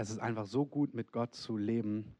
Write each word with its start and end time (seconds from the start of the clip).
Es 0.00 0.08
ist 0.08 0.18
einfach 0.18 0.46
so 0.46 0.64
gut, 0.64 0.94
mit 0.94 1.12
Gott 1.12 1.34
zu 1.34 1.58
leben 1.58 2.16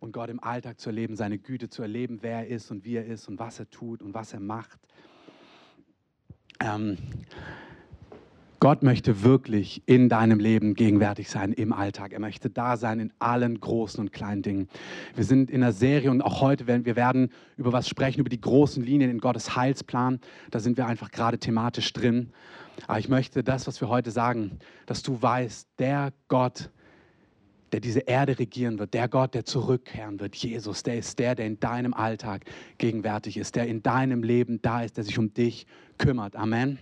und 0.00 0.10
Gott 0.10 0.30
im 0.30 0.42
Alltag 0.42 0.80
zu 0.80 0.88
erleben, 0.88 1.14
seine 1.14 1.38
Güte 1.38 1.68
zu 1.68 1.82
erleben, 1.82 2.18
wer 2.22 2.38
er 2.38 2.48
ist 2.48 2.72
und 2.72 2.84
wie 2.84 2.96
er 2.96 3.06
ist 3.06 3.28
und 3.28 3.38
was 3.38 3.60
er 3.60 3.70
tut 3.70 4.02
und 4.02 4.14
was 4.14 4.32
er 4.32 4.40
macht. 4.40 4.80
Ähm, 6.58 6.98
Gott 8.58 8.82
möchte 8.82 9.22
wirklich 9.22 9.84
in 9.86 10.08
deinem 10.08 10.40
Leben 10.40 10.74
gegenwärtig 10.74 11.30
sein 11.30 11.52
im 11.52 11.72
Alltag. 11.72 12.12
Er 12.12 12.18
möchte 12.18 12.50
da 12.50 12.76
sein 12.76 12.98
in 12.98 13.12
allen 13.20 13.60
großen 13.60 14.00
und 14.00 14.12
kleinen 14.12 14.42
Dingen. 14.42 14.68
Wir 15.14 15.22
sind 15.22 15.52
in 15.52 15.62
einer 15.62 15.72
Serie 15.72 16.10
und 16.10 16.20
auch 16.20 16.40
heute 16.40 16.66
werden 16.66 16.84
wir 16.84 16.96
werden 16.96 17.30
über 17.56 17.72
was 17.72 17.88
sprechen, 17.88 18.18
über 18.18 18.28
die 18.28 18.40
großen 18.40 18.82
Linien 18.82 19.12
in 19.12 19.20
Gottes 19.20 19.54
Heilsplan. 19.54 20.18
Da 20.50 20.58
sind 20.58 20.76
wir 20.76 20.88
einfach 20.88 21.12
gerade 21.12 21.38
thematisch 21.38 21.92
drin. 21.92 22.32
Aber 22.88 22.98
ich 22.98 23.08
möchte 23.08 23.44
das, 23.44 23.68
was 23.68 23.80
wir 23.80 23.88
heute 23.88 24.10
sagen, 24.10 24.58
dass 24.86 25.04
du 25.04 25.22
weißt, 25.22 25.68
der 25.78 26.12
Gott, 26.26 26.70
der 27.72 27.80
diese 27.80 28.00
Erde 28.00 28.38
regieren 28.38 28.78
wird, 28.78 28.94
der 28.94 29.08
Gott, 29.08 29.34
der 29.34 29.44
zurückkehren 29.44 30.20
wird, 30.20 30.36
Jesus, 30.36 30.82
der 30.82 30.98
ist 30.98 31.18
der, 31.18 31.34
der 31.34 31.46
in 31.46 31.60
deinem 31.60 31.94
Alltag 31.94 32.44
gegenwärtig 32.78 33.36
ist, 33.36 33.56
der 33.56 33.66
in 33.66 33.82
deinem 33.82 34.22
Leben 34.22 34.60
da 34.62 34.82
ist, 34.82 34.96
der 34.96 35.04
sich 35.04 35.18
um 35.18 35.32
dich 35.32 35.66
kümmert. 35.98 36.36
Amen. 36.36 36.78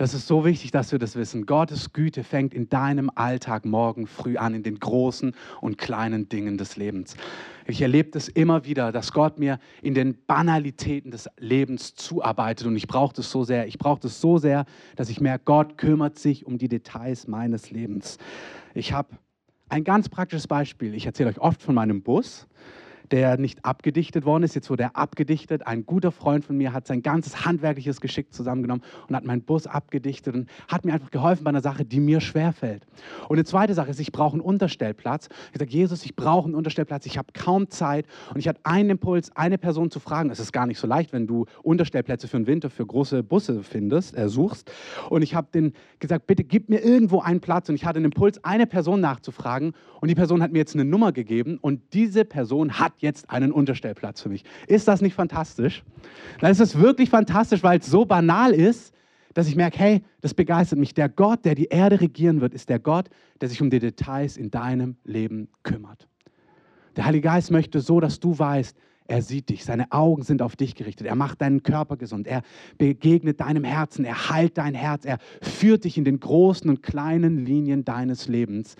Das 0.00 0.14
ist 0.14 0.26
so 0.26 0.46
wichtig, 0.46 0.70
dass 0.70 0.92
wir 0.92 0.98
das 0.98 1.14
wissen. 1.14 1.44
Gottes 1.44 1.92
Güte 1.92 2.24
fängt 2.24 2.54
in 2.54 2.70
deinem 2.70 3.10
Alltag 3.14 3.66
morgen 3.66 4.06
früh 4.06 4.38
an, 4.38 4.54
in 4.54 4.62
den 4.62 4.80
großen 4.80 5.34
und 5.60 5.76
kleinen 5.76 6.26
Dingen 6.30 6.56
des 6.56 6.76
Lebens. 6.76 7.18
Ich 7.66 7.82
erlebe 7.82 8.08
das 8.10 8.28
immer 8.28 8.64
wieder, 8.64 8.92
dass 8.92 9.12
Gott 9.12 9.38
mir 9.38 9.58
in 9.82 9.92
den 9.92 10.16
Banalitäten 10.26 11.10
des 11.10 11.28
Lebens 11.36 11.96
zuarbeitet 11.96 12.66
und 12.66 12.76
ich 12.76 12.86
brauche 12.86 13.14
das 13.14 13.30
so 13.30 13.44
sehr. 13.44 13.66
Ich 13.66 13.76
brauche 13.76 14.00
das 14.00 14.22
so 14.22 14.38
sehr, 14.38 14.64
dass 14.96 15.10
ich 15.10 15.20
merke, 15.20 15.44
Gott 15.44 15.76
kümmert 15.76 16.18
sich 16.18 16.46
um 16.46 16.56
die 16.56 16.68
Details 16.68 17.28
meines 17.28 17.70
Lebens. 17.70 18.16
Ich 18.72 18.94
habe 18.94 19.18
ein 19.70 19.84
ganz 19.84 20.08
praktisches 20.08 20.46
Beispiel. 20.46 20.94
Ich 20.94 21.06
erzähle 21.06 21.30
euch 21.30 21.38
oft 21.38 21.62
von 21.62 21.74
meinem 21.74 22.02
Bus 22.02 22.46
der 23.10 23.38
nicht 23.38 23.64
abgedichtet 23.64 24.24
worden 24.24 24.44
ist. 24.44 24.54
Jetzt 24.54 24.70
wurde 24.70 24.84
er 24.84 24.96
abgedichtet. 24.96 25.66
Ein 25.66 25.84
guter 25.84 26.12
Freund 26.12 26.44
von 26.44 26.56
mir 26.56 26.72
hat 26.72 26.86
sein 26.86 27.02
ganzes 27.02 27.44
handwerkliches 27.44 28.00
Geschick 28.00 28.32
zusammengenommen 28.32 28.82
und 29.08 29.16
hat 29.16 29.24
meinen 29.24 29.42
Bus 29.42 29.66
abgedichtet 29.66 30.34
und 30.34 30.48
hat 30.68 30.84
mir 30.84 30.94
einfach 30.94 31.10
geholfen 31.10 31.44
bei 31.44 31.50
einer 31.50 31.60
Sache, 31.60 31.84
die 31.84 32.00
mir 32.00 32.20
schwerfällt. 32.20 32.86
Und 33.28 33.36
eine 33.36 33.44
zweite 33.44 33.74
Sache 33.74 33.90
ist, 33.90 34.00
ich 34.00 34.12
brauche 34.12 34.34
einen 34.34 34.40
Unterstellplatz. 34.40 35.28
Ich 35.52 35.58
sage, 35.58 35.70
Jesus, 35.70 36.04
ich 36.04 36.14
brauche 36.14 36.46
einen 36.46 36.54
Unterstellplatz. 36.54 37.06
Ich 37.06 37.18
habe 37.18 37.28
kaum 37.32 37.68
Zeit. 37.70 38.06
Und 38.32 38.38
ich 38.38 38.48
hatte 38.48 38.60
einen 38.64 38.90
Impuls, 38.90 39.34
eine 39.36 39.58
Person 39.58 39.90
zu 39.90 40.00
fragen. 40.00 40.30
Es 40.30 40.38
ist 40.38 40.52
gar 40.52 40.66
nicht 40.66 40.78
so 40.78 40.86
leicht, 40.86 41.12
wenn 41.12 41.26
du 41.26 41.46
Unterstellplätze 41.62 42.28
für 42.28 42.36
den 42.36 42.46
Winter, 42.46 42.70
für 42.70 42.86
große 42.86 43.22
Busse 43.22 43.62
findest, 43.62 44.16
äh, 44.16 44.28
suchst. 44.28 44.70
Und 45.08 45.22
ich 45.22 45.34
habe 45.34 45.48
den 45.52 45.72
gesagt, 45.98 46.26
bitte 46.26 46.44
gib 46.44 46.68
mir 46.68 46.78
irgendwo 46.78 47.20
einen 47.20 47.40
Platz. 47.40 47.68
Und 47.68 47.74
ich 47.74 47.84
hatte 47.84 47.98
den 47.98 48.06
Impuls, 48.06 48.42
eine 48.44 48.66
Person 48.66 49.00
nachzufragen. 49.00 49.72
Und 50.00 50.08
die 50.08 50.14
Person 50.14 50.42
hat 50.42 50.52
mir 50.52 50.58
jetzt 50.58 50.74
eine 50.74 50.84
Nummer 50.84 51.12
gegeben. 51.12 51.58
Und 51.60 51.80
diese 51.92 52.24
Person 52.24 52.78
hat 52.78 52.99
jetzt 53.00 53.30
einen 53.30 53.52
Unterstellplatz 53.52 54.22
für 54.22 54.28
mich. 54.28 54.44
Ist 54.66 54.88
das 54.88 55.00
nicht 55.00 55.14
fantastisch? 55.14 55.82
Dann 56.40 56.50
ist 56.50 56.60
es 56.60 56.78
wirklich 56.78 57.10
fantastisch, 57.10 57.62
weil 57.62 57.78
es 57.78 57.86
so 57.86 58.04
banal 58.04 58.52
ist, 58.52 58.94
dass 59.34 59.48
ich 59.48 59.56
merke, 59.56 59.78
hey, 59.78 60.02
das 60.20 60.34
begeistert 60.34 60.78
mich. 60.78 60.94
Der 60.94 61.08
Gott, 61.08 61.44
der 61.44 61.54
die 61.54 61.66
Erde 61.66 62.00
regieren 62.00 62.40
wird, 62.40 62.54
ist 62.54 62.68
der 62.68 62.78
Gott, 62.78 63.08
der 63.40 63.48
sich 63.48 63.62
um 63.62 63.70
die 63.70 63.78
Details 63.78 64.36
in 64.36 64.50
deinem 64.50 64.96
Leben 65.04 65.48
kümmert. 65.62 66.08
Der 66.96 67.04
Heilige 67.04 67.28
Geist 67.28 67.50
möchte 67.50 67.80
so, 67.80 68.00
dass 68.00 68.18
du 68.18 68.38
weißt, 68.38 68.76
er 69.06 69.22
sieht 69.22 69.48
dich, 69.48 69.64
seine 69.64 69.90
Augen 69.90 70.22
sind 70.22 70.40
auf 70.40 70.54
dich 70.54 70.76
gerichtet, 70.76 71.08
er 71.08 71.16
macht 71.16 71.40
deinen 71.40 71.64
Körper 71.64 71.96
gesund, 71.96 72.28
er 72.28 72.42
begegnet 72.78 73.40
deinem 73.40 73.64
Herzen, 73.64 74.04
er 74.04 74.30
heilt 74.30 74.56
dein 74.56 74.74
Herz, 74.74 75.04
er 75.04 75.18
führt 75.42 75.84
dich 75.84 75.98
in 75.98 76.04
den 76.04 76.20
großen 76.20 76.70
und 76.70 76.82
kleinen 76.82 77.44
Linien 77.44 77.84
deines 77.84 78.28
Lebens 78.28 78.76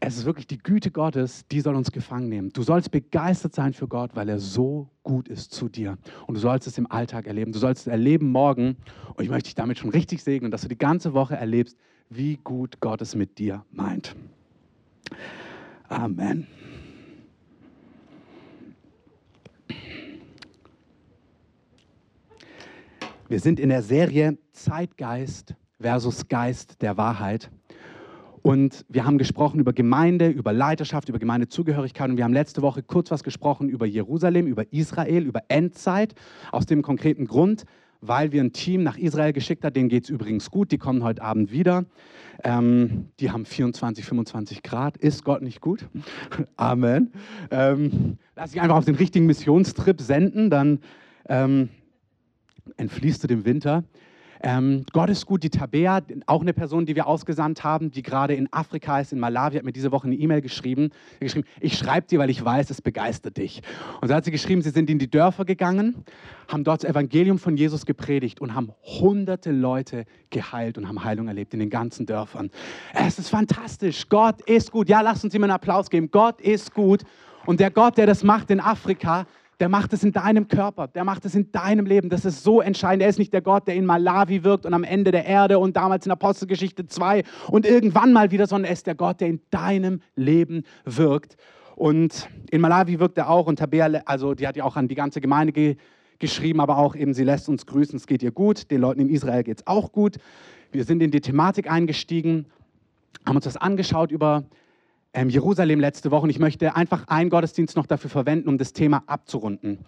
es 0.00 0.18
ist 0.18 0.24
wirklich 0.26 0.46
die 0.46 0.58
Güte 0.58 0.90
Gottes, 0.90 1.46
die 1.48 1.60
soll 1.60 1.74
uns 1.74 1.90
gefangen 1.90 2.28
nehmen. 2.28 2.52
Du 2.52 2.62
sollst 2.62 2.90
begeistert 2.90 3.54
sein 3.54 3.72
für 3.72 3.88
Gott, 3.88 4.14
weil 4.14 4.28
er 4.28 4.38
so 4.38 4.90
gut 5.02 5.28
ist 5.28 5.52
zu 5.52 5.68
dir. 5.68 5.96
Und 6.26 6.34
du 6.34 6.40
sollst 6.40 6.66
es 6.66 6.76
im 6.76 6.90
Alltag 6.90 7.26
erleben. 7.26 7.52
Du 7.52 7.58
sollst 7.58 7.82
es 7.82 7.86
erleben 7.86 8.30
morgen. 8.30 8.76
Und 9.14 9.24
ich 9.24 9.30
möchte 9.30 9.48
dich 9.48 9.54
damit 9.54 9.78
schon 9.78 9.90
richtig 9.90 10.22
segnen, 10.22 10.50
dass 10.50 10.62
du 10.62 10.68
die 10.68 10.78
ganze 10.78 11.14
Woche 11.14 11.36
erlebst, 11.36 11.78
wie 12.10 12.36
gut 12.36 12.80
Gott 12.80 13.00
es 13.00 13.14
mit 13.14 13.38
dir 13.38 13.64
meint. 13.70 14.14
Amen. 15.88 16.46
Wir 23.28 23.40
sind 23.40 23.58
in 23.58 23.70
der 23.70 23.82
Serie 23.82 24.38
Zeitgeist 24.52 25.54
versus 25.80 26.28
Geist 26.28 26.80
der 26.82 26.96
Wahrheit. 26.96 27.50
Und 28.46 28.86
wir 28.88 29.04
haben 29.04 29.18
gesprochen 29.18 29.58
über 29.58 29.72
Gemeinde, 29.72 30.28
über 30.28 30.52
Leiterschaft, 30.52 31.08
über 31.08 31.18
Gemeindezugehörigkeit. 31.18 32.10
Und 32.10 32.16
wir 32.16 32.22
haben 32.22 32.32
letzte 32.32 32.62
Woche 32.62 32.80
kurz 32.80 33.10
was 33.10 33.24
gesprochen 33.24 33.68
über 33.68 33.86
Jerusalem, 33.86 34.46
über 34.46 34.72
Israel, 34.72 35.24
über 35.24 35.42
Endzeit. 35.48 36.14
Aus 36.52 36.64
dem 36.64 36.82
konkreten 36.82 37.26
Grund, 37.26 37.64
weil 38.00 38.30
wir 38.30 38.40
ein 38.40 38.52
Team 38.52 38.84
nach 38.84 38.98
Israel 38.98 39.32
geschickt 39.32 39.64
haben. 39.64 39.74
Denen 39.74 39.88
geht 39.88 40.04
es 40.04 40.10
übrigens 40.10 40.48
gut. 40.52 40.70
Die 40.70 40.78
kommen 40.78 41.02
heute 41.02 41.22
Abend 41.22 41.50
wieder. 41.50 41.86
Ähm, 42.44 43.08
die 43.18 43.32
haben 43.32 43.46
24, 43.46 44.04
25 44.04 44.62
Grad. 44.62 44.96
Ist 44.96 45.24
Gott 45.24 45.42
nicht 45.42 45.60
gut? 45.60 45.88
Amen. 46.56 47.10
Ähm, 47.50 48.16
lass 48.36 48.52
dich 48.52 48.60
einfach 48.60 48.76
auf 48.76 48.84
den 48.84 48.94
richtigen 48.94 49.26
Missionstrip 49.26 50.00
senden, 50.00 50.50
dann 50.50 50.78
ähm, 51.28 51.70
entfließt 52.76 53.24
du 53.24 53.26
dem 53.26 53.44
Winter. 53.44 53.82
Ähm, 54.42 54.84
Gott 54.92 55.10
ist 55.10 55.26
gut, 55.26 55.42
die 55.42 55.50
Tabea, 55.50 56.00
auch 56.26 56.42
eine 56.42 56.52
Person, 56.52 56.86
die 56.86 56.94
wir 56.94 57.06
ausgesandt 57.06 57.64
haben, 57.64 57.90
die 57.90 58.02
gerade 58.02 58.34
in 58.34 58.52
Afrika 58.52 59.00
ist, 59.00 59.12
in 59.12 59.18
Malawi, 59.18 59.56
hat 59.56 59.64
mir 59.64 59.72
diese 59.72 59.92
Woche 59.92 60.06
eine 60.06 60.16
E-Mail 60.16 60.40
geschrieben. 60.40 60.90
geschrieben. 61.20 61.46
Ich 61.60 61.76
schreibe 61.76 62.06
dir, 62.06 62.18
weil 62.18 62.30
ich 62.30 62.44
weiß, 62.44 62.70
es 62.70 62.82
begeistert 62.82 63.36
dich. 63.36 63.62
Und 64.00 64.08
so 64.08 64.14
hat 64.14 64.24
sie 64.24 64.30
geschrieben, 64.30 64.62
sie 64.62 64.70
sind 64.70 64.90
in 64.90 64.98
die 64.98 65.10
Dörfer 65.10 65.44
gegangen, 65.44 66.04
haben 66.48 66.64
dort 66.64 66.82
das 66.82 66.90
Evangelium 66.90 67.38
von 67.38 67.56
Jesus 67.56 67.86
gepredigt 67.86 68.40
und 68.40 68.54
haben 68.54 68.72
hunderte 68.82 69.50
Leute 69.50 70.04
geheilt 70.30 70.78
und 70.78 70.88
haben 70.88 71.02
Heilung 71.02 71.28
erlebt 71.28 71.54
in 71.54 71.60
den 71.60 71.70
ganzen 71.70 72.06
Dörfern. 72.06 72.50
Es 72.94 73.18
ist 73.18 73.28
fantastisch. 73.28 74.08
Gott 74.08 74.42
ist 74.42 74.70
gut. 74.70 74.88
Ja, 74.88 75.00
lasst 75.00 75.24
uns 75.24 75.34
ihm 75.34 75.44
einen 75.44 75.52
Applaus 75.52 75.90
geben. 75.90 76.10
Gott 76.10 76.40
ist 76.40 76.74
gut. 76.74 77.02
Und 77.46 77.60
der 77.60 77.70
Gott, 77.70 77.96
der 77.96 78.06
das 78.06 78.24
macht 78.24 78.50
in 78.50 78.60
Afrika, 78.60 79.26
der 79.60 79.68
macht 79.68 79.92
es 79.92 80.04
in 80.04 80.12
deinem 80.12 80.48
Körper, 80.48 80.88
der 80.88 81.04
macht 81.04 81.24
es 81.24 81.34
in 81.34 81.50
deinem 81.50 81.86
Leben. 81.86 82.10
Das 82.10 82.24
ist 82.24 82.42
so 82.42 82.60
entscheidend. 82.60 83.02
Er 83.02 83.08
ist 83.08 83.18
nicht 83.18 83.32
der 83.32 83.40
Gott, 83.40 83.66
der 83.66 83.74
in 83.74 83.86
Malawi 83.86 84.44
wirkt 84.44 84.66
und 84.66 84.74
am 84.74 84.84
Ende 84.84 85.12
der 85.12 85.24
Erde 85.24 85.58
und 85.58 85.76
damals 85.76 86.04
in 86.04 86.12
Apostelgeschichte 86.12 86.86
2 86.86 87.22
und 87.48 87.64
irgendwann 87.64 88.12
mal 88.12 88.30
wieder, 88.30 88.46
sondern 88.46 88.66
er 88.66 88.74
ist 88.74 88.86
der 88.86 88.94
Gott, 88.94 89.20
der 89.20 89.28
in 89.28 89.40
deinem 89.50 90.00
Leben 90.14 90.64
wirkt. 90.84 91.36
Und 91.74 92.28
in 92.50 92.60
Malawi 92.60 93.00
wirkt 93.00 93.18
er 93.18 93.30
auch 93.30 93.46
und 93.46 93.58
Tabea, 93.58 93.86
also 94.04 94.34
die 94.34 94.46
hat 94.46 94.56
ja 94.56 94.64
auch 94.64 94.76
an 94.76 94.88
die 94.88 94.94
ganze 94.94 95.20
Gemeinde 95.20 95.52
ge 95.52 95.76
geschrieben, 96.18 96.60
aber 96.60 96.78
auch 96.78 96.96
eben, 96.96 97.12
sie 97.12 97.24
lässt 97.24 97.46
uns 97.46 97.66
grüßen, 97.66 97.94
es 97.96 98.06
geht 98.06 98.22
ihr 98.22 98.30
gut. 98.30 98.70
Den 98.70 98.80
Leuten 98.80 99.00
in 99.00 99.10
Israel 99.10 99.42
geht 99.42 99.58
es 99.58 99.66
auch 99.66 99.92
gut. 99.92 100.16
Wir 100.72 100.84
sind 100.84 101.02
in 101.02 101.10
die 101.10 101.20
Thematik 101.20 101.70
eingestiegen, 101.70 102.46
haben 103.26 103.36
uns 103.36 103.44
das 103.44 103.58
angeschaut 103.58 104.10
über 104.10 104.44
ähm, 105.16 105.30
Jerusalem 105.30 105.80
letzte 105.80 106.10
Woche 106.10 106.24
und 106.24 106.30
ich 106.30 106.38
möchte 106.38 106.76
einfach 106.76 107.08
einen 107.08 107.30
Gottesdienst 107.30 107.74
noch 107.74 107.86
dafür 107.86 108.10
verwenden, 108.10 108.48
um 108.50 108.58
das 108.58 108.74
Thema 108.74 109.02
abzurunden. 109.06 109.78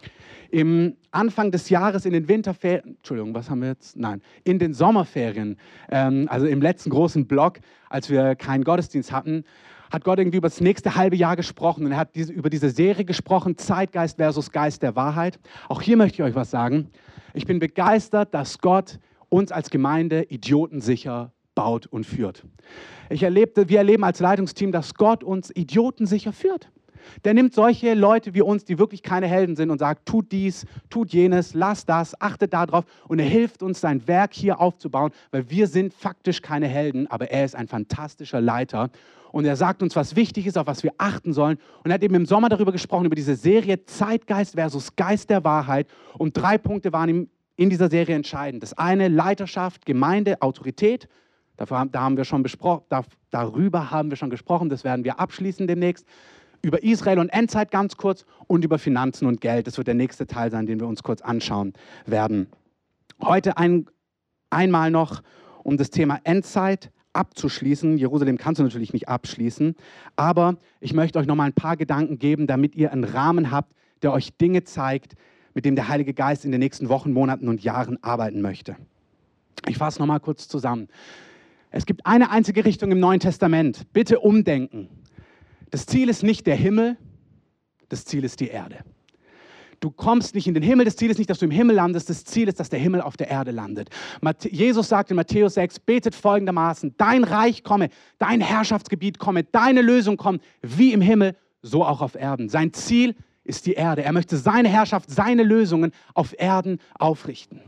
Im 0.51 0.97
Anfang 1.11 1.53
des 1.53 1.69
Jahres 1.69 2.07
in 2.07 2.15
den 2.15 2.29
Winterferien, 2.29 2.97
Entschuldigung, 2.97 3.35
was 3.35 3.51
haben 3.51 3.61
wir 3.61 3.69
jetzt? 3.69 3.97
Nein, 3.97 4.23
in 4.45 4.59
den 4.59 4.73
Sommerferien, 4.73 5.59
ähm, 5.91 6.27
also 6.31 6.47
im 6.47 6.63
letzten 6.63 6.89
großen 6.89 7.27
Block, 7.27 7.61
als 7.91 8.09
wir 8.09 8.37
keinen 8.37 8.65
Gottesdienst 8.65 9.13
hatten, 9.13 9.45
hat 9.93 10.03
Gott 10.03 10.19
irgendwie 10.19 10.39
über 10.39 10.49
das 10.49 10.63
nächste 10.63 10.97
halbe 10.97 11.17
Jahr 11.17 11.37
gesprochen 11.37 11.85
und 11.85 11.93
er 11.93 11.99
hat 11.99 12.15
diese, 12.15 12.33
über 12.33 12.49
diese 12.49 12.71
Serie 12.71 13.05
gesprochen, 13.05 13.59
Zeitgeist 13.59 14.17
versus 14.17 14.51
Geist 14.51 14.83
der 14.83 14.97
Wahrheit. 14.97 15.39
Auch 15.69 15.83
hier 15.83 15.99
möchte 15.99 16.17
ich 16.17 16.23
euch 16.23 16.35
was 16.35 16.51
sagen. 16.51 16.89
Ich 17.35 17.45
bin 17.45 17.59
begeistert, 17.59 18.33
dass 18.33 18.59
Gott 18.61 18.99
uns 19.29 19.53
als 19.53 19.69
Gemeinde 19.69 20.23
idiotensicher 20.23 21.33
baut 21.59 21.89
und 21.89 22.07
führt. 22.07 22.45
Ich 23.11 23.25
erlebte, 23.25 23.69
wir 23.69 23.79
erleben 23.79 24.05
als 24.05 24.21
Leitungsteam, 24.21 24.71
dass 24.71 24.95
Gott 24.95 25.25
uns 25.25 25.51
idiotensicher 25.51 26.33
führt. 26.33 26.71
Der 27.25 27.35
nimmt 27.35 27.53
solche 27.53 27.95
Leute 27.95 28.33
wie 28.33 28.43
uns, 28.43 28.65
die 28.65 28.79
wirklich 28.79 29.03
keine 29.03 29.27
Helden 29.27 29.57
sind, 29.57 29.71
und 29.71 29.81
sagt, 29.81 30.07
tut 30.07 30.31
dies, 30.31 30.67
tut 30.89 31.13
jenes, 31.13 31.55
lass 31.55 31.85
das, 31.85 32.21
achtet 32.21 32.53
darauf. 32.53 32.85
Und 33.09 33.19
er 33.19 33.27
hilft 33.27 33.65
uns, 33.65 33.81
sein 33.81 34.07
Werk 34.07 34.35
hier 34.35 34.61
aufzubauen, 34.61 35.11
weil 35.33 35.51
wir 35.51 35.67
sind 35.67 35.93
faktisch 35.93 36.43
keine 36.43 36.69
Helden, 36.69 37.09
aber 37.09 37.33
er 37.33 37.45
ist 37.45 37.57
ein 37.57 37.67
fantastischer 37.67 38.41
Leiter. 38.41 38.91
Und 39.33 39.45
er 39.45 39.57
sagt 39.57 39.83
uns, 39.83 39.97
was 39.97 40.15
wichtig 40.15 40.47
ist, 40.47 40.57
auf 40.57 40.69
was 40.69 40.85
wir 40.85 40.93
achten 40.97 41.33
sollen. 41.33 41.59
Und 41.83 41.91
er 41.91 41.95
hat 41.95 42.05
eben 42.05 42.15
im 42.15 42.27
Sommer 42.27 42.51
darüber 42.51 42.71
gesprochen, 42.71 43.07
über 43.07 43.17
diese 43.17 43.35
Serie 43.35 43.85
Zeitgeist 43.85 44.55
versus 44.55 44.95
Geist 44.95 45.29
der 45.29 45.43
Wahrheit. 45.43 45.89
Und 46.19 46.37
drei 46.37 46.57
Punkte 46.57 46.93
waren 46.93 47.09
ihm 47.09 47.29
in 47.57 47.69
dieser 47.69 47.91
Serie 47.91 48.15
entscheidend. 48.15 48.63
Das 48.63 48.79
eine, 48.79 49.09
Leiterschaft, 49.09 49.85
Gemeinde, 49.85 50.41
Autorität. 50.41 51.09
Dafür, 51.59 51.85
da 51.91 52.01
haben 52.01 52.17
wir 52.17 52.25
schon 52.25 52.45
da, 52.89 53.03
darüber 53.31 53.91
haben 53.91 54.11
wir 54.11 54.17
schon 54.17 54.31
gesprochen, 54.31 54.71
das 54.71 54.85
werden 54.85 55.05
wir 55.05 55.21
abschließen 55.21 55.67
demnächst. 55.67 56.07
Über 56.63 56.83
Israel 56.83 57.19
und 57.19 57.29
Endzeit 57.29 57.71
ganz 57.71 57.97
kurz 57.97 58.25
und 58.47 58.65
über 58.65 58.79
Finanzen 58.79 59.27
und 59.27 59.41
Geld. 59.41 59.67
Das 59.67 59.77
wird 59.77 59.87
der 59.87 59.95
nächste 59.95 60.27
Teil 60.27 60.51
sein, 60.51 60.67
den 60.67 60.81
wir 60.81 60.89
uns 60.89 61.03
kurz 61.03 61.21
anschauen 61.21 61.73
werden. 62.07 62.49
Heute 63.23 63.59
ein, 63.59 63.87
einmal 64.51 64.91
noch 64.91 65.23
um 65.63 65.77
das 65.77 65.91
Thema 65.91 66.19
Endzeit, 66.25 66.91
abzuschließen. 67.13 67.99
Jerusalem 67.99 68.39
kannst 68.39 68.61
du 68.61 68.63
natürlich 68.63 68.93
nicht 68.93 69.09
abschließen, 69.09 69.75
aber 70.17 70.57
ich 70.81 70.95
möchte 70.95 71.19
euch 71.19 71.27
noch 71.27 71.35
mal 71.35 71.45
ein 71.45 71.53
paar 71.53 71.77
Gedanken 71.77 72.19
geben, 72.19 72.47
damit 72.47 72.77
ihr 72.77 72.93
einen 72.93 73.05
Rahmen 73.05 73.51
habt, 73.51 73.75
der 74.03 74.13
euch 74.13 74.37
Dinge 74.37 74.63
zeigt, 74.63 75.15
mit 75.55 75.65
dem 75.65 75.75
der 75.75 75.89
Heilige 75.89 76.15
Geist 76.15 76.45
in 76.45 76.53
den 76.53 76.61
nächsten 76.61 76.89
Wochen, 76.89 77.13
Monaten 77.13 77.49
und 77.49 77.63
Jahren 77.65 78.03
arbeiten 78.03 78.41
möchte. 78.41 78.77
Ich 79.67 79.79
fasse 79.79 79.99
noch 79.99 80.07
mal 80.07 80.21
kurz 80.21 80.47
zusammen. 80.47 80.89
Es 81.79 81.87
gibt 81.87 82.07
eine 82.07 82.31
einzige 82.31 82.65
Richtung 82.65 82.91
im 82.91 82.99
Neuen 82.99 83.21
Testament. 83.21 83.93
Bitte 83.93 84.19
umdenken. 84.19 84.89
Das 85.71 85.87
Ziel 85.87 86.09
ist 86.09 86.25
nicht 86.25 86.45
der 86.49 86.57
Himmel, 86.57 86.97
das 87.89 88.05
Ziel 88.05 88.25
ist 88.25 88.41
die 88.41 88.49
Erde. 88.49 88.79
Du 89.79 89.93
kommst 89.93 90.35
nicht 90.35 90.49
in 90.49 90.55
den 90.55 90.63
Himmel, 90.65 90.87
das 90.87 90.97
Ziel 90.97 91.09
ist 91.09 91.19
nicht, 91.19 91.31
dass 91.31 91.39
du 91.39 91.45
im 91.45 91.53
Himmel 91.53 91.77
landest, 91.77 92.11
das 92.11 92.25
Ziel 92.25 92.49
ist, 92.49 92.59
dass 92.59 92.69
der 92.69 92.81
Himmel 92.81 93.01
auf 93.01 93.17
der 93.17 93.29
Erde 93.29 93.53
landet. 93.53 93.91
Jesus 94.43 94.89
sagt 94.89 95.11
in 95.11 95.17
Matthäus 95.17 95.55
6, 95.55 95.79
betet 95.79 96.17
folgendermaßen, 96.17 96.97
dein 96.97 97.23
Reich 97.23 97.63
komme, 97.63 97.91
dein 98.19 98.41
Herrschaftsgebiet 98.41 99.21
komme, 99.21 99.45
deine 99.45 99.81
Lösung 99.81 100.17
komme, 100.17 100.41
wie 100.63 100.93
im 100.93 101.01
Himmel, 101.01 101.37
so 101.63 101.85
auch 101.85 102.01
auf 102.03 102.17
Erden. 102.17 102.49
Sein 102.49 102.73
Ziel 102.73 103.15
ist 103.45 103.67
die 103.67 103.75
Erde. 103.75 104.03
Er 104.03 104.13
möchte 104.13 104.37
seine 104.37 104.69
Herrschaft, 104.69 105.11
seine 105.11 105.45
Lösungen 105.45 105.93
auf 106.13 106.35
Erden 106.37 106.81
aufrichten. 106.99 107.61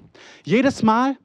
Jedes 0.45 0.83
Mal, 0.83 1.17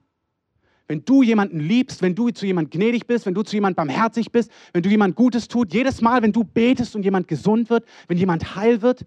wenn 0.88 1.04
du 1.04 1.24
jemanden 1.24 1.60
liebst, 1.60 2.02
wenn 2.02 2.16
du 2.16 2.30
zu 2.30 2.46
jemand 2.46 2.72
gnädig 2.72 3.08
bist, 3.08 3.26
wenn 3.26 3.34
du 3.34 3.44
zu 3.44 3.56
jemand 3.56 3.76
barmherzig 3.76 4.32
bist, 4.32 4.52
wenn 4.74 4.84
du 4.84 4.90
jemand 4.90 5.16
Gutes 5.16 5.48
tut, 5.48 5.74
jedes 5.74 6.02
Mal, 6.02 6.22
wenn 6.22 6.32
du 6.32 6.44
betest 6.44 6.96
und 6.96 7.04
jemand 7.04 7.28
gesund 7.28 7.70
wird, 7.70 7.86
wenn 8.08 8.18
jemand 8.18 8.56
heil 8.56 8.82
wird, 8.82 9.06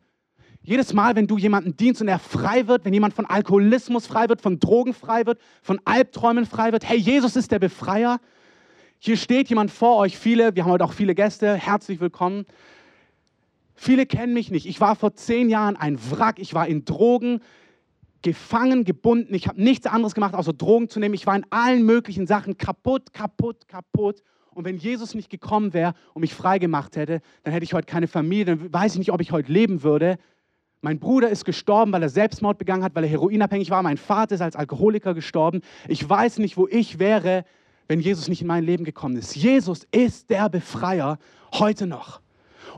jedes 0.62 0.92
Mal, 0.92 1.14
wenn 1.16 1.26
du 1.26 1.38
jemanden 1.38 1.76
dienst 1.76 2.02
und 2.02 2.08
er 2.08 2.18
frei 2.18 2.66
wird, 2.66 2.84
wenn 2.84 2.92
jemand 2.92 3.14
von 3.14 3.26
Alkoholismus 3.26 4.06
frei 4.06 4.28
wird, 4.28 4.42
von 4.42 4.58
Drogen 4.58 4.92
frei 4.92 5.24
wird, 5.24 5.40
von 5.62 5.80
Albträumen 5.84 6.46
frei 6.46 6.72
wird, 6.72 6.86
hey, 6.86 6.98
Jesus 6.98 7.36
ist 7.36 7.52
der 7.52 7.58
Befreier. 7.58 8.20
Hier 8.98 9.16
steht 9.16 9.48
jemand 9.48 9.70
vor 9.70 9.96
euch, 9.96 10.18
viele, 10.18 10.56
wir 10.56 10.64
haben 10.64 10.72
heute 10.72 10.84
auch 10.84 10.92
viele 10.92 11.14
Gäste, 11.14 11.54
herzlich 11.54 12.00
willkommen. 12.00 12.44
Viele 13.76 14.06
kennen 14.06 14.34
mich 14.34 14.50
nicht. 14.50 14.66
Ich 14.66 14.80
war 14.80 14.96
vor 14.96 15.14
zehn 15.14 15.48
Jahren 15.48 15.76
ein 15.76 15.98
Wrack, 16.10 16.40
ich 16.40 16.52
war 16.52 16.66
in 16.66 16.84
Drogen, 16.84 17.40
gefangen, 18.22 18.84
gebunden. 18.84 19.34
Ich 19.34 19.48
habe 19.48 19.62
nichts 19.62 19.86
anderes 19.86 20.14
gemacht, 20.14 20.34
außer 20.34 20.52
Drogen 20.52 20.88
zu 20.88 21.00
nehmen. 21.00 21.14
Ich 21.14 21.26
war 21.26 21.36
in 21.36 21.46
allen 21.50 21.84
möglichen 21.84 22.26
Sachen 22.26 22.58
kaputt, 22.58 23.12
kaputt, 23.12 23.68
kaputt. 23.68 24.22
Und 24.50 24.64
wenn 24.64 24.76
Jesus 24.76 25.14
nicht 25.14 25.30
gekommen 25.30 25.72
wäre 25.72 25.94
und 26.14 26.22
mich 26.22 26.34
frei 26.34 26.58
gemacht 26.58 26.96
hätte, 26.96 27.20
dann 27.44 27.52
hätte 27.52 27.64
ich 27.64 27.74
heute 27.74 27.86
keine 27.86 28.08
Familie, 28.08 28.56
dann 28.56 28.72
weiß 28.72 28.94
ich 28.94 28.98
nicht, 28.98 29.12
ob 29.12 29.20
ich 29.20 29.30
heute 29.30 29.52
leben 29.52 29.82
würde. 29.82 30.18
Mein 30.80 30.98
Bruder 30.98 31.28
ist 31.28 31.44
gestorben, 31.44 31.92
weil 31.92 32.02
er 32.02 32.08
Selbstmord 32.08 32.58
begangen 32.58 32.84
hat, 32.84 32.94
weil 32.94 33.04
er 33.04 33.10
heroinabhängig 33.10 33.70
war. 33.70 33.82
Mein 33.82 33.96
Vater 33.96 34.34
ist 34.34 34.40
als 34.40 34.56
Alkoholiker 34.56 35.14
gestorben. 35.14 35.60
Ich 35.86 36.08
weiß 36.08 36.38
nicht, 36.38 36.56
wo 36.56 36.68
ich 36.68 36.98
wäre, 36.98 37.44
wenn 37.88 38.00
Jesus 38.00 38.28
nicht 38.28 38.42
in 38.42 38.46
mein 38.46 38.64
Leben 38.64 38.84
gekommen 38.84 39.16
ist. 39.16 39.34
Jesus 39.34 39.86
ist 39.90 40.30
der 40.30 40.48
Befreier 40.48 41.18
heute 41.52 41.86
noch. 41.86 42.20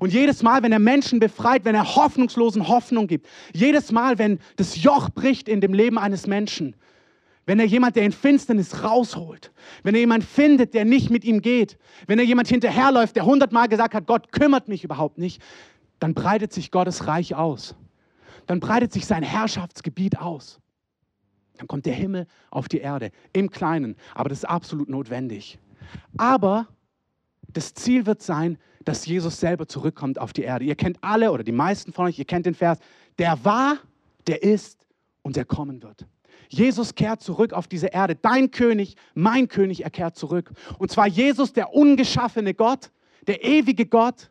Und 0.01 0.15
jedes 0.15 0.43
Mal, 0.43 0.63
wenn 0.63 0.73
er 0.73 0.79
Menschen 0.79 1.21
befreit, 1.21 1.67
wenn 1.67 1.75
er 1.75 1.95
hoffnungslosen 1.95 2.69
Hoffnung 2.69 3.07
gibt, 3.07 3.29
jedes 3.53 3.93
Mal, 3.93 4.19
wenn 4.19 4.41
das 4.57 4.83
Joch 4.83 5.11
bricht 5.11 5.47
in 5.47 5.61
dem 5.61 5.75
Leben 5.75 5.99
eines 5.99 6.27
Menschen, 6.27 6.75
wenn 7.45 7.61
er 7.61 7.67
jemand, 7.67 7.97
der 7.97 8.05
in 8.05 8.13
Finsternis 8.13 8.83
rausholt, 8.83 9.53
wenn 9.83 9.95
er 9.95 10.01
jemand 10.01 10.25
findet, 10.25 10.73
der 10.73 10.87
nicht 10.87 11.11
mit 11.11 11.23
ihm 11.23 11.43
geht, 11.43 11.77
wenn 12.07 12.19
er 12.19 12.25
jemand 12.25 12.49
hinterherläuft, 12.49 13.15
der 13.15 13.27
hundertmal 13.27 13.69
gesagt 13.69 13.95
hat, 13.95 14.07
Gott 14.07 14.33
kümmert 14.33 14.69
mich 14.69 14.85
überhaupt 14.85 15.19
nicht, 15.19 15.43
dann 15.99 16.15
breitet 16.15 16.53
sich 16.55 16.71
Gottes 16.71 17.07
Reich 17.07 17.35
aus. 17.35 17.77
Dann 18.47 18.59
breitet 18.59 18.95
sich 18.95 19.05
sein 19.05 19.23
Herrschaftsgebiet 19.23 20.19
aus. 20.19 20.61
Dann 21.59 21.69
kommt 21.69 21.85
der 21.85 21.93
Himmel 21.93 22.27
auf 22.51 22.69
die 22.69 22.79
Erde 22.79 23.11
im 23.35 23.51
Kleinen, 23.51 23.97
aber 24.15 24.31
das 24.31 24.39
ist 24.39 24.45
absolut 24.47 24.89
notwendig. 24.89 25.59
Aber 26.17 26.69
das 27.53 27.75
Ziel 27.75 28.07
wird 28.07 28.23
sein, 28.23 28.59
dass 28.85 29.07
Jesus 29.07 29.41
selber 29.41 29.67
zurückkommt 29.67 30.19
auf 30.19 30.33
die 30.33 30.43
Erde. 30.43 30.65
Ihr 30.65 30.75
kennt 30.75 30.99
alle 31.03 31.33
oder 31.33 31.45
die 31.45 31.53
meisten 31.53 31.93
von 31.93 32.07
euch, 32.07 32.19
ihr 32.19 32.25
kennt 32.25 32.47
den 32.47 32.55
Vers, 32.55 32.79
der 33.19 33.45
war, 33.45 33.79
der 34.27 34.43
ist 34.43 34.87
und 35.23 35.37
der 35.37 35.45
kommen 35.45 35.83
wird. 35.83 36.07
Jesus 36.49 36.95
kehrt 36.95 37.23
zurück 37.23 37.53
auf 37.53 37.69
diese 37.69 37.89
Erde. 37.89 38.17
Dein 38.17 38.51
König, 38.51 38.97
mein 39.15 39.49
König, 39.49 39.85
er 39.85 39.91
kehrt 39.91 40.17
zurück. 40.17 40.51
Und 40.79 40.91
zwar 40.91 41.07
Jesus, 41.07 41.53
der 41.53 41.75
ungeschaffene 41.75 42.55
Gott, 42.55 42.91
der 43.27 43.45
ewige 43.45 43.87
Gott, 43.87 44.31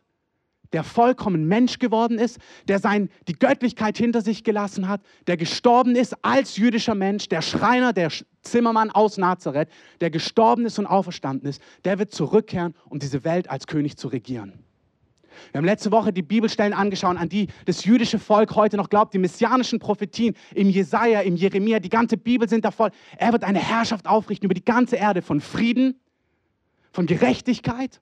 der 0.72 0.84
vollkommen 0.84 1.46
Mensch 1.46 1.78
geworden 1.78 2.18
ist, 2.18 2.38
der 2.68 2.78
sein, 2.78 3.10
die 3.28 3.32
Göttlichkeit 3.34 3.98
hinter 3.98 4.22
sich 4.22 4.44
gelassen 4.44 4.88
hat, 4.88 5.00
der 5.26 5.36
gestorben 5.36 5.96
ist 5.96 6.24
als 6.24 6.56
jüdischer 6.56 6.94
Mensch, 6.94 7.28
der 7.28 7.42
Schreiner, 7.42 7.92
der 7.92 8.10
Zimmermann 8.42 8.90
aus 8.90 9.18
Nazareth, 9.18 9.68
der 10.00 10.10
gestorben 10.10 10.64
ist 10.66 10.78
und 10.78 10.86
auferstanden 10.86 11.48
ist, 11.48 11.60
der 11.84 11.98
wird 11.98 12.12
zurückkehren, 12.12 12.74
um 12.88 12.98
diese 12.98 13.24
Welt 13.24 13.50
als 13.50 13.66
König 13.66 13.96
zu 13.96 14.08
regieren. 14.08 14.64
Wir 15.52 15.58
haben 15.58 15.64
letzte 15.64 15.90
Woche 15.90 16.12
die 16.12 16.22
Bibelstellen 16.22 16.74
angeschaut, 16.74 17.16
an 17.16 17.28
die 17.28 17.48
das 17.64 17.84
jüdische 17.84 18.18
Volk 18.18 18.54
heute 18.56 18.76
noch 18.76 18.90
glaubt, 18.90 19.14
die 19.14 19.18
messianischen 19.18 19.78
Prophetien 19.78 20.34
im 20.54 20.68
Jesaja, 20.68 21.20
im 21.20 21.36
Jeremia, 21.36 21.78
die 21.78 21.88
ganze 21.88 22.16
Bibel 22.16 22.48
sind 22.48 22.64
da 22.64 22.70
voll. 22.70 22.90
Er 23.16 23.32
wird 23.32 23.44
eine 23.44 23.58
Herrschaft 23.58 24.06
aufrichten 24.06 24.46
über 24.46 24.54
die 24.54 24.64
ganze 24.64 24.96
Erde 24.96 25.22
von 25.22 25.40
Frieden, 25.40 25.98
von 26.92 27.06
Gerechtigkeit 27.06 28.00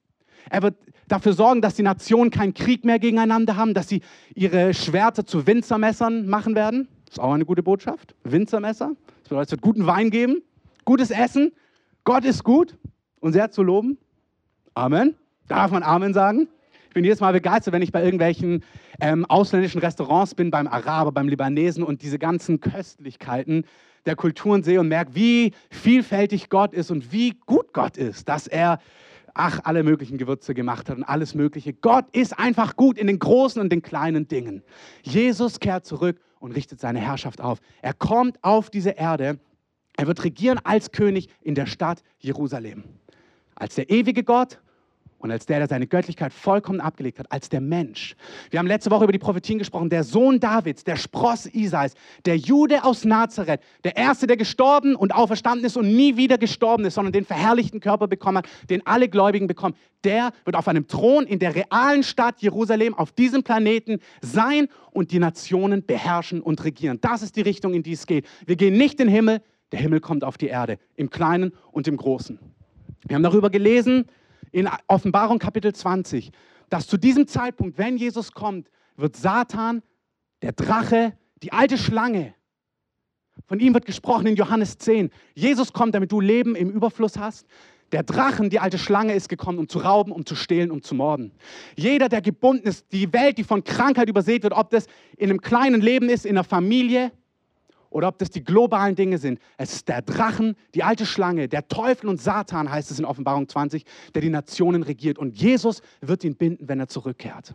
er 0.50 0.62
wird 0.62 0.76
dafür 1.08 1.32
sorgen, 1.32 1.60
dass 1.62 1.74
die 1.74 1.82
Nationen 1.82 2.30
keinen 2.30 2.54
Krieg 2.54 2.84
mehr 2.84 2.98
gegeneinander 2.98 3.56
haben, 3.56 3.74
dass 3.74 3.88
sie 3.88 4.02
ihre 4.34 4.74
Schwerter 4.74 5.26
zu 5.26 5.46
Winzermessern 5.46 6.26
machen 6.26 6.54
werden. 6.54 6.88
Das 7.06 7.14
ist 7.14 7.20
auch 7.20 7.32
eine 7.32 7.44
gute 7.44 7.62
Botschaft. 7.62 8.14
Winzermesser. 8.24 8.92
Das 9.20 9.28
bedeutet, 9.28 9.48
es 9.48 9.52
wird 9.52 9.62
guten 9.62 9.86
Wein 9.86 10.10
geben, 10.10 10.42
gutes 10.84 11.10
Essen. 11.10 11.52
Gott 12.04 12.24
ist 12.24 12.44
gut 12.44 12.76
und 13.20 13.32
sehr 13.32 13.50
zu 13.50 13.62
loben. 13.62 13.98
Amen. 14.74 15.14
Darf 15.48 15.70
man 15.70 15.82
Amen 15.82 16.14
sagen? 16.14 16.48
Ich 16.88 16.94
bin 16.94 17.04
jedes 17.04 17.20
Mal 17.20 17.32
begeistert, 17.32 17.74
wenn 17.74 17.82
ich 17.82 17.92
bei 17.92 18.02
irgendwelchen 18.02 18.64
ähm, 19.00 19.24
ausländischen 19.26 19.80
Restaurants 19.80 20.34
bin, 20.34 20.50
beim 20.50 20.66
Araber, 20.66 21.12
beim 21.12 21.28
Libanesen 21.28 21.82
und 21.82 22.02
diese 22.02 22.18
ganzen 22.18 22.60
Köstlichkeiten 22.60 23.64
der 24.06 24.16
Kulturen 24.16 24.62
sehe 24.62 24.80
und 24.80 24.88
merke, 24.88 25.14
wie 25.14 25.52
vielfältig 25.70 26.48
Gott 26.48 26.72
ist 26.72 26.90
und 26.90 27.12
wie 27.12 27.38
gut 27.46 27.72
Gott 27.72 27.96
ist, 27.96 28.28
dass 28.28 28.46
er 28.46 28.80
ach, 29.38 29.60
alle 29.64 29.84
möglichen 29.84 30.18
Gewürze 30.18 30.52
gemacht 30.52 30.90
hat 30.90 30.96
und 30.96 31.04
alles 31.04 31.34
Mögliche. 31.34 31.72
Gott 31.72 32.04
ist 32.12 32.38
einfach 32.38 32.76
gut 32.76 32.98
in 32.98 33.06
den 33.06 33.18
großen 33.18 33.62
und 33.62 33.70
den 33.70 33.82
kleinen 33.82 34.26
Dingen. 34.26 34.62
Jesus 35.02 35.60
kehrt 35.60 35.86
zurück 35.86 36.20
und 36.40 36.52
richtet 36.52 36.80
seine 36.80 36.98
Herrschaft 36.98 37.40
auf. 37.40 37.60
Er 37.80 37.94
kommt 37.94 38.42
auf 38.42 38.68
diese 38.68 38.90
Erde. 38.90 39.38
Er 39.96 40.06
wird 40.06 40.24
regieren 40.24 40.60
als 40.64 40.90
König 40.90 41.28
in 41.40 41.54
der 41.54 41.66
Stadt 41.66 42.02
Jerusalem. 42.18 42.84
Als 43.54 43.76
der 43.76 43.90
ewige 43.90 44.24
Gott 44.24 44.60
und 45.18 45.30
als 45.30 45.46
der, 45.46 45.58
der 45.58 45.68
seine 45.68 45.86
Göttlichkeit 45.86 46.32
vollkommen 46.32 46.80
abgelegt 46.80 47.18
hat, 47.18 47.30
als 47.30 47.48
der 47.48 47.60
Mensch. 47.60 48.14
Wir 48.50 48.58
haben 48.58 48.66
letzte 48.66 48.90
Woche 48.90 49.04
über 49.04 49.12
die 49.12 49.18
Prophetien 49.18 49.58
gesprochen. 49.58 49.90
Der 49.90 50.04
Sohn 50.04 50.40
Davids, 50.40 50.84
der 50.84 50.96
Spross 50.96 51.46
Isais, 51.46 51.94
der 52.24 52.36
Jude 52.36 52.84
aus 52.84 53.04
Nazareth, 53.04 53.60
der 53.84 53.96
Erste, 53.96 54.26
der 54.26 54.36
gestorben 54.36 54.94
und 54.94 55.14
auferstanden 55.14 55.64
ist 55.64 55.76
und 55.76 55.94
nie 55.94 56.16
wieder 56.16 56.38
gestorben 56.38 56.84
ist, 56.84 56.94
sondern 56.94 57.12
den 57.12 57.24
verherrlichten 57.24 57.80
Körper 57.80 58.06
bekommen 58.06 58.38
hat, 58.38 58.48
den 58.70 58.86
alle 58.86 59.08
Gläubigen 59.08 59.46
bekommen, 59.46 59.74
der 60.04 60.32
wird 60.44 60.56
auf 60.56 60.68
einem 60.68 60.86
Thron 60.86 61.26
in 61.26 61.38
der 61.38 61.54
realen 61.54 62.02
Stadt 62.02 62.40
Jerusalem 62.40 62.94
auf 62.94 63.12
diesem 63.12 63.42
Planeten 63.42 63.98
sein 64.22 64.68
und 64.92 65.10
die 65.10 65.18
Nationen 65.18 65.84
beherrschen 65.84 66.40
und 66.40 66.62
regieren. 66.64 66.98
Das 67.00 67.22
ist 67.22 67.36
die 67.36 67.42
Richtung, 67.42 67.74
in 67.74 67.82
die 67.82 67.92
es 67.92 68.06
geht. 68.06 68.26
Wir 68.46 68.56
gehen 68.56 68.76
nicht 68.76 69.00
in 69.00 69.08
den 69.08 69.14
Himmel, 69.14 69.42
der 69.72 69.80
Himmel 69.80 70.00
kommt 70.00 70.24
auf 70.24 70.38
die 70.38 70.46
Erde, 70.46 70.78
im 70.94 71.10
Kleinen 71.10 71.52
und 71.72 71.88
im 71.88 71.96
Großen. 71.96 72.38
Wir 73.06 73.14
haben 73.14 73.22
darüber 73.22 73.50
gelesen, 73.50 74.06
in 74.52 74.68
Offenbarung 74.86 75.38
Kapitel 75.38 75.74
20, 75.74 76.30
dass 76.68 76.86
zu 76.86 76.96
diesem 76.96 77.26
Zeitpunkt, 77.26 77.78
wenn 77.78 77.96
Jesus 77.96 78.32
kommt, 78.32 78.70
wird 78.96 79.16
Satan, 79.16 79.82
der 80.42 80.52
Drache, 80.52 81.16
die 81.42 81.52
alte 81.52 81.78
Schlange, 81.78 82.34
von 83.46 83.60
ihm 83.60 83.74
wird 83.74 83.86
gesprochen 83.86 84.26
in 84.26 84.36
Johannes 84.36 84.78
10. 84.78 85.10
Jesus 85.34 85.72
kommt, 85.72 85.94
damit 85.94 86.12
du 86.12 86.20
Leben 86.20 86.56
im 86.56 86.70
Überfluss 86.70 87.18
hast. 87.18 87.46
Der 87.92 88.02
Drachen, 88.02 88.50
die 88.50 88.60
alte 88.60 88.76
Schlange, 88.76 89.14
ist 89.14 89.28
gekommen, 89.28 89.58
um 89.58 89.68
zu 89.68 89.78
rauben, 89.78 90.12
um 90.12 90.26
zu 90.26 90.34
stehlen, 90.34 90.70
um 90.70 90.82
zu 90.82 90.94
morden. 90.94 91.32
Jeder, 91.74 92.08
der 92.08 92.20
gebunden 92.20 92.66
ist, 92.68 92.92
die 92.92 93.10
Welt, 93.12 93.38
die 93.38 93.44
von 93.44 93.64
Krankheit 93.64 94.08
übersät 94.08 94.42
wird, 94.42 94.52
ob 94.52 94.70
das 94.70 94.86
in 95.16 95.30
einem 95.30 95.40
kleinen 95.40 95.80
Leben 95.80 96.10
ist, 96.10 96.26
in 96.26 96.36
einer 96.36 96.44
Familie, 96.44 97.12
oder 97.90 98.08
ob 98.08 98.18
das 98.18 98.30
die 98.30 98.44
globalen 98.44 98.94
Dinge 98.94 99.18
sind. 99.18 99.38
Es 99.56 99.72
ist 99.72 99.88
der 99.88 100.02
Drachen, 100.02 100.56
die 100.74 100.82
alte 100.82 101.06
Schlange, 101.06 101.48
der 101.48 101.68
Teufel 101.68 102.08
und 102.08 102.20
Satan, 102.20 102.70
heißt 102.70 102.90
es 102.90 102.98
in 102.98 103.04
Offenbarung 103.04 103.48
20, 103.48 103.84
der 104.14 104.22
die 104.22 104.30
Nationen 104.30 104.82
regiert. 104.82 105.18
Und 105.18 105.40
Jesus 105.40 105.82
wird 106.00 106.24
ihn 106.24 106.36
binden, 106.36 106.68
wenn 106.68 106.80
er 106.80 106.88
zurückkehrt. 106.88 107.54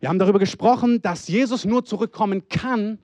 Wir 0.00 0.08
haben 0.08 0.18
darüber 0.18 0.38
gesprochen, 0.38 1.00
dass 1.00 1.28
Jesus 1.28 1.64
nur 1.64 1.84
zurückkommen 1.84 2.48
kann, 2.48 2.98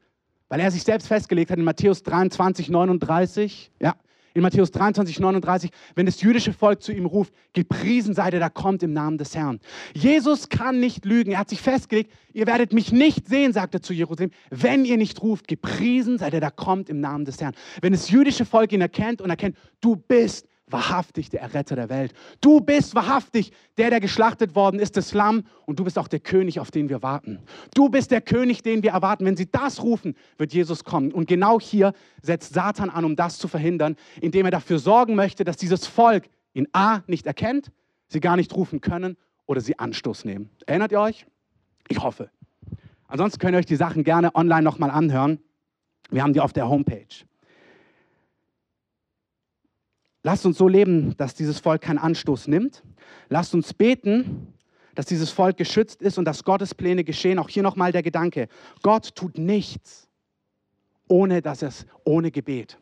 weil 0.48 0.60
er 0.60 0.70
sich 0.70 0.82
selbst 0.82 1.06
festgelegt 1.06 1.50
hat 1.50 1.58
in 1.58 1.64
Matthäus 1.64 2.02
23, 2.02 2.68
39. 2.68 3.70
Ja, 3.80 3.94
in 4.34 4.42
Matthäus 4.42 4.70
23, 4.70 5.20
39, 5.20 5.70
wenn 5.94 6.06
das 6.06 6.20
jüdische 6.20 6.52
Volk 6.52 6.82
zu 6.82 6.92
ihm 6.92 7.06
ruft, 7.06 7.32
gepriesen 7.52 8.14
sei 8.14 8.30
der, 8.30 8.40
da 8.40 8.48
kommt 8.48 8.82
im 8.82 8.92
Namen 8.92 9.18
des 9.18 9.34
Herrn. 9.34 9.60
Jesus 9.94 10.48
kann 10.48 10.80
nicht 10.80 11.04
lügen. 11.04 11.32
Er 11.32 11.38
hat 11.38 11.48
sich 11.48 11.60
festgelegt, 11.60 12.12
ihr 12.32 12.46
werdet 12.46 12.72
mich 12.72 12.92
nicht 12.92 13.28
sehen, 13.28 13.52
sagt 13.52 13.74
er 13.74 13.82
zu 13.82 13.92
Jerusalem, 13.92 14.30
wenn 14.50 14.84
ihr 14.84 14.96
nicht 14.96 15.22
ruft, 15.22 15.48
gepriesen 15.48 16.18
sei 16.18 16.30
der, 16.30 16.40
da 16.40 16.50
kommt 16.50 16.88
im 16.88 17.00
Namen 17.00 17.24
des 17.24 17.40
Herrn. 17.40 17.54
Wenn 17.80 17.92
das 17.92 18.10
jüdische 18.10 18.44
Volk 18.44 18.72
ihn 18.72 18.80
erkennt 18.80 19.20
und 19.20 19.30
erkennt, 19.30 19.56
du 19.80 19.96
bist 19.96 20.46
wahrhaftig 20.72 21.30
der 21.30 21.40
Erretter 21.40 21.76
der 21.76 21.88
Welt. 21.88 22.12
Du 22.40 22.60
bist 22.60 22.94
wahrhaftig 22.94 23.52
der, 23.78 23.90
der 23.90 24.00
geschlachtet 24.00 24.54
worden 24.54 24.80
ist, 24.80 24.96
das 24.96 25.12
Lamm. 25.12 25.44
Und 25.66 25.78
du 25.78 25.84
bist 25.84 25.98
auch 25.98 26.08
der 26.08 26.20
König, 26.20 26.60
auf 26.60 26.70
den 26.70 26.88
wir 26.88 27.02
warten. 27.02 27.40
Du 27.74 27.88
bist 27.88 28.10
der 28.10 28.20
König, 28.20 28.62
den 28.62 28.82
wir 28.82 28.90
erwarten. 28.90 29.24
Wenn 29.24 29.36
sie 29.36 29.50
das 29.50 29.82
rufen, 29.82 30.16
wird 30.38 30.52
Jesus 30.52 30.84
kommen. 30.84 31.12
Und 31.12 31.28
genau 31.28 31.60
hier 31.60 31.92
setzt 32.22 32.54
Satan 32.54 32.90
an, 32.90 33.04
um 33.04 33.16
das 33.16 33.38
zu 33.38 33.48
verhindern, 33.48 33.96
indem 34.20 34.46
er 34.46 34.50
dafür 34.50 34.78
sorgen 34.78 35.14
möchte, 35.14 35.44
dass 35.44 35.56
dieses 35.56 35.86
Volk 35.86 36.28
in 36.52 36.68
A 36.72 37.02
nicht 37.06 37.26
erkennt, 37.26 37.70
sie 38.08 38.20
gar 38.20 38.36
nicht 38.36 38.54
rufen 38.54 38.80
können 38.80 39.16
oder 39.46 39.60
sie 39.60 39.78
Anstoß 39.78 40.24
nehmen. 40.24 40.50
Erinnert 40.66 40.92
ihr 40.92 41.00
euch? 41.00 41.26
Ich 41.88 42.02
hoffe. 42.02 42.30
Ansonsten 43.08 43.38
könnt 43.38 43.54
ihr 43.54 43.58
euch 43.58 43.66
die 43.66 43.76
Sachen 43.76 44.04
gerne 44.04 44.34
online 44.34 44.62
nochmal 44.62 44.90
anhören. 44.90 45.40
Wir 46.10 46.22
haben 46.22 46.32
die 46.32 46.40
auf 46.40 46.52
der 46.52 46.68
Homepage. 46.68 47.06
Lasst 50.22 50.44
uns 50.44 50.58
so 50.58 50.68
leben, 50.68 51.16
dass 51.16 51.34
dieses 51.34 51.60
Volk 51.60 51.82
keinen 51.82 51.98
Anstoß 51.98 52.48
nimmt. 52.48 52.82
Lasst 53.28 53.54
uns 53.54 53.72
beten, 53.72 54.52
dass 54.94 55.06
dieses 55.06 55.30
Volk 55.30 55.56
geschützt 55.56 56.02
ist 56.02 56.18
und 56.18 56.24
dass 56.26 56.44
Gottes 56.44 56.74
Pläne 56.74 57.04
geschehen. 57.04 57.38
Auch 57.38 57.48
hier 57.48 57.62
nochmal 57.62 57.92
der 57.92 58.02
Gedanke, 58.02 58.48
Gott 58.82 59.14
tut 59.14 59.38
nichts, 59.38 60.08
ohne 61.08 61.40
dass 61.40 61.62
es 61.62 61.86
ohne 62.04 62.30
Gebet. 62.30 62.78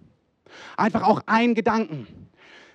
Einfach 0.77 1.03
auch 1.03 1.21
ein 1.27 1.55
Gedanken. 1.55 2.07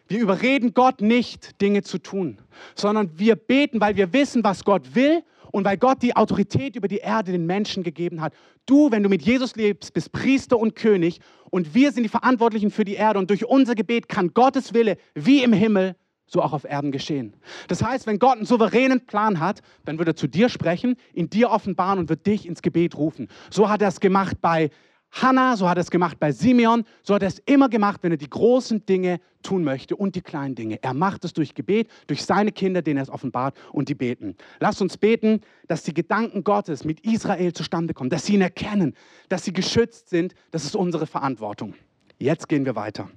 Wir 0.07 0.19
überreden 0.19 0.73
Gott 0.73 1.01
nicht, 1.01 1.59
Dinge 1.61 1.81
zu 1.81 1.97
tun, 1.97 2.37
sondern 2.75 3.17
wir 3.17 3.35
beten, 3.35 3.81
weil 3.81 3.95
wir 3.95 4.13
wissen, 4.13 4.43
was 4.43 4.63
Gott 4.63 4.95
will 4.95 5.23
und 5.53 5.65
weil 5.65 5.77
Gott 5.77 6.01
die 6.01 6.15
Autorität 6.15 6.75
über 6.75 6.87
die 6.87 6.97
Erde 6.97 7.31
den 7.31 7.45
Menschen 7.45 7.83
gegeben 7.83 8.21
hat. 8.21 8.33
Du, 8.65 8.89
wenn 8.91 9.03
du 9.03 9.09
mit 9.09 9.21
Jesus 9.21 9.55
lebst, 9.55 9.93
bist 9.93 10.11
Priester 10.11 10.57
und 10.57 10.75
König 10.75 11.19
und 11.51 11.75
wir 11.75 11.91
sind 11.91 12.03
die 12.03 12.09
Verantwortlichen 12.09 12.71
für 12.71 12.83
die 12.83 12.95
Erde 12.95 13.19
und 13.19 13.29
durch 13.29 13.45
unser 13.45 13.75
Gebet 13.75 14.09
kann 14.09 14.33
Gottes 14.33 14.73
Wille 14.73 14.97
wie 15.13 15.43
im 15.43 15.53
Himmel 15.53 15.95
so 16.25 16.41
auch 16.41 16.53
auf 16.53 16.63
Erden 16.63 16.91
geschehen. 16.91 17.35
Das 17.67 17.83
heißt, 17.83 18.07
wenn 18.07 18.17
Gott 18.17 18.37
einen 18.37 18.47
souveränen 18.47 19.05
Plan 19.05 19.39
hat, 19.39 19.61
dann 19.85 19.99
wird 19.99 20.07
er 20.07 20.15
zu 20.15 20.27
dir 20.27 20.49
sprechen, 20.49 20.95
in 21.13 21.29
dir 21.29 21.51
offenbaren 21.51 21.99
und 21.99 22.09
wird 22.09 22.25
dich 22.25 22.47
ins 22.47 22.63
Gebet 22.63 22.97
rufen. 22.97 23.27
So 23.51 23.69
hat 23.69 23.83
er 23.83 23.89
es 23.89 23.99
gemacht 23.99 24.37
bei 24.41 24.71
Hannah, 25.13 25.55
so 25.55 25.69
hat 25.69 25.77
er 25.77 25.81
es 25.81 25.91
gemacht 25.91 26.19
bei 26.19 26.31
Simeon, 26.31 26.85
so 27.03 27.13
hat 27.13 27.21
er 27.21 27.27
es 27.27 27.37
immer 27.45 27.69
gemacht, 27.69 28.01
wenn 28.01 28.11
er 28.11 28.17
die 28.17 28.29
großen 28.29 28.83
Dinge 28.85 29.19
tun 29.43 29.63
möchte 29.63 29.95
und 29.95 30.15
die 30.15 30.21
kleinen 30.21 30.55
Dinge. 30.55 30.81
Er 30.81 30.95
macht 30.95 31.23
es 31.23 31.33
durch 31.33 31.53
Gebet, 31.53 31.87
durch 32.07 32.25
seine 32.25 32.51
Kinder, 32.51 32.81
denen 32.81 32.97
er 32.97 33.03
es 33.03 33.09
offenbart 33.11 33.55
und 33.71 33.89
die 33.89 33.95
beten. 33.95 34.35
Lasst 34.59 34.81
uns 34.81 34.97
beten, 34.97 35.41
dass 35.67 35.83
die 35.83 35.93
Gedanken 35.93 36.43
Gottes 36.43 36.83
mit 36.83 36.99
Israel 37.01 37.53
zustande 37.53 37.93
kommen, 37.93 38.09
dass 38.09 38.25
sie 38.25 38.33
ihn 38.33 38.41
erkennen, 38.41 38.95
dass 39.29 39.45
sie 39.45 39.53
geschützt 39.53 40.09
sind. 40.09 40.33
Das 40.49 40.65
ist 40.65 40.75
unsere 40.75 41.05
Verantwortung. 41.05 41.75
Jetzt 42.17 42.49
gehen 42.49 42.65
wir 42.65 42.75
weiter. 42.75 43.09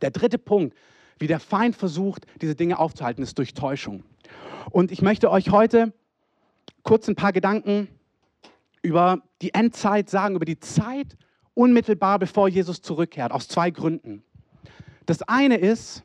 Der 0.00 0.10
dritte 0.10 0.38
Punkt, 0.38 0.76
wie 1.20 1.28
der 1.28 1.38
Feind 1.38 1.76
versucht, 1.76 2.26
diese 2.40 2.56
Dinge 2.56 2.80
aufzuhalten, 2.80 3.22
ist 3.22 3.38
durch 3.38 3.54
Täuschung. 3.54 4.02
Und 4.70 4.90
ich 4.90 5.02
möchte 5.02 5.30
euch 5.30 5.50
heute 5.50 5.92
kurz 6.82 7.06
ein 7.06 7.14
paar 7.14 7.32
Gedanken 7.32 7.86
über 8.82 9.22
die 9.40 9.54
Endzeit 9.54 10.10
sagen, 10.10 10.36
über 10.36 10.44
die 10.44 10.58
Zeit 10.58 11.16
unmittelbar 11.54 12.18
bevor 12.18 12.48
Jesus 12.48 12.82
zurückkehrt, 12.82 13.32
aus 13.32 13.48
zwei 13.48 13.70
Gründen. 13.70 14.22
Das 15.06 15.22
eine 15.22 15.56
ist, 15.56 16.02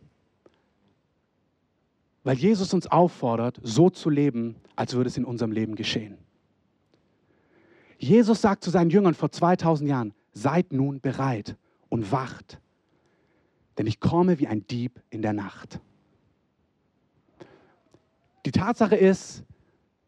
weil 2.23 2.37
Jesus 2.37 2.73
uns 2.73 2.87
auffordert, 2.87 3.59
so 3.63 3.89
zu 3.89 4.09
leben, 4.09 4.55
als 4.75 4.93
würde 4.93 5.07
es 5.07 5.17
in 5.17 5.25
unserem 5.25 5.51
Leben 5.51 5.75
geschehen. 5.75 6.17
Jesus 7.97 8.41
sagt 8.41 8.63
zu 8.63 8.69
seinen 8.69 8.89
Jüngern 8.89 9.13
vor 9.13 9.31
2000 9.31 9.89
Jahren, 9.89 10.13
seid 10.33 10.71
nun 10.71 10.99
bereit 10.99 11.55
und 11.89 12.11
wacht, 12.11 12.59
denn 13.77 13.87
ich 13.87 13.99
komme 13.99 14.39
wie 14.39 14.47
ein 14.47 14.67
Dieb 14.67 15.01
in 15.09 15.21
der 15.21 15.33
Nacht. 15.33 15.79
Die 18.45 18.51
Tatsache 18.51 18.95
ist, 18.95 19.43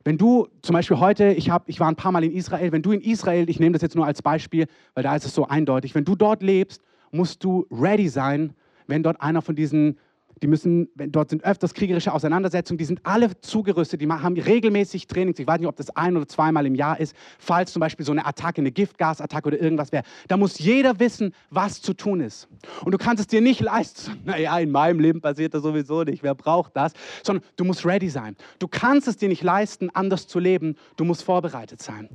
wenn 0.04 0.18
du 0.18 0.48
zum 0.62 0.74
Beispiel 0.74 1.00
heute, 1.00 1.34
ich, 1.34 1.50
hab, 1.50 1.68
ich 1.68 1.80
war 1.80 1.88
ein 1.88 1.96
paar 1.96 2.12
Mal 2.12 2.24
in 2.24 2.32
Israel, 2.32 2.72
wenn 2.72 2.82
du 2.82 2.92
in 2.92 3.02
Israel, 3.02 3.50
ich 3.50 3.60
nehme 3.60 3.74
das 3.74 3.82
jetzt 3.82 3.96
nur 3.96 4.06
als 4.06 4.22
Beispiel, 4.22 4.68
weil 4.94 5.04
da 5.04 5.16
ist 5.16 5.26
es 5.26 5.36
so 5.36 5.48
eindeutig, 5.48 5.94
wenn 5.96 6.06
du 6.06 6.16
dort 6.16 6.42
lebst, 6.42 6.82
musst 7.12 7.44
du 7.44 7.66
ready 7.72 8.08
sein, 8.08 8.54
wenn 8.88 9.04
dort 9.04 9.22
einer 9.22 9.42
von 9.42 9.56
diesen 9.56 9.98
die 10.42 10.48
müssen, 10.48 10.90
dort 10.96 11.30
sind 11.30 11.44
öfters 11.44 11.74
kriegerische 11.74 12.14
Auseinandersetzungen, 12.14 12.78
die 12.78 12.86
sind 12.86 13.06
alle 13.06 13.40
zugerüstet, 13.42 14.02
die 14.02 14.08
haben 14.08 14.38
regelmäßig 14.38 15.08
Trainings. 15.08 15.40
Ich 15.40 15.48
weiß 15.48 15.60
nicht, 15.60 15.68
ob 15.68 15.76
das 15.76 15.90
ein 15.96 16.16
oder 16.16 16.28
zweimal 16.28 16.66
im 16.66 16.76
Jahr 16.76 17.00
ist, 17.00 17.16
falls 17.38 17.74
zum 17.74 17.80
Beispiel 17.80 18.06
so 18.06 18.12
eine 18.12 18.26
Attacke, 18.26 18.62
eine 18.62 18.72
Giftgasattacke 18.72 19.48
oder 19.48 19.60
irgendwas 19.60 19.92
wäre. 19.92 20.04
Da 20.28 20.38
muss 20.38 20.60
jeder 20.60 21.00
wissen, 21.00 21.34
was 21.50 21.82
zu 21.82 21.94
tun 21.94 22.22
ist. 22.22 22.48
Und 22.84 22.92
du 22.92 22.98
kannst 22.98 23.22
es 23.22 23.28
dir 23.28 23.42
nicht 23.42 23.62
leisten, 23.62 24.20
naja, 24.26 24.58
in 24.60 24.72
meinem 24.72 25.00
Leben 25.00 25.22
passiert 25.22 25.54
das 25.54 25.64
sowieso 25.64 26.04
nicht, 26.04 26.24
wer 26.24 26.36
braucht 26.36 26.76
das? 26.76 26.94
Sondern 27.24 27.44
du 27.56 27.66
musst 27.66 27.86
ready 27.86 28.10
sein. 28.10 28.36
Du 28.60 28.68
kannst 28.68 29.08
es 29.08 29.18
dir 29.18 29.30
nicht 29.30 29.44
leisten, 29.44 29.90
anders 29.94 30.28
zu 30.28 30.40
leben, 30.40 30.76
du 30.96 31.04
musst 31.04 31.24
vorbereitet 31.24 31.82
sein. 31.82 32.10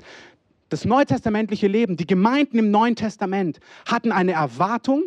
Das 0.71 0.85
neutestamentliche 0.85 1.69
Leben, 1.69 1.97
die 1.97 2.07
Gemeinden 2.07 2.59
im 2.59 2.71
Neuen 2.71 2.97
Testament 2.97 3.61
hatten 3.87 4.11
eine 4.13 4.33
Erwartung, 4.33 5.05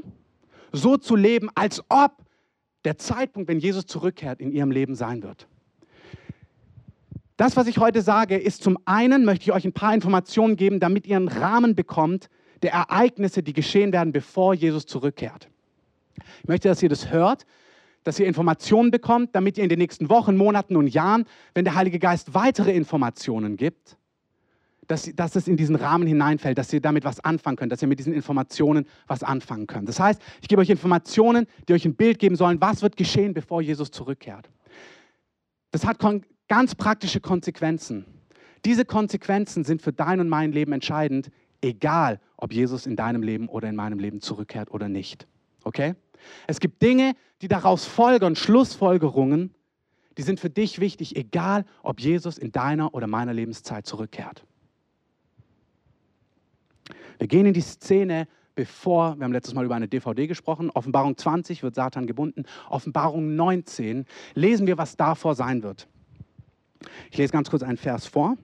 so 0.71 0.97
zu 0.97 1.15
leben, 1.15 1.49
als 1.55 1.83
ob 1.89 2.11
der 2.85 2.97
Zeitpunkt, 2.97 3.49
wenn 3.49 3.59
Jesus 3.59 3.85
zurückkehrt, 3.85 4.39
in 4.39 4.51
ihrem 4.51 4.71
Leben 4.71 4.95
sein 4.95 5.23
wird. 5.23 5.47
Das, 7.35 7.55
was 7.55 7.67
ich 7.67 7.77
heute 7.77 8.01
sage, 8.01 8.37
ist 8.37 8.63
zum 8.63 8.79
einen, 8.85 9.23
möchte 9.23 9.43
ich 9.43 9.51
euch 9.51 9.65
ein 9.65 9.73
paar 9.73 9.93
Informationen 9.93 10.55
geben, 10.55 10.79
damit 10.79 11.05
ihr 11.05 11.17
einen 11.17 11.27
Rahmen 11.27 11.75
bekommt 11.75 12.29
der 12.63 12.73
Ereignisse, 12.73 13.43
die 13.43 13.53
geschehen 13.53 13.93
werden, 13.93 14.11
bevor 14.11 14.53
Jesus 14.53 14.85
zurückkehrt. 14.85 15.49
Ich 16.41 16.47
möchte, 16.47 16.67
dass 16.67 16.81
ihr 16.81 16.89
das 16.89 17.11
hört, 17.11 17.45
dass 18.03 18.19
ihr 18.19 18.25
Informationen 18.25 18.89
bekommt, 18.89 19.35
damit 19.35 19.57
ihr 19.57 19.63
in 19.63 19.69
den 19.69 19.79
nächsten 19.79 20.09
Wochen, 20.09 20.37
Monaten 20.37 20.75
und 20.75 20.87
Jahren, 20.87 21.25
wenn 21.53 21.65
der 21.65 21.75
Heilige 21.75 21.99
Geist 21.99 22.33
weitere 22.33 22.71
Informationen 22.71 23.57
gibt, 23.57 23.97
dass, 24.87 25.11
dass 25.15 25.35
es 25.35 25.47
in 25.47 25.57
diesen 25.57 25.75
Rahmen 25.75 26.07
hineinfällt, 26.07 26.57
dass 26.57 26.71
ihr 26.71 26.81
damit 26.81 27.03
was 27.03 27.19
anfangen 27.19 27.57
könnt, 27.57 27.71
dass 27.71 27.81
ihr 27.81 27.87
mit 27.87 27.99
diesen 27.99 28.13
Informationen 28.13 28.85
was 29.07 29.23
anfangen 29.23 29.67
könnt. 29.67 29.87
Das 29.89 29.99
heißt, 29.99 30.21
ich 30.41 30.47
gebe 30.47 30.61
euch 30.61 30.69
Informationen, 30.69 31.45
die 31.67 31.73
euch 31.73 31.85
ein 31.85 31.95
Bild 31.95 32.19
geben 32.19 32.35
sollen, 32.35 32.61
was 32.61 32.81
wird 32.81 32.95
geschehen, 32.97 33.33
bevor 33.33 33.61
Jesus 33.61 33.91
zurückkehrt. 33.91 34.49
Das 35.71 35.85
hat 35.85 35.97
ganz 36.47 36.75
praktische 36.75 37.19
Konsequenzen. 37.19 38.05
Diese 38.65 38.85
Konsequenzen 38.85 39.63
sind 39.63 39.81
für 39.81 39.93
dein 39.93 40.19
und 40.19 40.29
mein 40.29 40.51
Leben 40.51 40.71
entscheidend, 40.71 41.29
egal 41.61 42.19
ob 42.37 42.53
Jesus 42.53 42.85
in 42.85 42.95
deinem 42.95 43.21
Leben 43.21 43.49
oder 43.49 43.69
in 43.69 43.75
meinem 43.75 43.99
Leben 43.99 44.21
zurückkehrt 44.21 44.71
oder 44.71 44.89
nicht. 44.89 45.27
Okay? 45.63 45.95
Es 46.47 46.59
gibt 46.59 46.81
Dinge, 46.81 47.13
die 47.41 47.47
daraus 47.47 47.85
folgern, 47.85 48.35
Schlussfolgerungen, 48.35 49.53
die 50.17 50.23
sind 50.23 50.39
für 50.39 50.49
dich 50.49 50.79
wichtig, 50.79 51.15
egal 51.15 51.65
ob 51.83 51.99
Jesus 51.99 52.37
in 52.37 52.51
deiner 52.51 52.93
oder 52.93 53.07
meiner 53.07 53.33
Lebenszeit 53.33 53.85
zurückkehrt. 53.85 54.45
Wir 57.17 57.27
gehen 57.27 57.45
in 57.45 57.53
die 57.53 57.61
Szene, 57.61 58.27
bevor, 58.55 59.17
wir 59.17 59.23
haben 59.23 59.33
letztes 59.33 59.53
Mal 59.53 59.65
über 59.65 59.75
eine 59.75 59.87
DVD 59.87 60.27
gesprochen, 60.27 60.69
Offenbarung 60.69 61.17
20 61.17 61.63
wird 61.63 61.75
Satan 61.75 62.07
gebunden, 62.07 62.43
Offenbarung 62.69 63.35
19 63.35 64.05
lesen 64.33 64.67
wir, 64.67 64.77
was 64.77 64.97
davor 64.97 65.35
sein 65.35 65.63
wird. 65.63 65.87
Ich 67.11 67.17
lese 67.17 67.33
ganz 67.33 67.49
kurz 67.49 67.63
einen 67.63 67.77
Vers 67.77 68.05
vor. 68.05 68.37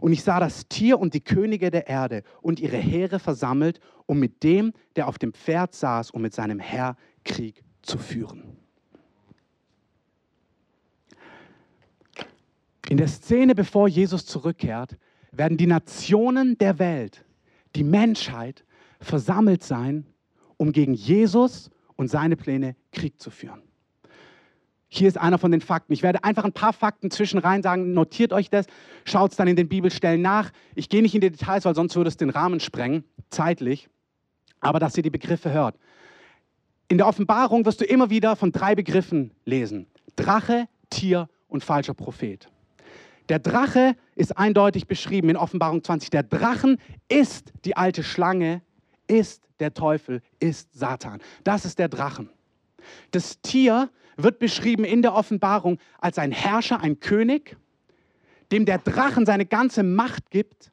Und 0.00 0.12
ich 0.12 0.22
sah 0.22 0.40
das 0.40 0.66
Tier 0.68 0.98
und 0.98 1.14
die 1.14 1.20
Könige 1.20 1.70
der 1.70 1.86
Erde 1.86 2.24
und 2.42 2.58
ihre 2.58 2.76
Heere 2.76 3.18
versammelt, 3.18 3.80
um 4.06 4.18
mit 4.18 4.42
dem, 4.42 4.72
der 4.96 5.08
auf 5.08 5.18
dem 5.18 5.32
Pferd 5.32 5.74
saß, 5.74 6.10
um 6.10 6.20
mit 6.20 6.34
seinem 6.34 6.58
Herr 6.58 6.96
Krieg 7.24 7.62
zu 7.82 7.98
führen. 7.98 8.56
In 12.88 12.96
der 12.96 13.08
Szene, 13.08 13.54
bevor 13.54 13.88
Jesus 13.88 14.26
zurückkehrt, 14.26 14.98
werden 15.32 15.56
die 15.56 15.66
Nationen 15.66 16.58
der 16.58 16.78
Welt 16.78 17.24
die 17.76 17.84
Menschheit 17.84 18.64
versammelt 19.00 19.62
sein, 19.62 20.06
um 20.56 20.72
gegen 20.72 20.94
Jesus 20.94 21.70
und 21.96 22.08
seine 22.08 22.36
Pläne 22.36 22.76
Krieg 22.92 23.20
zu 23.20 23.30
führen. 23.30 23.62
Hier 24.88 25.08
ist 25.08 25.18
einer 25.18 25.38
von 25.38 25.50
den 25.50 25.60
Fakten. 25.60 25.92
Ich 25.92 26.04
werde 26.04 26.22
einfach 26.22 26.44
ein 26.44 26.52
paar 26.52 26.72
Fakten 26.72 27.10
zwischen 27.10 27.38
rein 27.38 27.62
sagen, 27.62 27.94
notiert 27.94 28.32
euch 28.32 28.48
das, 28.48 28.66
schaut 29.04 29.32
es 29.32 29.36
dann 29.36 29.48
in 29.48 29.56
den 29.56 29.68
Bibelstellen 29.68 30.22
nach. 30.22 30.52
Ich 30.76 30.88
gehe 30.88 31.02
nicht 31.02 31.16
in 31.16 31.20
die 31.20 31.30
Details, 31.30 31.64
weil 31.64 31.74
sonst 31.74 31.96
würde 31.96 32.08
es 32.08 32.16
den 32.16 32.30
Rahmen 32.30 32.60
sprengen, 32.60 33.02
zeitlich, 33.28 33.88
aber 34.60 34.78
dass 34.78 34.96
ihr 34.96 35.02
die 35.02 35.10
Begriffe 35.10 35.52
hört. 35.52 35.76
In 36.86 36.98
der 36.98 37.08
Offenbarung 37.08 37.64
wirst 37.64 37.80
du 37.80 37.84
immer 37.84 38.08
wieder 38.08 38.36
von 38.36 38.52
drei 38.52 38.76
Begriffen 38.76 39.32
lesen. 39.44 39.86
Drache, 40.14 40.68
Tier 40.90 41.28
und 41.48 41.64
falscher 41.64 41.94
Prophet. 41.94 42.48
Der 43.28 43.38
Drache 43.38 43.96
ist 44.14 44.36
eindeutig 44.36 44.86
beschrieben 44.86 45.30
in 45.30 45.36
Offenbarung 45.36 45.82
20. 45.82 46.10
Der 46.10 46.22
Drachen 46.22 46.78
ist 47.08 47.52
die 47.64 47.76
alte 47.76 48.02
Schlange, 48.02 48.62
ist 49.06 49.48
der 49.60 49.72
Teufel, 49.72 50.20
ist 50.40 50.74
Satan. 50.74 51.20
Das 51.42 51.64
ist 51.64 51.78
der 51.78 51.88
Drachen. 51.88 52.30
Das 53.12 53.40
Tier 53.40 53.90
wird 54.16 54.38
beschrieben 54.38 54.84
in 54.84 55.02
der 55.02 55.14
Offenbarung 55.14 55.78
als 55.98 56.18
ein 56.18 56.32
Herrscher, 56.32 56.80
ein 56.80 57.00
König, 57.00 57.56
dem 58.52 58.66
der 58.66 58.78
Drachen 58.78 59.26
seine 59.26 59.46
ganze 59.46 59.82
Macht 59.82 60.30
gibt 60.30 60.70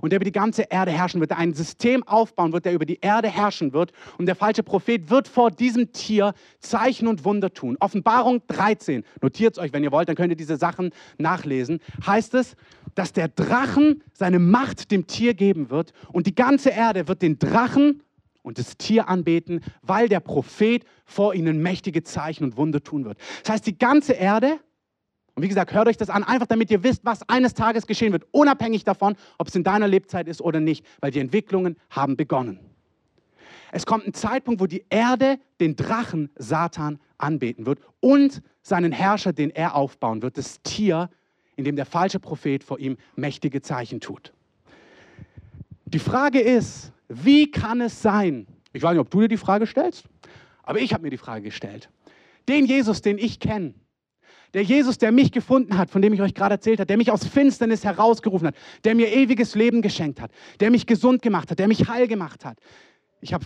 und 0.00 0.10
der 0.10 0.18
über 0.18 0.24
die 0.24 0.32
ganze 0.32 0.62
Erde 0.62 0.90
herrschen 0.90 1.20
wird, 1.20 1.30
der 1.30 1.38
ein 1.38 1.54
System 1.54 2.02
aufbauen 2.06 2.52
wird, 2.52 2.64
der 2.64 2.72
über 2.72 2.86
die 2.86 2.98
Erde 3.00 3.28
herrschen 3.28 3.72
wird. 3.72 3.92
Und 4.18 4.26
der 4.26 4.34
falsche 4.34 4.62
Prophet 4.62 5.10
wird 5.10 5.28
vor 5.28 5.50
diesem 5.50 5.92
Tier 5.92 6.34
Zeichen 6.60 7.08
und 7.08 7.24
Wunder 7.24 7.52
tun. 7.52 7.76
Offenbarung 7.80 8.42
13, 8.48 9.04
notiert 9.22 9.54
es 9.54 9.58
euch, 9.58 9.72
wenn 9.72 9.84
ihr 9.84 9.92
wollt, 9.92 10.08
dann 10.08 10.16
könnt 10.16 10.30
ihr 10.30 10.36
diese 10.36 10.56
Sachen 10.56 10.90
nachlesen. 11.18 11.80
Heißt 12.06 12.34
es, 12.34 12.56
dass 12.94 13.12
der 13.12 13.28
Drachen 13.28 14.02
seine 14.12 14.38
Macht 14.38 14.90
dem 14.90 15.06
Tier 15.06 15.34
geben 15.34 15.70
wird 15.70 15.92
und 16.12 16.26
die 16.26 16.34
ganze 16.34 16.70
Erde 16.70 17.08
wird 17.08 17.22
den 17.22 17.38
Drachen 17.38 18.02
und 18.42 18.58
das 18.58 18.76
Tier 18.76 19.08
anbeten, 19.08 19.60
weil 19.82 20.08
der 20.08 20.20
Prophet 20.20 20.84
vor 21.04 21.34
ihnen 21.34 21.62
mächtige 21.62 22.02
Zeichen 22.02 22.44
und 22.44 22.56
Wunder 22.56 22.82
tun 22.82 23.04
wird. 23.04 23.18
Das 23.42 23.54
heißt, 23.54 23.66
die 23.66 23.78
ganze 23.78 24.14
Erde 24.14 24.58
und 25.38 25.42
wie 25.42 25.48
gesagt, 25.48 25.72
hört 25.72 25.86
euch 25.86 25.96
das 25.96 26.10
an, 26.10 26.24
einfach 26.24 26.48
damit 26.48 26.68
ihr 26.68 26.82
wisst, 26.82 27.04
was 27.04 27.22
eines 27.28 27.54
Tages 27.54 27.86
geschehen 27.86 28.10
wird, 28.10 28.26
unabhängig 28.32 28.82
davon, 28.82 29.14
ob 29.38 29.46
es 29.46 29.54
in 29.54 29.62
deiner 29.62 29.86
Lebzeit 29.86 30.26
ist 30.26 30.40
oder 30.40 30.58
nicht, 30.58 30.84
weil 30.98 31.12
die 31.12 31.20
Entwicklungen 31.20 31.76
haben 31.90 32.16
begonnen. 32.16 32.58
Es 33.70 33.86
kommt 33.86 34.04
ein 34.04 34.14
Zeitpunkt, 34.14 34.60
wo 34.60 34.66
die 34.66 34.84
Erde 34.90 35.38
den 35.60 35.76
Drachen 35.76 36.28
Satan 36.34 36.98
anbeten 37.18 37.66
wird 37.66 37.78
und 38.00 38.42
seinen 38.62 38.90
Herrscher, 38.90 39.32
den 39.32 39.50
er 39.50 39.76
aufbauen 39.76 40.22
wird, 40.22 40.38
das 40.38 40.60
Tier, 40.62 41.08
in 41.54 41.62
dem 41.62 41.76
der 41.76 41.86
falsche 41.86 42.18
Prophet 42.18 42.64
vor 42.64 42.80
ihm 42.80 42.96
mächtige 43.14 43.62
Zeichen 43.62 44.00
tut. 44.00 44.32
Die 45.84 46.00
Frage 46.00 46.40
ist, 46.40 46.90
wie 47.06 47.48
kann 47.48 47.80
es 47.80 48.02
sein, 48.02 48.48
ich 48.72 48.82
weiß 48.82 48.90
nicht, 48.90 49.00
ob 49.00 49.10
du 49.10 49.20
dir 49.20 49.28
die 49.28 49.36
Frage 49.36 49.68
stellst, 49.68 50.04
aber 50.64 50.80
ich 50.80 50.92
habe 50.92 51.04
mir 51.04 51.10
die 51.10 51.16
Frage 51.16 51.42
gestellt, 51.42 51.90
den 52.48 52.64
Jesus, 52.64 53.02
den 53.02 53.18
ich 53.18 53.38
kenne, 53.38 53.74
der 54.54 54.62
Jesus, 54.62 54.98
der 54.98 55.12
mich 55.12 55.32
gefunden 55.32 55.76
hat, 55.76 55.90
von 55.90 56.02
dem 56.02 56.12
ich 56.12 56.22
euch 56.22 56.34
gerade 56.34 56.54
erzählt 56.54 56.80
habe, 56.80 56.86
der 56.86 56.96
mich 56.96 57.10
aus 57.10 57.26
Finsternis 57.26 57.84
herausgerufen 57.84 58.48
hat, 58.48 58.54
der 58.84 58.94
mir 58.94 59.12
ewiges 59.12 59.54
Leben 59.54 59.82
geschenkt 59.82 60.20
hat, 60.20 60.30
der 60.60 60.70
mich 60.70 60.86
gesund 60.86 61.22
gemacht 61.22 61.50
hat, 61.50 61.58
der 61.58 61.68
mich 61.68 61.88
heil 61.88 62.08
gemacht 62.08 62.44
hat. 62.44 62.58
Ich 63.20 63.32
habe 63.32 63.44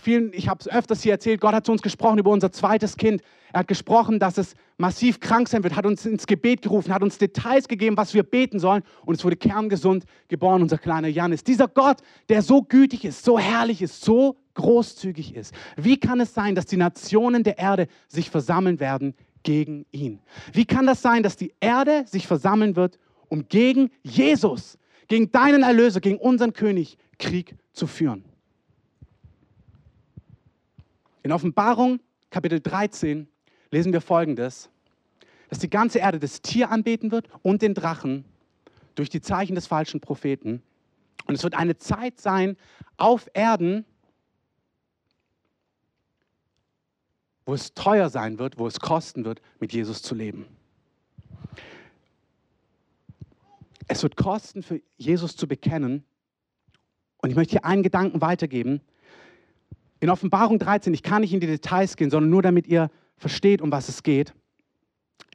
es 0.59 0.67
öfters 0.67 1.01
hier 1.01 1.13
erzählt, 1.13 1.41
Gott 1.41 1.53
hat 1.53 1.65
zu 1.65 1.71
uns 1.71 1.81
gesprochen 1.81 2.19
über 2.19 2.29
unser 2.29 2.51
zweites 2.51 2.95
Kind. 2.95 3.23
Er 3.51 3.61
hat 3.61 3.67
gesprochen, 3.67 4.19
dass 4.19 4.37
es 4.37 4.53
massiv 4.77 5.19
krank 5.19 5.47
sein 5.47 5.63
wird, 5.63 5.75
hat 5.75 5.87
uns 5.87 6.05
ins 6.05 6.27
Gebet 6.27 6.61
gerufen, 6.61 6.93
hat 6.93 7.01
uns 7.01 7.17
Details 7.17 7.67
gegeben, 7.67 7.97
was 7.97 8.13
wir 8.13 8.21
beten 8.21 8.59
sollen 8.59 8.83
und 9.03 9.15
es 9.15 9.23
wurde 9.23 9.35
kerngesund 9.35 10.05
geboren, 10.27 10.61
unser 10.61 10.77
kleiner 10.77 11.07
Janis. 11.07 11.43
Dieser 11.43 11.67
Gott, 11.67 11.97
der 12.29 12.43
so 12.43 12.61
gütig 12.61 13.03
ist, 13.03 13.25
so 13.25 13.39
herrlich 13.39 13.81
ist, 13.81 14.01
so 14.01 14.37
großzügig 14.53 15.35
ist. 15.35 15.55
Wie 15.75 15.97
kann 15.97 16.19
es 16.19 16.35
sein, 16.35 16.53
dass 16.53 16.67
die 16.67 16.77
Nationen 16.77 17.43
der 17.43 17.57
Erde 17.57 17.87
sich 18.07 18.29
versammeln 18.29 18.79
werden 18.79 19.15
gegen 19.43 19.85
ihn. 19.91 20.19
Wie 20.51 20.65
kann 20.65 20.85
das 20.85 21.01
sein, 21.01 21.23
dass 21.23 21.35
die 21.35 21.53
Erde 21.59 22.05
sich 22.07 22.27
versammeln 22.27 22.75
wird, 22.75 22.99
um 23.29 23.47
gegen 23.47 23.91
Jesus, 24.01 24.77
gegen 25.07 25.31
deinen 25.31 25.63
Erlöser, 25.63 25.99
gegen 25.99 26.17
unseren 26.17 26.53
König 26.53 26.97
Krieg 27.19 27.55
zu 27.73 27.87
führen? 27.87 28.25
In 31.23 31.31
Offenbarung 31.31 31.99
Kapitel 32.29 32.59
13 32.59 33.27
lesen 33.71 33.93
wir 33.93 34.01
folgendes, 34.01 34.69
dass 35.49 35.59
die 35.59 35.69
ganze 35.69 35.99
Erde 35.99 36.19
das 36.19 36.41
Tier 36.41 36.71
anbeten 36.71 37.11
wird 37.11 37.27
und 37.43 37.61
den 37.61 37.73
Drachen 37.73 38.25
durch 38.95 39.09
die 39.09 39.21
Zeichen 39.21 39.55
des 39.55 39.67
falschen 39.67 39.99
Propheten. 39.99 40.63
Und 41.27 41.35
es 41.35 41.43
wird 41.43 41.55
eine 41.55 41.77
Zeit 41.77 42.19
sein 42.19 42.57
auf 42.97 43.29
Erden, 43.33 43.85
wo 47.45 47.53
es 47.53 47.73
teuer 47.73 48.09
sein 48.09 48.39
wird, 48.39 48.57
wo 48.57 48.67
es 48.67 48.79
kosten 48.79 49.25
wird, 49.25 49.41
mit 49.59 49.73
Jesus 49.73 50.01
zu 50.01 50.15
leben. 50.15 50.45
Es 53.87 54.01
wird 54.03 54.15
kosten, 54.15 54.63
für 54.63 54.81
Jesus 54.97 55.35
zu 55.35 55.47
bekennen. 55.47 56.03
Und 57.17 57.29
ich 57.29 57.35
möchte 57.35 57.51
hier 57.51 57.65
einen 57.65 57.83
Gedanken 57.83 58.21
weitergeben. 58.21 58.81
In 59.99 60.09
Offenbarung 60.09 60.59
13, 60.59 60.93
ich 60.93 61.03
kann 61.03 61.21
nicht 61.21 61.33
in 61.33 61.39
die 61.39 61.47
Details 61.47 61.95
gehen, 61.95 62.09
sondern 62.09 62.29
nur 62.29 62.41
damit 62.41 62.67
ihr 62.67 62.89
versteht, 63.17 63.61
um 63.61 63.71
was 63.71 63.89
es 63.89 64.03
geht. 64.03 64.33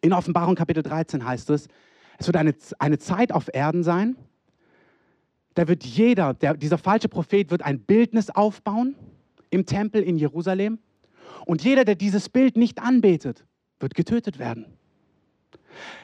In 0.01 0.13
Offenbarung 0.13 0.55
Kapitel 0.55 0.83
13 0.83 1.25
heißt 1.25 1.51
es, 1.51 1.69
es 2.19 2.27
wird 2.27 2.37
eine, 2.37 2.55
eine 2.79 2.99
Zeit 2.99 3.33
auf 3.33 3.49
Erden 3.53 3.83
sein, 3.83 4.17
da 5.55 5.67
wird 5.67 5.85
jeder, 5.85 6.35
der, 6.35 6.55
dieser 6.55 6.79
falsche 6.79 7.09
Prophet 7.09 7.51
wird 7.51 7.63
ein 7.63 7.81
Bildnis 7.81 8.31
aufbauen 8.31 8.95
im 9.51 9.67
Tempel 9.67 10.03
in 10.03 10.17
Jerusalem 10.17 10.79
und 11.47 11.63
jeder, 11.63 11.85
der 11.85 11.95
dieses 11.95 12.29
Bild 12.29 12.57
nicht 12.57 12.81
anbetet, 12.81 13.45
wird 13.81 13.95
getötet 13.95 14.39
werden. 14.39 14.67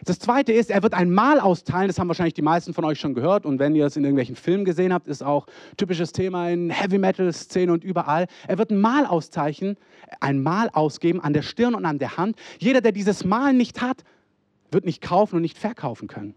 Das 0.05 0.19
zweite 0.19 0.53
ist, 0.53 0.71
er 0.71 0.83
wird 0.83 0.95
ein 0.95 1.11
Mal 1.11 1.41
austeilen, 1.41 1.89
das 1.89 1.99
haben 1.99 2.09
wahrscheinlich 2.09 2.35
die 2.35 2.43
meisten 2.43 2.75
von 2.75 2.85
euch 2.85 3.01
schon 3.01 3.15
gehört 3.15 3.47
und 3.47 3.59
wenn 3.59 3.75
ihr 3.75 3.87
es 3.87 3.97
in 3.97 4.05
irgendwelchen 4.05 4.37
Filmen 4.37 4.65
gesehen 4.65 4.93
habt, 4.93 5.09
ist 5.09 5.23
auch 5.23 5.47
typisches 5.77 6.13
Thema 6.13 6.51
in 6.51 6.71
Heavy 6.71 6.99
Metal 6.99 7.33
Szenen 7.33 7.71
und 7.71 7.85
überall. 7.85 8.27
Er 8.47 8.59
wird 8.59 8.71
ein 8.71 8.81
Mal 8.81 9.07
auszeichnen, 9.07 9.77
ein 10.21 10.43
Mal 10.43 10.71
ausgeben 10.73 11.21
an 11.21 11.33
der 11.33 11.43
Stirn 11.43 11.75
und 11.75 11.87
an 11.87 11.99
der 11.99 12.17
Hand. 12.17 12.37
Jeder, 12.59 12.81
der 12.81 12.93
dieses 12.93 13.25
Mal 13.25 13.53
nicht 13.53 13.81
hat, 13.81 14.05
wird 14.71 14.85
nicht 14.85 15.03
kaufen 15.03 15.37
und 15.37 15.43
nicht 15.43 15.59
verkaufen 15.59 16.09
können. 16.09 16.35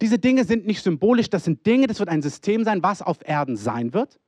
Diese 0.00 0.18
Dinge 0.18 0.44
sind 0.44 0.66
nicht 0.66 0.82
symbolisch, 0.82 1.30
das 1.30 1.44
sind 1.44 1.66
Dinge, 1.66 1.86
das 1.86 1.98
wird 1.98 2.08
ein 2.08 2.22
System 2.22 2.64
sein, 2.64 2.82
was 2.82 3.02
auf 3.02 3.18
Erden 3.26 3.56
sein 3.56 3.92
wird. 3.92 4.18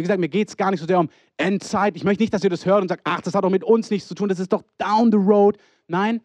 Wie 0.00 0.04
gesagt, 0.04 0.18
mir 0.18 0.28
geht 0.28 0.48
es 0.48 0.56
gar 0.56 0.70
nicht 0.70 0.80
so 0.80 0.86
sehr 0.86 0.98
um 0.98 1.10
Endzeit. 1.36 1.94
Ich 1.94 2.04
möchte 2.04 2.22
nicht, 2.22 2.32
dass 2.32 2.42
ihr 2.42 2.48
das 2.48 2.64
hört 2.64 2.80
und 2.80 2.88
sagt, 2.88 3.02
ach, 3.04 3.20
das 3.20 3.34
hat 3.34 3.44
doch 3.44 3.50
mit 3.50 3.62
uns 3.62 3.90
nichts 3.90 4.08
zu 4.08 4.14
tun, 4.14 4.30
das 4.30 4.38
ist 4.38 4.50
doch 4.50 4.62
down 4.78 5.12
the 5.12 5.18
road. 5.18 5.58
Nein, 5.88 6.22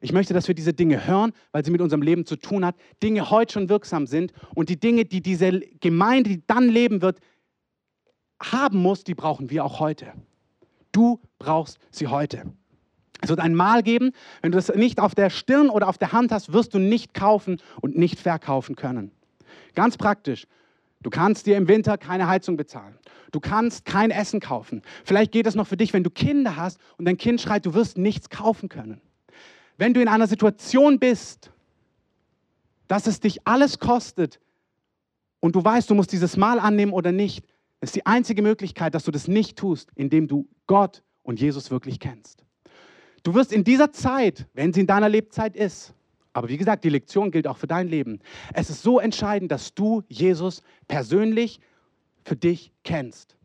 ich 0.00 0.12
möchte, 0.12 0.34
dass 0.34 0.48
wir 0.48 0.54
diese 0.56 0.72
Dinge 0.72 1.06
hören, 1.06 1.32
weil 1.52 1.64
sie 1.64 1.70
mit 1.70 1.80
unserem 1.80 2.02
Leben 2.02 2.26
zu 2.26 2.34
tun 2.34 2.64
hat. 2.64 2.74
Dinge 3.04 3.30
heute 3.30 3.52
schon 3.52 3.68
wirksam 3.68 4.08
sind 4.08 4.32
und 4.56 4.68
die 4.68 4.80
Dinge, 4.80 5.04
die 5.04 5.22
diese 5.22 5.60
Gemeinde, 5.80 6.30
die 6.30 6.42
dann 6.46 6.68
leben 6.68 7.02
wird, 7.02 7.20
haben 8.42 8.78
muss, 8.78 9.04
die 9.04 9.14
brauchen 9.14 9.48
wir 9.48 9.64
auch 9.64 9.78
heute. 9.78 10.12
Du 10.90 11.20
brauchst 11.38 11.78
sie 11.92 12.08
heute. 12.08 12.52
Es 13.20 13.28
wird 13.28 13.38
ein 13.38 13.54
Mal 13.54 13.84
geben, 13.84 14.10
wenn 14.42 14.50
du 14.50 14.56
das 14.56 14.74
nicht 14.74 14.98
auf 14.98 15.14
der 15.14 15.30
Stirn 15.30 15.70
oder 15.70 15.88
auf 15.88 15.98
der 15.98 16.10
Hand 16.10 16.32
hast, 16.32 16.52
wirst 16.52 16.74
du 16.74 16.80
nicht 16.80 17.14
kaufen 17.14 17.62
und 17.80 17.96
nicht 17.96 18.18
verkaufen 18.18 18.74
können. 18.74 19.12
Ganz 19.76 19.96
praktisch. 19.96 20.48
Du 21.04 21.10
kannst 21.10 21.46
dir 21.46 21.58
im 21.58 21.68
Winter 21.68 21.98
keine 21.98 22.28
Heizung 22.28 22.56
bezahlen. 22.56 22.98
Du 23.30 23.38
kannst 23.38 23.84
kein 23.84 24.10
Essen 24.10 24.40
kaufen. 24.40 24.80
Vielleicht 25.04 25.32
geht 25.32 25.46
es 25.46 25.54
noch 25.54 25.66
für 25.66 25.76
dich, 25.76 25.92
wenn 25.92 26.02
du 26.02 26.08
Kinder 26.08 26.56
hast 26.56 26.80
und 26.96 27.04
dein 27.04 27.18
Kind 27.18 27.42
schreit, 27.42 27.66
du 27.66 27.74
wirst 27.74 27.98
nichts 27.98 28.30
kaufen 28.30 28.70
können. 28.70 29.02
Wenn 29.76 29.92
du 29.92 30.00
in 30.00 30.08
einer 30.08 30.26
Situation 30.26 30.98
bist, 30.98 31.52
dass 32.88 33.06
es 33.06 33.20
dich 33.20 33.46
alles 33.46 33.78
kostet 33.78 34.40
und 35.40 35.54
du 35.54 35.62
weißt, 35.62 35.90
du 35.90 35.94
musst 35.94 36.10
dieses 36.10 36.38
Mal 36.38 36.58
annehmen 36.58 36.94
oder 36.94 37.12
nicht, 37.12 37.44
ist 37.82 37.94
die 37.94 38.06
einzige 38.06 38.40
Möglichkeit, 38.40 38.94
dass 38.94 39.04
du 39.04 39.10
das 39.10 39.28
nicht 39.28 39.58
tust, 39.58 39.90
indem 39.96 40.26
du 40.26 40.48
Gott 40.66 41.02
und 41.22 41.38
Jesus 41.38 41.70
wirklich 41.70 42.00
kennst. 42.00 42.46
Du 43.24 43.34
wirst 43.34 43.52
in 43.52 43.62
dieser 43.62 43.92
Zeit, 43.92 44.46
wenn 44.54 44.72
sie 44.72 44.80
in 44.80 44.86
deiner 44.86 45.10
Lebzeit 45.10 45.54
ist, 45.54 45.92
aber 46.34 46.48
wie 46.48 46.56
gesagt, 46.56 46.84
die 46.84 46.90
Lektion 46.90 47.30
gilt 47.30 47.46
auch 47.46 47.56
für 47.56 47.68
dein 47.68 47.88
Leben. 47.88 48.18
Es 48.52 48.68
ist 48.68 48.82
so 48.82 48.98
entscheidend, 48.98 49.50
dass 49.50 49.72
du 49.74 50.02
Jesus 50.08 50.62
persönlich 50.88 51.60
für 52.24 52.36
dich 52.36 52.72
kennst. 52.82 53.36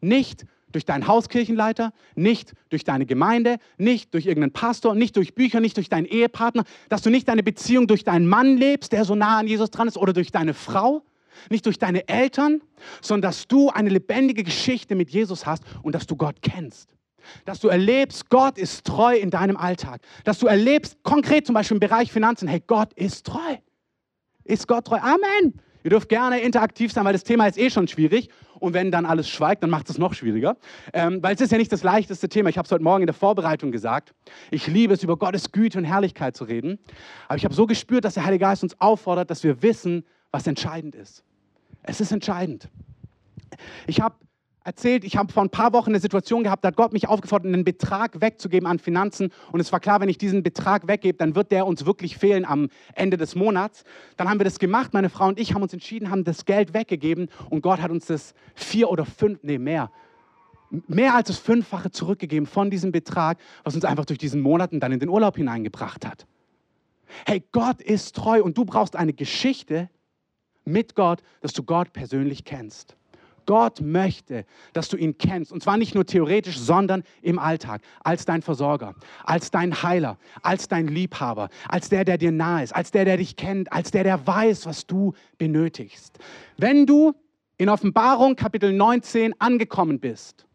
Nicht 0.00 0.44
durch 0.72 0.84
deinen 0.84 1.06
Hauskirchenleiter, 1.06 1.92
nicht 2.14 2.54
durch 2.70 2.82
deine 2.82 3.06
Gemeinde, 3.06 3.58
nicht 3.78 4.12
durch 4.12 4.26
irgendeinen 4.26 4.52
Pastor, 4.52 4.94
nicht 4.94 5.16
durch 5.16 5.34
Bücher, 5.34 5.60
nicht 5.60 5.76
durch 5.76 5.88
deinen 5.88 6.06
Ehepartner, 6.06 6.64
dass 6.88 7.02
du 7.02 7.10
nicht 7.10 7.28
deine 7.28 7.42
Beziehung 7.42 7.86
durch 7.86 8.04
deinen 8.04 8.26
Mann 8.26 8.56
lebst, 8.56 8.92
der 8.92 9.04
so 9.04 9.14
nah 9.14 9.38
an 9.38 9.46
Jesus 9.46 9.70
dran 9.70 9.86
ist, 9.86 9.96
oder 9.96 10.12
durch 10.12 10.32
deine 10.32 10.54
Frau, 10.54 11.02
nicht 11.48 11.66
durch 11.66 11.78
deine 11.78 12.08
Eltern, 12.08 12.60
sondern 13.00 13.30
dass 13.30 13.46
du 13.46 13.70
eine 13.70 13.90
lebendige 13.90 14.42
Geschichte 14.42 14.94
mit 14.94 15.10
Jesus 15.10 15.46
hast 15.46 15.62
und 15.82 15.94
dass 15.94 16.06
du 16.06 16.16
Gott 16.16 16.36
kennst. 16.42 16.96
Dass 17.44 17.60
du 17.60 17.68
erlebst, 17.68 18.30
Gott 18.30 18.58
ist 18.58 18.86
treu 18.86 19.16
in 19.16 19.30
deinem 19.30 19.56
Alltag. 19.56 20.00
Dass 20.24 20.38
du 20.38 20.46
erlebst, 20.46 21.02
konkret 21.02 21.46
zum 21.46 21.54
Beispiel 21.54 21.76
im 21.76 21.80
Bereich 21.80 22.12
Finanzen, 22.12 22.48
hey, 22.48 22.62
Gott 22.66 22.92
ist 22.94 23.26
treu. 23.26 23.56
Ist 24.44 24.68
Gott 24.68 24.86
treu? 24.86 24.98
Amen. 24.98 25.60
Ihr 25.84 25.90
dürft 25.90 26.08
gerne 26.08 26.40
interaktiv 26.40 26.92
sein, 26.92 27.04
weil 27.04 27.12
das 27.12 27.24
Thema 27.24 27.46
ist 27.46 27.58
eh 27.58 27.70
schon 27.70 27.88
schwierig. 27.88 28.28
Und 28.60 28.74
wenn 28.74 28.92
dann 28.92 29.06
alles 29.06 29.28
schweigt, 29.28 29.62
dann 29.64 29.70
macht 29.70 29.90
es 29.90 29.98
noch 29.98 30.14
schwieriger. 30.14 30.56
Ähm, 30.92 31.20
weil 31.22 31.34
es 31.34 31.40
ist 31.40 31.50
ja 31.50 31.58
nicht 31.58 31.72
das 31.72 31.82
leichteste 31.82 32.28
Thema. 32.28 32.48
Ich 32.48 32.58
habe 32.58 32.66
es 32.66 32.70
heute 32.70 32.84
Morgen 32.84 33.02
in 33.02 33.06
der 33.06 33.14
Vorbereitung 33.14 33.72
gesagt. 33.72 34.14
Ich 34.52 34.68
liebe 34.68 34.94
es, 34.94 35.02
über 35.02 35.16
Gottes 35.16 35.50
Güte 35.50 35.78
und 35.78 35.84
Herrlichkeit 35.84 36.36
zu 36.36 36.44
reden. 36.44 36.78
Aber 37.26 37.36
ich 37.36 37.44
habe 37.44 37.54
so 37.54 37.66
gespürt, 37.66 38.04
dass 38.04 38.14
der 38.14 38.24
Heilige 38.24 38.44
Geist 38.44 38.62
uns 38.62 38.80
auffordert, 38.80 39.30
dass 39.30 39.42
wir 39.42 39.62
wissen, 39.62 40.04
was 40.30 40.46
entscheidend 40.46 40.94
ist. 40.94 41.24
Es 41.82 42.00
ist 42.00 42.12
entscheidend. 42.12 42.68
Ich 43.88 44.00
habe 44.00 44.14
erzählt, 44.64 45.04
ich 45.04 45.16
habe 45.16 45.32
vor 45.32 45.42
ein 45.42 45.50
paar 45.50 45.72
Wochen 45.72 45.90
eine 45.90 46.00
Situation 46.00 46.44
gehabt, 46.44 46.64
da 46.64 46.68
hat 46.68 46.76
Gott 46.76 46.92
mich 46.92 47.08
aufgefordert, 47.08 47.52
einen 47.52 47.64
Betrag 47.64 48.20
wegzugeben 48.20 48.66
an 48.66 48.78
Finanzen. 48.78 49.30
Und 49.50 49.60
es 49.60 49.72
war 49.72 49.80
klar, 49.80 50.00
wenn 50.00 50.08
ich 50.08 50.18
diesen 50.18 50.42
Betrag 50.42 50.88
weggebe, 50.88 51.18
dann 51.18 51.34
wird 51.34 51.50
der 51.50 51.66
uns 51.66 51.86
wirklich 51.86 52.16
fehlen 52.16 52.44
am 52.44 52.68
Ende 52.94 53.16
des 53.16 53.34
Monats. 53.34 53.84
Dann 54.16 54.28
haben 54.28 54.40
wir 54.40 54.44
das 54.44 54.58
gemacht, 54.58 54.94
meine 54.94 55.10
Frau 55.10 55.28
und 55.28 55.38
ich 55.38 55.54
haben 55.54 55.62
uns 55.62 55.72
entschieden, 55.72 56.10
haben 56.10 56.24
das 56.24 56.44
Geld 56.44 56.74
weggegeben 56.74 57.28
und 57.50 57.62
Gott 57.62 57.80
hat 57.80 57.90
uns 57.90 58.06
das 58.06 58.34
vier 58.54 58.90
oder 58.90 59.04
fünf, 59.04 59.40
nee, 59.42 59.58
mehr, 59.58 59.90
mehr 60.70 61.14
als 61.14 61.28
das 61.28 61.38
Fünffache 61.38 61.90
zurückgegeben 61.90 62.46
von 62.46 62.70
diesem 62.70 62.92
Betrag, 62.92 63.38
was 63.64 63.74
uns 63.74 63.84
einfach 63.84 64.04
durch 64.04 64.18
diesen 64.18 64.40
Monat 64.40 64.72
und 64.72 64.80
dann 64.80 64.92
in 64.92 65.00
den 65.00 65.08
Urlaub 65.08 65.36
hineingebracht 65.36 66.06
hat. 66.06 66.26
Hey, 67.26 67.42
Gott 67.52 67.82
ist 67.82 68.16
treu 68.16 68.42
und 68.42 68.56
du 68.56 68.64
brauchst 68.64 68.96
eine 68.96 69.12
Geschichte, 69.12 69.90
mit 70.64 70.94
Gott, 70.94 71.22
dass 71.40 71.52
du 71.52 71.62
Gott 71.62 71.92
persönlich 71.92 72.44
kennst. 72.44 72.96
Gott 73.46 73.80
möchte, 73.80 74.44
dass 74.72 74.88
du 74.88 74.96
ihn 74.96 75.18
kennst. 75.18 75.52
Und 75.52 75.62
zwar 75.62 75.76
nicht 75.76 75.94
nur 75.94 76.06
theoretisch, 76.06 76.58
sondern 76.58 77.02
im 77.22 77.38
Alltag. 77.38 77.82
Als 78.02 78.24
dein 78.24 78.42
Versorger, 78.42 78.94
als 79.24 79.50
dein 79.50 79.82
Heiler, 79.82 80.18
als 80.42 80.68
dein 80.68 80.88
Liebhaber, 80.88 81.48
als 81.68 81.88
der, 81.88 82.04
der 82.04 82.18
dir 82.18 82.32
nahe 82.32 82.64
ist, 82.64 82.74
als 82.74 82.90
der, 82.90 83.04
der 83.04 83.16
dich 83.16 83.36
kennt, 83.36 83.72
als 83.72 83.90
der, 83.90 84.04
der 84.04 84.26
weiß, 84.26 84.66
was 84.66 84.86
du 84.86 85.14
benötigst. 85.38 86.18
Wenn 86.56 86.86
du 86.86 87.14
in 87.58 87.68
Offenbarung 87.68 88.36
Kapitel 88.36 88.72
19 88.72 89.34
angekommen 89.40 90.00
bist, 90.00 90.46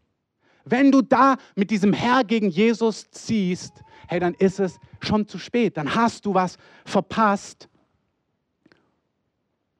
wenn 0.64 0.92
du 0.92 1.02
da 1.02 1.36
mit 1.54 1.70
diesem 1.70 1.92
Herr 1.92 2.24
gegen 2.24 2.50
Jesus 2.50 3.10
ziehst, 3.10 3.82
hey, 4.08 4.20
dann 4.20 4.34
ist 4.34 4.60
es 4.60 4.78
schon 5.00 5.26
zu 5.26 5.38
spät. 5.38 5.76
Dann 5.76 5.94
hast 5.94 6.26
du 6.26 6.34
was 6.34 6.56
verpasst. 6.84 7.68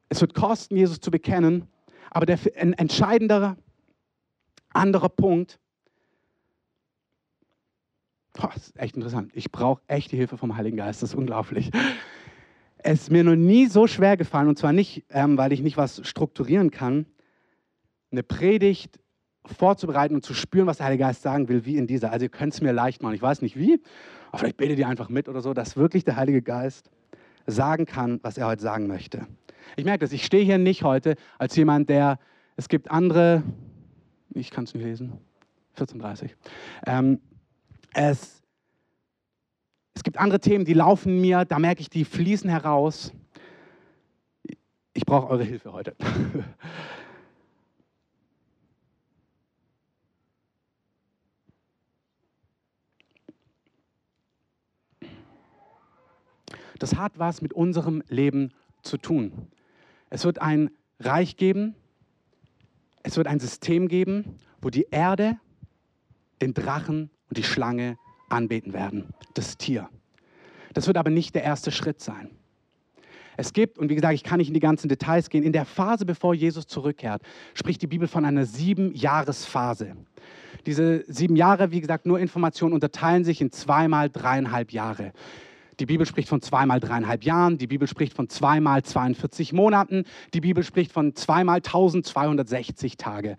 Es 0.09 0.21
wird 0.21 0.35
kosten, 0.35 0.77
Jesus 0.77 1.01
zu 1.01 1.11
bekennen. 1.11 1.67
Aber 2.11 2.27
der, 2.27 2.39
ein 2.57 2.73
entscheidender 2.73 3.57
anderer 4.71 5.09
Punkt, 5.09 5.59
boah, 8.35 8.51
das 8.55 8.69
ist 8.69 8.79
echt 8.79 8.97
interessant. 8.97 9.33
Ich 9.35 9.51
brauche 9.51 9.83
echt 9.87 10.13
die 10.13 10.17
Hilfe 10.17 10.37
vom 10.37 10.57
Heiligen 10.57 10.77
Geist, 10.77 11.03
das 11.03 11.11
ist 11.11 11.17
unglaublich. 11.17 11.71
Es 12.79 13.03
ist 13.03 13.11
mir 13.11 13.25
noch 13.25 13.35
nie 13.35 13.67
so 13.67 13.87
schwer 13.87 14.17
gefallen, 14.17 14.49
und 14.49 14.59
zwar 14.59 14.73
nicht, 14.73 15.05
ähm, 15.11 15.37
weil 15.37 15.53
ich 15.53 15.63
nicht 15.63 15.77
was 15.77 16.07
strukturieren 16.07 16.71
kann, 16.71 17.07
eine 18.11 18.23
Predigt 18.23 19.01
vorzubereiten 19.45 20.15
und 20.15 20.25
zu 20.25 20.35
spüren, 20.35 20.67
was 20.67 20.79
der 20.79 20.87
Heilige 20.87 21.05
Geist 21.05 21.23
sagen 21.23 21.49
will, 21.49 21.65
wie 21.65 21.77
in 21.77 21.87
dieser. 21.87 22.13
Also 22.13 22.25
ihr 22.25 22.31
könnt 22.31 22.55
es 22.55 22.61
mir 22.61 22.73
leicht 22.73 23.03
machen. 23.03 23.15
Ich 23.15 23.23
weiß 23.23 23.43
nicht 23.43 23.57
wie, 23.57 23.83
aber 24.29 24.39
vielleicht 24.39 24.59
betet 24.59 24.79
ihr 24.79 24.89
einfach 24.89 25.09
mit 25.09 25.29
oder 25.29 25.41
so, 25.41 25.55
dass 25.55 25.77
wirklich 25.77 26.05
der 26.05 26.17
Heilige 26.17 26.43
Geist 26.43 26.91
sagen 27.47 27.87
kann, 27.87 28.21
was 28.23 28.39
er 28.39 28.47
heute 28.47 28.63
sagen 28.63 28.87
möchte. 28.87 29.27
Ich 29.77 29.85
merke 29.85 30.05
das, 30.05 30.13
ich 30.13 30.25
stehe 30.25 30.45
hier 30.45 30.59
nicht 30.59 30.83
heute 30.83 31.17
als 31.39 31.57
jemand, 31.57 31.89
der, 31.89 32.19
es 32.57 32.69
gibt 32.69 32.91
andere, 32.91 33.43
ich 34.35 34.51
kann 34.51 34.65
es 34.65 34.75
nicht 34.75 34.85
lesen, 34.85 35.19
14.30 35.77 36.31
ähm, 36.87 37.21
es, 37.95 38.43
es 39.95 40.03
gibt 40.03 40.19
andere 40.19 40.41
Themen, 40.41 40.65
die 40.65 40.75
laufen 40.75 41.21
mir, 41.21 41.45
da 41.45 41.59
merke 41.59 41.81
ich, 41.81 41.91
die 41.91 42.05
fließen 42.05 42.49
heraus. 42.49 43.13
Ich 44.93 45.05
brauche 45.05 45.29
eure 45.29 45.45
Hilfe 45.45 45.73
heute. 45.73 45.95
Das 56.79 56.95
hat 56.95 57.19
was 57.19 57.43
mit 57.43 57.53
unserem 57.53 58.03
Leben 58.09 58.53
zu 58.83 58.99
tun. 58.99 59.49
Es 60.11 60.25
wird 60.25 60.41
ein 60.41 60.71
Reich 61.01 61.37
geben, 61.37 61.75
es 63.03 63.17
wird 63.17 63.27
ein 63.27 63.41
System 63.41 63.89
geben, 63.89 64.39
wo 64.61 64.71
die 64.71 64.87
Erde 64.91 65.39
den 66.41 66.55
Drachen 66.55 67.11
und 67.29 67.39
die 67.39 67.45
Schlange 67.45 67.97
anbeten 68.29 68.73
werden, 68.73 69.13
das 69.35 69.57
Tier. 69.57 69.89
Das 70.75 70.87
wird 70.87 70.97
aber 70.97 71.11
nicht 71.11 71.35
der 71.35 71.43
erste 71.43 71.71
Schritt 71.71 72.01
sein. 72.01 72.31
Es 73.37 73.53
gibt, 73.53 73.79
und 73.79 73.89
wie 73.89 73.95
gesagt, 73.95 74.15
ich 74.15 74.25
kann 74.25 74.39
nicht 74.39 74.49
in 74.49 74.55
die 74.55 74.61
ganzen 74.61 74.89
Details 74.89 75.31
gehen, 75.31 75.45
in 75.45 75.53
der 75.53 75.65
Phase, 75.65 76.05
bevor 76.05 76.35
Jesus 76.35 76.67
zurückkehrt, 76.67 77.23
spricht 77.55 77.81
die 77.81 77.87
Bibel 77.87 78.09
von 78.09 78.25
einer 78.25 78.45
sieben-Jahres-Phase. 78.45 79.97
Diese 80.67 81.05
sieben 81.07 81.37
Jahre, 81.37 81.71
wie 81.71 81.81
gesagt, 81.81 82.05
nur 82.05 82.19
Informationen 82.19 82.75
unterteilen 82.75 83.25
sich 83.25 83.41
in 83.41 83.53
zweimal 83.53 84.11
dreieinhalb 84.11 84.73
Jahre. 84.73 85.13
Die 85.81 85.87
Bibel 85.87 86.07
spricht 86.07 86.29
von 86.29 86.43
zweimal 86.43 86.81
dreieinhalb 86.81 87.25
Jahren, 87.25 87.59
die 87.59 87.67
Bibel 87.67 87.87
spricht 87.87 88.15
von 88.15 88.29
zweimal 88.29 88.83
42 88.83 89.53
Monaten, 89.53 90.05
die 90.35 90.41
Bibel 90.41 90.65
spricht 90.65 90.93
von 90.93 91.15
zweimal 91.15 91.57
1260 91.57 92.97
Tage. 92.97 93.37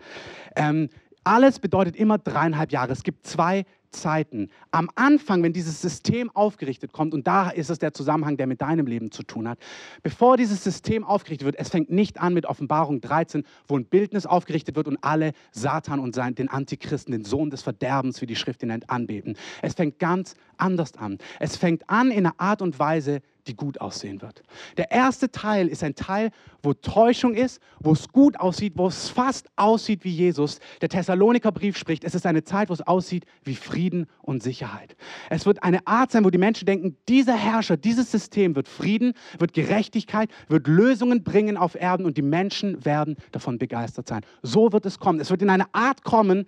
Ähm, 0.56 0.88
alles 1.22 1.58
bedeutet 1.58 1.96
immer 1.96 2.18
dreieinhalb 2.18 2.72
Jahre. 2.72 2.92
Es 2.92 3.02
gibt 3.02 3.26
zwei 3.26 3.64
Zeiten. 3.90 4.50
Am 4.70 4.88
Anfang, 4.94 5.42
wenn 5.42 5.52
dieses 5.52 5.80
System 5.80 6.30
aufgerichtet 6.30 6.92
kommt, 6.92 7.14
und 7.14 7.26
da 7.26 7.50
ist 7.50 7.70
es 7.70 7.78
der 7.78 7.92
Zusammenhang, 7.92 8.36
der 8.36 8.46
mit 8.46 8.60
deinem 8.60 8.86
Leben 8.86 9.10
zu 9.10 9.22
tun 9.22 9.48
hat, 9.48 9.58
bevor 10.02 10.36
dieses 10.36 10.62
System 10.64 11.04
aufgerichtet 11.04 11.44
wird, 11.44 11.56
es 11.58 11.68
fängt 11.68 11.90
nicht 11.90 12.20
an 12.20 12.34
mit 12.34 12.46
Offenbarung 12.46 13.00
13, 13.00 13.44
wo 13.66 13.76
ein 13.76 13.84
Bildnis 13.84 14.26
aufgerichtet 14.26 14.76
wird 14.76 14.88
und 14.88 14.98
alle 15.02 15.32
Satan 15.52 16.00
und 16.00 16.16
den 16.16 16.48
Antichristen, 16.48 17.12
den 17.12 17.24
Sohn 17.24 17.50
des 17.50 17.62
Verderbens, 17.62 18.20
wie 18.20 18.26
die 18.26 18.36
Schrift 18.36 18.62
ihn 18.62 18.68
nennt, 18.68 18.90
anbeten. 18.90 19.36
Es 19.62 19.74
fängt 19.74 19.98
ganz 19.98 20.34
anders 20.56 20.96
an. 20.96 21.18
Es 21.38 21.56
fängt 21.56 21.88
an 21.88 22.10
in 22.10 22.26
einer 22.26 22.34
Art 22.38 22.62
und 22.62 22.78
Weise, 22.78 23.22
die 23.46 23.54
gut 23.54 23.80
aussehen 23.80 24.22
wird. 24.22 24.42
Der 24.76 24.90
erste 24.90 25.30
Teil 25.30 25.68
ist 25.68 25.82
ein 25.82 25.94
Teil, 25.94 26.30
wo 26.62 26.74
Täuschung 26.74 27.34
ist, 27.34 27.60
wo 27.80 27.92
es 27.92 28.08
gut 28.08 28.38
aussieht, 28.38 28.74
wo 28.76 28.86
es 28.86 29.08
fast 29.08 29.48
aussieht 29.56 30.04
wie 30.04 30.10
Jesus. 30.10 30.60
Der 30.80 30.88
Thessalonikerbrief 30.88 31.76
spricht, 31.76 32.04
es 32.04 32.14
ist 32.14 32.26
eine 32.26 32.44
Zeit, 32.44 32.68
wo 32.68 32.74
es 32.74 32.86
aussieht 32.86 33.24
wie 33.44 33.54
Frieden 33.54 34.06
und 34.22 34.42
Sicherheit. 34.42 34.96
Es 35.30 35.46
wird 35.46 35.62
eine 35.62 35.86
Art 35.86 36.10
sein, 36.12 36.24
wo 36.24 36.30
die 36.30 36.38
Menschen 36.38 36.66
denken, 36.66 36.96
dieser 37.08 37.36
Herrscher, 37.36 37.76
dieses 37.76 38.10
System 38.10 38.54
wird 38.56 38.68
Frieden, 38.68 39.14
wird 39.38 39.52
Gerechtigkeit, 39.52 40.30
wird 40.48 40.66
Lösungen 40.66 41.24
bringen 41.24 41.56
auf 41.56 41.74
Erden 41.74 42.06
und 42.06 42.16
die 42.16 42.22
Menschen 42.22 42.84
werden 42.84 43.16
davon 43.32 43.58
begeistert 43.58 44.08
sein. 44.08 44.22
So 44.42 44.72
wird 44.72 44.86
es 44.86 44.98
kommen. 44.98 45.20
Es 45.20 45.30
wird 45.30 45.42
in 45.42 45.50
eine 45.50 45.74
Art 45.74 46.04
kommen, 46.04 46.46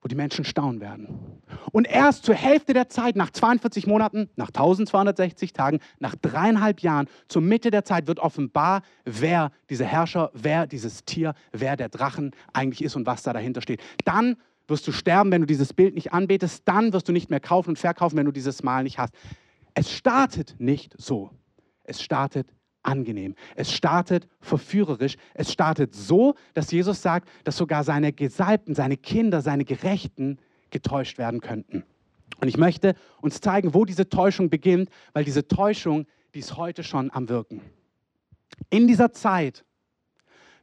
wo 0.00 0.08
die 0.08 0.14
Menschen 0.14 0.44
staunen 0.44 0.80
werden. 0.80 1.42
Und 1.72 1.88
erst 1.88 2.24
zur 2.24 2.34
Hälfte 2.34 2.72
der 2.72 2.88
Zeit, 2.88 3.16
nach 3.16 3.30
42 3.30 3.86
Monaten, 3.86 4.28
nach 4.36 4.48
1260 4.48 5.52
Tagen, 5.52 5.80
nach 5.98 6.14
dreieinhalb 6.14 6.80
Jahren, 6.80 7.08
zur 7.28 7.42
Mitte 7.42 7.70
der 7.70 7.84
Zeit 7.84 8.06
wird 8.06 8.20
offenbar, 8.20 8.82
wer 9.04 9.50
dieser 9.70 9.86
Herrscher, 9.86 10.30
wer 10.34 10.66
dieses 10.66 11.04
Tier, 11.04 11.34
wer 11.52 11.76
der 11.76 11.88
Drachen 11.88 12.32
eigentlich 12.52 12.82
ist 12.82 12.96
und 12.96 13.06
was 13.06 13.22
da 13.22 13.32
dahinter 13.32 13.60
steht. 13.60 13.80
Dann 14.04 14.36
wirst 14.68 14.86
du 14.86 14.92
sterben, 14.92 15.32
wenn 15.32 15.40
du 15.40 15.46
dieses 15.46 15.72
Bild 15.72 15.94
nicht 15.94 16.12
anbetest. 16.12 16.62
Dann 16.66 16.92
wirst 16.92 17.08
du 17.08 17.12
nicht 17.12 17.30
mehr 17.30 17.40
kaufen 17.40 17.70
und 17.70 17.78
verkaufen, 17.78 18.16
wenn 18.16 18.26
du 18.26 18.32
dieses 18.32 18.62
Mal 18.62 18.84
nicht 18.84 18.98
hast. 18.98 19.14
Es 19.74 19.90
startet 19.90 20.56
nicht 20.58 20.94
so. 20.98 21.30
Es 21.84 22.02
startet 22.02 22.54
angenehm. 22.88 23.34
Es 23.54 23.72
startet 23.72 24.26
verführerisch. 24.40 25.16
Es 25.34 25.52
startet 25.52 25.94
so, 25.94 26.34
dass 26.54 26.72
Jesus 26.72 27.02
sagt, 27.02 27.28
dass 27.44 27.56
sogar 27.56 27.84
seine 27.84 28.12
Gesalbten, 28.12 28.74
seine 28.74 28.96
Kinder, 28.96 29.42
seine 29.42 29.64
Gerechten 29.64 30.38
getäuscht 30.70 31.18
werden 31.18 31.40
könnten. 31.40 31.84
Und 32.40 32.48
ich 32.48 32.56
möchte 32.56 32.94
uns 33.20 33.40
zeigen, 33.40 33.74
wo 33.74 33.84
diese 33.84 34.08
Täuschung 34.08 34.48
beginnt, 34.48 34.90
weil 35.12 35.24
diese 35.24 35.46
Täuschung, 35.46 36.06
die 36.34 36.38
ist 36.40 36.56
heute 36.56 36.82
schon 36.82 37.10
am 37.12 37.28
Wirken. 37.28 37.60
In 38.70 38.86
dieser 38.86 39.12
Zeit 39.12 39.64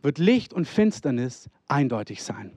wird 0.02 0.18
Licht 0.18 0.54
und 0.54 0.68
Finsternis 0.68 1.50
eindeutig 1.68 2.24
sein. 2.24 2.52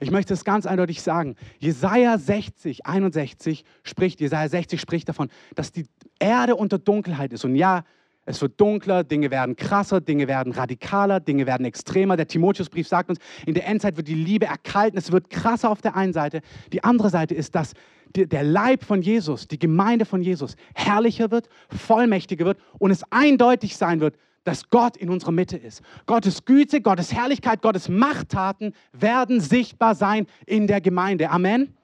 Ich 0.00 0.10
möchte 0.10 0.34
es 0.34 0.44
ganz 0.44 0.66
eindeutig 0.66 1.02
sagen. 1.02 1.34
Jesaja 1.58 2.16
60, 2.16 2.86
61 2.86 3.64
spricht, 3.82 4.20
Jesaja 4.20 4.48
60 4.48 4.80
spricht 4.80 5.08
davon, 5.08 5.30
dass 5.54 5.72
die 5.72 5.86
Erde 6.20 6.54
unter 6.54 6.78
Dunkelheit 6.78 7.32
ist. 7.32 7.44
Und 7.44 7.56
ja, 7.56 7.84
es 8.26 8.40
wird 8.40 8.58
dunkler, 8.60 9.04
Dinge 9.04 9.30
werden 9.30 9.54
krasser, 9.56 10.00
Dinge 10.00 10.28
werden 10.28 10.52
radikaler, 10.52 11.20
Dinge 11.20 11.46
werden 11.46 11.66
extremer. 11.66 12.16
Der 12.16 12.26
Timotheusbrief 12.26 12.88
sagt 12.88 13.10
uns, 13.10 13.18
in 13.46 13.54
der 13.54 13.66
Endzeit 13.66 13.96
wird 13.96 14.08
die 14.08 14.14
Liebe 14.14 14.46
erkalten, 14.46 14.98
es 14.98 15.12
wird 15.12 15.28
krasser 15.28 15.70
auf 15.70 15.82
der 15.82 15.94
einen 15.94 16.12
Seite. 16.12 16.40
Die 16.72 16.82
andere 16.82 17.10
Seite 17.10 17.34
ist, 17.34 17.54
dass 17.54 17.72
der 18.16 18.44
Leib 18.44 18.84
von 18.84 19.02
Jesus, 19.02 19.48
die 19.48 19.58
Gemeinde 19.58 20.04
von 20.04 20.22
Jesus 20.22 20.56
herrlicher 20.74 21.30
wird, 21.30 21.48
vollmächtiger 21.68 22.44
wird 22.44 22.58
und 22.78 22.90
es 22.90 23.02
eindeutig 23.10 23.76
sein 23.76 24.00
wird, 24.00 24.16
dass 24.44 24.68
Gott 24.68 24.96
in 24.96 25.10
unserer 25.10 25.32
Mitte 25.32 25.56
ist. 25.56 25.82
Gottes 26.06 26.44
Güte, 26.44 26.80
Gottes 26.80 27.12
Herrlichkeit, 27.12 27.60
Gottes 27.60 27.88
Machttaten 27.88 28.74
werden 28.92 29.40
sichtbar 29.40 29.94
sein 29.94 30.26
in 30.46 30.66
der 30.66 30.80
Gemeinde. 30.80 31.30
Amen 31.30 31.74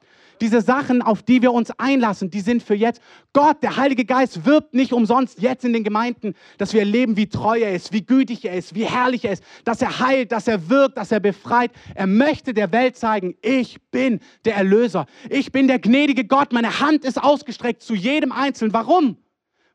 diese 0.41 0.61
Sachen, 0.61 1.03
auf 1.03 1.23
die 1.23 1.43
wir 1.43 1.53
uns 1.53 1.71
einlassen, 1.79 2.31
die 2.31 2.41
sind 2.41 2.63
für 2.63 2.75
jetzt. 2.75 3.01
Gott, 3.33 3.63
der 3.63 3.77
Heilige 3.77 4.05
Geist, 4.05 4.45
wirbt 4.45 4.75
nicht 4.75 4.93
umsonst 4.93 5.41
jetzt 5.41 5.65
in 5.65 5.73
den 5.73 5.85
Gemeinden, 5.85 6.35
dass 6.59 6.73
wir 6.73 6.81
erleben, 6.81 7.17
wie 7.17 7.29
treu 7.29 7.59
er 7.59 7.75
ist, 7.75 7.93
wie 7.93 8.05
gütig 8.05 8.45
er 8.45 8.55
ist, 8.55 8.75
wie 8.75 8.85
herrlich 8.85 9.25
er 9.25 9.33
ist, 9.33 9.45
dass 9.65 9.83
er 9.83 10.01
heilt, 10.01 10.33
dass 10.33 10.49
er 10.49 10.69
wirkt, 10.69 10.97
dass 10.97 11.13
er 11.13 11.21
befreit. 11.21 11.71
Er 11.95 12.07
möchte 12.07 12.55
der 12.55 12.73
Welt 12.73 12.97
zeigen, 12.97 13.35
ich 13.43 13.81
bin 13.91 14.21
der 14.45 14.57
Erlöser. 14.57 15.07
Ich 15.29 15.53
bin 15.53 15.69
der 15.69 15.79
gnädige 15.79 16.25
Gott. 16.25 16.53
Meine 16.53 16.81
Hand 16.81 17.05
ist 17.05 17.23
ausgestreckt 17.23 17.83
zu 17.83 17.95
jedem 17.95 18.33
Einzelnen. 18.33 18.73
Warum? 18.73 19.17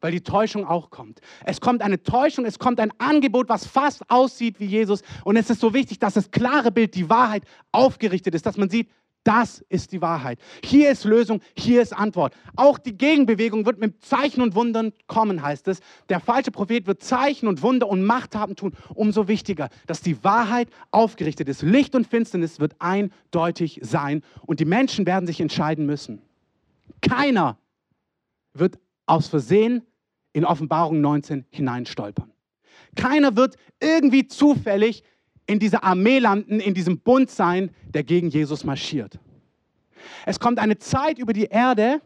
weil 0.06 0.12
die 0.12 0.22
Täuschung 0.22 0.68
auch 0.68 0.92
kommt. 0.92 1.20
Es 1.46 1.60
kommt 1.60 1.82
eine 1.82 2.04
Täuschung, 2.04 2.46
es 2.46 2.60
kommt 2.60 2.80
ein 2.80 2.92
Angebot, 3.00 3.50
was 3.50 3.66
fast 3.66 4.08
aussieht 4.08 4.60
wie 4.60 4.66
Jesus. 4.66 5.02
Und 5.24 5.36
es 5.36 5.50
ist 5.50 5.60
so 5.60 5.74
wichtig, 5.74 5.98
dass 5.98 6.14
das 6.14 6.30
klare 6.30 6.72
Bild, 6.72 6.94
die 6.94 7.10
Wahrheit 7.10 7.44
aufgerichtet 7.72 8.36
ist, 8.36 8.46
dass 8.46 8.56
man 8.56 8.70
sieht, 8.70 8.88
das 9.26 9.66
ist 9.70 9.92
die 9.92 10.02
Wahrheit. 10.02 10.40
Hier 10.64 10.92
ist 10.92 11.04
Lösung, 11.04 11.42
hier 11.58 11.82
ist 11.82 11.94
Antwort. 11.94 12.34
Auch 12.56 12.78
die 12.78 12.96
Gegenbewegung 12.96 13.66
wird 13.66 13.80
mit 13.80 14.06
Zeichen 14.06 14.42
und 14.42 14.56
Wundern 14.56 14.94
kommen, 15.08 15.42
heißt 15.42 15.68
es. 15.68 15.80
Der 16.10 16.20
falsche 16.20 16.52
Prophet 16.52 16.86
wird 16.86 17.04
Zeichen 17.04 17.48
und 17.48 17.62
Wunder 17.64 17.90
und 17.90 18.04
Machthaben 18.04 18.56
tun. 18.56 18.74
Umso 18.94 19.28
wichtiger, 19.28 19.70
dass 19.88 20.02
die 20.02 20.24
Wahrheit 20.24 20.70
aufgerichtet 20.92 21.50
ist. 21.50 21.64
Licht 21.64 21.96
und 21.96 22.06
Finsternis 22.08 22.60
wird 22.60 22.76
eindeutig 22.80 23.80
sein 23.82 24.22
und 24.46 24.60
die 24.60 24.66
Menschen 24.66 25.08
werden 25.08 25.26
sich 25.26 25.42
entscheiden 25.42 25.88
müssen. 25.88 26.22
Keiner 27.02 27.58
wird 28.54 28.78
aus 29.08 29.28
Versehen 29.28 29.82
in 30.34 30.46
Offenbarung 30.46 31.02
19 31.02 31.46
hineinstolpern. 31.50 32.32
Keiner 32.96 33.36
wird 33.36 33.56
irgendwie 33.82 34.28
zufällig 34.28 35.04
in 35.48 35.60
dieser 35.60 35.84
Armee 35.84 36.20
landen, 36.20 36.60
in 36.60 36.74
diesem 36.74 37.00
Bund 37.00 37.30
sein, 37.30 37.70
der 37.94 38.04
gegen 38.04 38.30
Jesus 38.30 38.64
marschiert. 38.64 39.20
Es 40.26 40.40
kommt 40.40 40.60
eine 40.60 40.78
Zeit 40.78 41.20
über 41.20 41.34
die 41.34 41.46
Erde, 41.46 42.02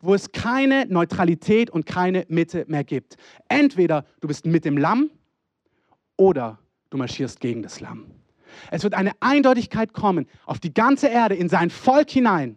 wo 0.00 0.14
es 0.14 0.32
keine 0.32 0.86
Neutralität 0.86 1.70
und 1.70 1.86
keine 1.86 2.24
Mitte 2.28 2.64
mehr 2.68 2.84
gibt. 2.84 3.16
Entweder 3.48 4.04
du 4.20 4.28
bist 4.28 4.46
mit 4.46 4.64
dem 4.64 4.76
Lamm 4.76 5.10
oder 6.16 6.58
du 6.90 6.96
marschierst 6.96 7.40
gegen 7.40 7.62
das 7.62 7.80
Lamm. 7.80 8.06
Es 8.70 8.84
wird 8.84 8.94
eine 8.94 9.12
Eindeutigkeit 9.20 9.92
kommen 9.92 10.26
auf 10.44 10.60
die 10.60 10.72
ganze 10.72 11.08
Erde, 11.08 11.34
in 11.34 11.48
sein 11.48 11.70
Volk 11.70 12.10
hinein, 12.10 12.56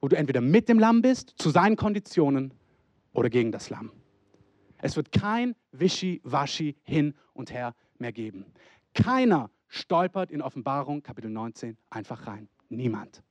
wo 0.00 0.08
du 0.08 0.16
entweder 0.16 0.40
mit 0.40 0.68
dem 0.68 0.78
Lamm 0.78 1.02
bist, 1.02 1.34
zu 1.38 1.50
seinen 1.50 1.76
Konditionen, 1.76 2.52
oder 3.12 3.30
gegen 3.30 3.50
das 3.50 3.68
Lamm. 3.70 3.90
Es 4.80 4.96
wird 4.96 5.10
kein 5.10 5.56
Wischi-Waschi 5.72 6.76
hin 6.84 7.14
und 7.32 7.52
her 7.52 7.74
mehr 8.00 8.12
geben. 8.12 8.46
Keiner 8.94 9.50
stolpert 9.68 10.30
in 10.30 10.42
Offenbarung 10.42 11.02
Kapitel 11.02 11.30
19 11.30 11.76
einfach 11.90 12.26
rein. 12.26 12.48
Niemand. 12.68 13.22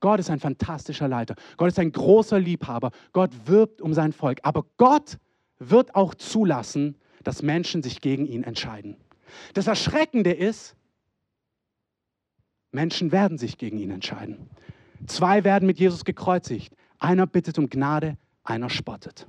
Gott 0.00 0.20
ist 0.20 0.30
ein 0.30 0.38
fantastischer 0.38 1.08
Leiter. 1.08 1.34
Gott 1.56 1.68
ist 1.68 1.78
ein 1.78 1.90
großer 1.90 2.38
Liebhaber. 2.38 2.92
Gott 3.12 3.30
wirbt 3.46 3.80
um 3.80 3.94
sein 3.94 4.12
Volk. 4.12 4.38
Aber 4.42 4.64
Gott 4.76 5.18
wird 5.58 5.94
auch 5.94 6.14
zulassen, 6.14 6.96
dass 7.24 7.42
Menschen 7.42 7.82
sich 7.82 8.00
gegen 8.00 8.26
ihn 8.26 8.44
entscheiden. 8.44 8.96
Das 9.54 9.66
Erschreckende 9.66 10.32
ist, 10.32 10.76
Menschen 12.70 13.12
werden 13.12 13.38
sich 13.38 13.58
gegen 13.58 13.78
ihn 13.78 13.90
entscheiden. 13.90 14.48
Zwei 15.06 15.42
werden 15.44 15.66
mit 15.66 15.78
Jesus 15.78 16.04
gekreuzigt. 16.04 16.74
Einer 16.98 17.26
bittet 17.26 17.58
um 17.58 17.68
Gnade, 17.68 18.16
einer 18.44 18.70
spottet. 18.70 19.26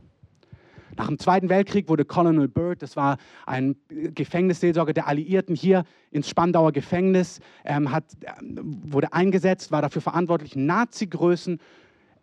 Nach 1.00 1.08
dem 1.08 1.18
Zweiten 1.18 1.48
Weltkrieg 1.48 1.88
wurde 1.88 2.04
Colonel 2.04 2.50
Byrd, 2.50 2.82
das 2.82 2.98
war 2.98 3.20
ein 3.46 3.78
Gefängnisseelsorger 3.88 4.92
der 4.92 5.08
Alliierten, 5.08 5.56
hier 5.56 5.86
ins 6.12 6.28
Spandauer 6.28 6.74
Gefängnis, 6.74 7.40
ähm, 7.64 7.94
hat, 7.94 8.04
ähm, 8.42 8.82
wurde 8.84 9.14
eingesetzt, 9.14 9.72
war 9.72 9.82
dafür 9.82 10.02
verantwortlich, 10.02 10.58
Nazi-Größen 10.58 11.62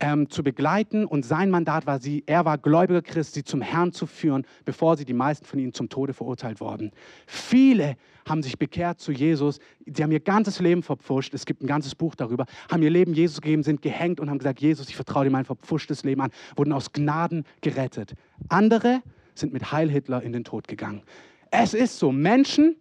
ähm, 0.01 0.29
zu 0.29 0.43
begleiten 0.43 1.07
und 1.07 1.25
sein 1.25 1.51
Mandat 1.51 1.87
war 1.87 2.01
sie, 2.01 2.23
er 2.27 2.45
war 2.45 2.59
gläubiger 2.59 3.03
Christ, 3.03 3.35
sie 3.35 3.45
zum 3.45 3.63
Herrn 3.63 3.93
zu 3.93 4.07
führen, 4.07 4.47
bevor 4.65 4.97
sie 4.97 5.05
die 5.05 5.15
meisten 5.15 5.47
von 5.47 5.59
ihnen 5.59 5.73
zum 5.73 5.89
Tode 5.89 6.13
verurteilt 6.13 6.61
wurden. 6.61 6.93
Viele 7.27 7.97
haben 8.29 8.43
sich 8.43 8.59
bekehrt 8.59 9.01
zu 9.01 9.13
Jesus, 9.13 9.59
sie 9.87 10.03
haben 10.03 10.13
ihr 10.13 10.21
ganzes 10.21 10.61
Leben 10.61 10.83
verpfuscht, 10.83 11.33
es 11.35 11.47
gibt 11.47 11.63
ein 11.63 11.67
ganzes 11.67 11.95
Buch 11.95 12.15
darüber, 12.15 12.47
haben 12.71 12.83
ihr 12.83 12.91
Leben 12.91 13.15
Jesus 13.15 13.41
gegeben, 13.41 13.63
sind 13.63 13.83
gehängt 13.83 14.21
und 14.21 14.29
haben 14.29 14.39
gesagt, 14.39 14.61
Jesus, 14.61 14.89
ich 14.89 14.97
vertraue 14.97 15.25
dir 15.25 15.31
mein 15.31 15.45
verpfuschtes 15.45 16.05
Leben 16.05 16.21
an, 16.21 16.31
wurden 16.57 16.73
aus 16.73 16.93
Gnaden 16.93 17.45
gerettet. 17.61 18.15
Andere 18.49 19.03
sind 19.35 19.53
mit 19.53 19.73
Heil 19.73 19.91
Hitler 19.91 20.23
in 20.23 20.33
den 20.33 20.45
Tod 20.45 20.69
gegangen. 20.69 21.03
Es 21.51 21.75
ist 21.75 21.99
so, 21.99 22.13
Menschen 22.13 22.77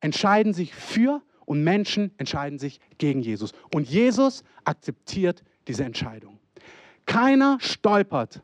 entscheiden 0.00 0.52
sich 0.52 0.74
für 0.74 1.22
und 1.46 1.62
Menschen 1.64 2.12
entscheiden 2.18 2.58
sich 2.58 2.80
gegen 2.98 3.20
Jesus. 3.20 3.52
Und 3.72 3.88
Jesus 3.88 4.42
akzeptiert 4.64 5.44
diese 5.68 5.84
Entscheidung. 5.84 6.31
Keiner 7.06 7.58
stolpert 7.60 8.42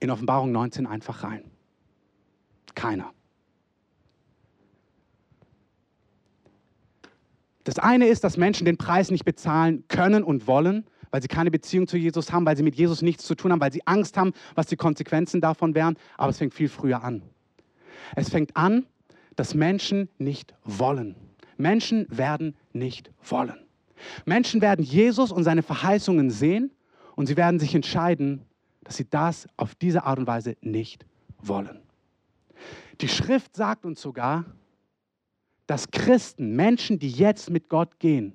in 0.00 0.10
Offenbarung 0.10 0.52
19 0.52 0.86
einfach 0.86 1.22
rein. 1.22 1.44
Keiner. 2.74 3.12
Das 7.64 7.78
eine 7.78 8.08
ist, 8.08 8.24
dass 8.24 8.36
Menschen 8.36 8.66
den 8.66 8.76
Preis 8.76 9.10
nicht 9.10 9.24
bezahlen 9.24 9.84
können 9.88 10.22
und 10.22 10.46
wollen, 10.46 10.84
weil 11.10 11.22
sie 11.22 11.28
keine 11.28 11.50
Beziehung 11.50 11.86
zu 11.86 11.96
Jesus 11.96 12.32
haben, 12.32 12.44
weil 12.44 12.56
sie 12.56 12.62
mit 12.62 12.74
Jesus 12.74 13.00
nichts 13.00 13.24
zu 13.24 13.34
tun 13.34 13.52
haben, 13.52 13.60
weil 13.60 13.72
sie 13.72 13.86
Angst 13.86 14.16
haben, 14.16 14.32
was 14.54 14.66
die 14.66 14.76
Konsequenzen 14.76 15.40
davon 15.40 15.74
wären. 15.74 15.96
Aber 16.18 16.30
es 16.30 16.38
fängt 16.38 16.54
viel 16.54 16.68
früher 16.68 17.02
an. 17.02 17.22
Es 18.16 18.28
fängt 18.28 18.56
an, 18.56 18.84
dass 19.36 19.54
Menschen 19.54 20.08
nicht 20.18 20.54
wollen. 20.64 21.16
Menschen 21.56 22.06
werden 22.10 22.54
nicht 22.72 23.10
wollen. 23.22 23.58
Menschen 24.26 24.60
werden 24.60 24.84
Jesus 24.84 25.32
und 25.32 25.44
seine 25.44 25.62
Verheißungen 25.62 26.30
sehen 26.30 26.70
und 27.16 27.26
sie 27.26 27.36
werden 27.36 27.60
sich 27.60 27.74
entscheiden, 27.74 28.44
dass 28.82 28.96
sie 28.96 29.08
das 29.08 29.46
auf 29.56 29.74
diese 29.74 30.04
Art 30.04 30.18
und 30.18 30.26
Weise 30.26 30.56
nicht 30.60 31.06
wollen. 31.38 31.80
Die 33.00 33.08
Schrift 33.08 33.56
sagt 33.56 33.84
uns 33.84 34.00
sogar, 34.00 34.44
dass 35.66 35.90
Christen, 35.90 36.54
Menschen, 36.54 36.98
die 36.98 37.10
jetzt 37.10 37.50
mit 37.50 37.68
Gott 37.68 37.98
gehen, 37.98 38.34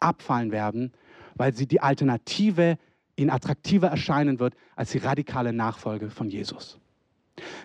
abfallen 0.00 0.50
werden, 0.50 0.92
weil 1.34 1.54
sie 1.54 1.66
die 1.66 1.80
Alternative 1.80 2.78
ihnen 3.16 3.30
attraktiver 3.30 3.88
erscheinen 3.88 4.40
wird 4.40 4.54
als 4.74 4.90
die 4.90 4.98
radikale 4.98 5.52
Nachfolge 5.52 6.10
von 6.10 6.28
Jesus. 6.28 6.78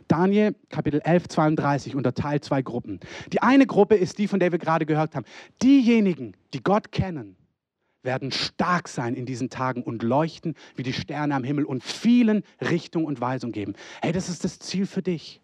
Daniel 0.08 0.56
Kapitel 0.70 1.02
11, 1.04 1.28
32 1.28 1.96
unterteilt 1.96 2.46
zwei 2.46 2.62
Gruppen. 2.62 3.00
Die 3.34 3.42
eine 3.42 3.66
Gruppe 3.66 3.96
ist 3.96 4.18
die, 4.18 4.28
von 4.28 4.40
der 4.40 4.52
wir 4.52 4.60
gerade 4.60 4.86
gehört 4.86 5.16
haben. 5.16 5.26
Diejenigen, 5.62 6.36
die 6.54 6.64
Gott 6.64 6.92
kennen, 6.92 7.36
werden 8.04 8.32
stark 8.32 8.88
sein 8.88 9.16
in 9.16 9.26
diesen 9.26 9.50
Tagen 9.50 9.84
und 9.84 10.04
leuchten 10.04 10.56
wie 10.76 10.84
die 10.84 10.94
Sterne 10.94 11.36
am 11.36 11.44
Himmel 11.44 11.66
und 11.66 11.84
vielen 11.84 12.44
Richtung 12.62 13.06
und 13.06 13.22
Weisung 13.22 13.52
geben. 13.52 13.74
Hey, 14.02 14.12
das 14.12 14.30
ist 14.30 14.44
das 14.44 14.60
Ziel 14.60 14.86
für 14.86 15.02
dich. 15.02 15.42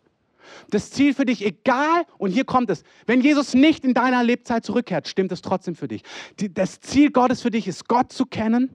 Das 0.70 0.92
Ziel 0.92 1.14
für 1.14 1.26
dich, 1.26 1.46
egal, 1.46 2.04
und 2.18 2.32
hier 2.32 2.44
kommt 2.46 2.70
es, 2.70 2.84
wenn 3.06 3.22
Jesus 3.22 3.54
nicht 3.54 3.86
in 3.86 3.94
deiner 3.94 4.24
Lebzeit 4.24 4.66
zurückkehrt, 4.66 5.08
stimmt 5.08 5.32
es 5.32 5.42
trotzdem 5.42 5.76
für 5.76 5.88
dich. 5.88 6.04
das 6.52 6.82
Ziel 6.82 7.12
Gottes 7.12 7.42
für 7.42 7.52
dich 7.52 7.68
ist, 7.68 7.88
Gott 7.88 8.12
zu 8.12 8.26
kennen, 8.26 8.70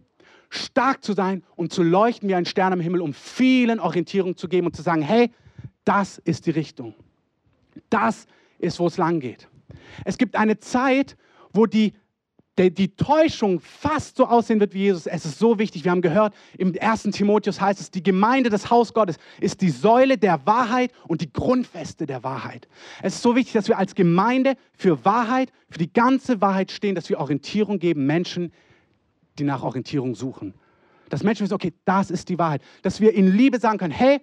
stark 0.51 1.05
zu 1.05 1.13
sein 1.13 1.43
und 1.57 1.73
zu 1.73 1.83
leuchten 1.83 2.29
wie 2.29 2.35
ein 2.35 2.47
Stern 2.47 2.73
am 2.73 2.81
Himmel, 2.81 3.03
um 3.03 3.13
vielen 3.13 3.81
Orientierung 3.81 4.37
zu 4.37 4.49
geben 4.49 4.67
und 4.67 4.77
zu 4.77 4.83
sagen, 4.83 5.03
hey, 5.03 5.31
das 5.85 6.19
ist 6.19 6.47
die 6.47 6.51
Richtung. 6.51 6.95
Das 7.91 8.27
ist, 8.59 8.79
wo 8.79 8.87
es 8.87 8.97
lang 8.97 9.21
geht. 9.21 9.49
Es 10.05 10.19
gibt 10.19 10.37
eine 10.37 10.59
Zeit, 10.59 11.17
wo 11.53 11.67
die 11.67 11.93
der, 12.59 12.71
die 12.71 12.89
Täuschung 12.89 13.61
fast 13.61 14.17
so 14.17 14.27
aussehen 14.27 14.59
wird 14.61 14.75
wie 14.75 14.81
Jesus. 14.81 15.07
Es 15.07 15.25
ist 15.25 15.39
so 15.39 15.59
wichtig. 15.59 15.85
Wir 15.85 15.93
haben 15.93 16.03
gehört, 16.03 16.35
im 16.59 16.75
1. 16.79 17.05
Timotheus 17.13 17.61
heißt 17.61 17.81
es, 17.81 17.91
die 17.91 18.03
Gemeinde 18.03 18.51
des 18.51 18.69
Haus 18.69 18.93
Gottes 18.93 19.17
ist 19.41 19.61
die 19.61 19.71
Säule 19.71 20.19
der 20.19 20.45
Wahrheit 20.45 20.93
und 21.07 21.21
die 21.21 21.33
Grundfeste 21.33 22.07
der 22.07 22.25
Wahrheit. 22.25 22.69
Es 23.01 23.15
ist 23.15 23.23
so 23.23 23.37
wichtig, 23.37 23.55
dass 23.55 23.69
wir 23.69 23.79
als 23.79 23.95
Gemeinde 23.95 24.57
für 24.73 25.05
Wahrheit, 25.05 25.53
für 25.71 25.79
die 25.79 25.93
ganze 25.93 26.41
Wahrheit 26.41 26.73
stehen, 26.73 26.95
dass 26.95 27.09
wir 27.09 27.21
Orientierung 27.21 27.79
geben 27.79 28.07
Menschen, 28.07 28.53
die 29.39 29.45
nach 29.45 29.63
Orientierung 29.63 30.15
suchen. 30.17 30.55
Dass 31.09 31.23
Menschen 31.23 31.45
wissen, 31.45 31.55
okay, 31.55 31.73
das 31.85 32.11
ist 32.11 32.29
die 32.29 32.39
Wahrheit. 32.39 32.63
Dass 32.83 33.01
wir 33.01 33.15
in 33.15 33.33
Liebe 33.33 33.61
sagen 33.61 33.79
können, 33.79 33.95
hey, 33.95 34.21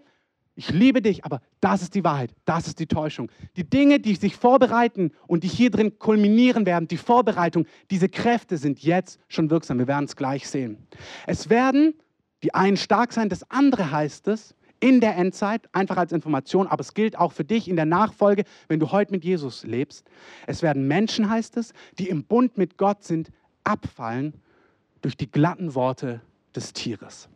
ich 0.56 0.70
liebe 0.70 1.02
dich, 1.02 1.26
aber 1.26 1.42
das 1.60 1.82
ist 1.82 1.96
die 1.96 2.04
Wahrheit, 2.04 2.32
das 2.46 2.68
ist 2.68 2.80
die 2.80 2.88
Täuschung. 2.88 3.30
Die 3.58 3.70
Dinge, 3.70 4.00
die 4.00 4.16
sich 4.16 4.38
vorbereiten 4.38 5.12
und 5.28 5.44
die 5.44 5.50
hier 5.50 5.70
drin 5.70 6.00
kulminieren 6.00 6.66
werden, 6.66 6.88
die 6.88 6.98
Vorbereitung, 6.98 7.68
diese 7.92 8.08
Kräfte 8.08 8.58
sind 8.58 8.82
jetzt 8.82 9.20
schon 9.28 9.50
wirksam. 9.50 9.80
Wir 9.80 9.88
werden 9.88 10.06
es 10.06 10.16
gleich 10.16 10.48
sehen. 10.48 10.88
Es 11.28 11.50
werden 11.50 11.94
die 12.42 12.54
einen 12.54 12.78
stark 12.78 13.12
sein, 13.12 13.28
das 13.28 13.50
andere 13.52 13.92
heißt 13.92 14.30
es 14.30 14.56
in 14.80 15.02
der 15.02 15.18
Endzeit, 15.18 15.68
einfach 15.74 15.98
als 15.98 16.12
Information, 16.12 16.68
aber 16.68 16.82
es 16.82 16.94
gilt 16.94 17.18
auch 17.18 17.32
für 17.32 17.44
dich 17.44 17.68
in 17.68 17.76
der 17.76 17.86
Nachfolge, 17.86 18.44
wenn 18.68 18.80
du 18.80 18.92
heute 18.92 19.12
mit 19.12 19.26
Jesus 19.26 19.64
lebst. 19.64 20.08
Es 20.48 20.62
werden 20.62 20.88
Menschen, 20.88 21.30
heißt 21.30 21.58
es, 21.58 21.74
die 21.98 22.08
im 22.08 22.24
Bund 22.24 22.58
mit 22.58 22.78
Gott 22.78 23.04
sind, 23.04 23.32
abfallen 23.64 24.34
durch 25.02 25.18
die 25.18 25.30
glatten 25.30 25.76
Worte 25.76 26.22
des 26.56 26.72
Tieres. 26.74 27.30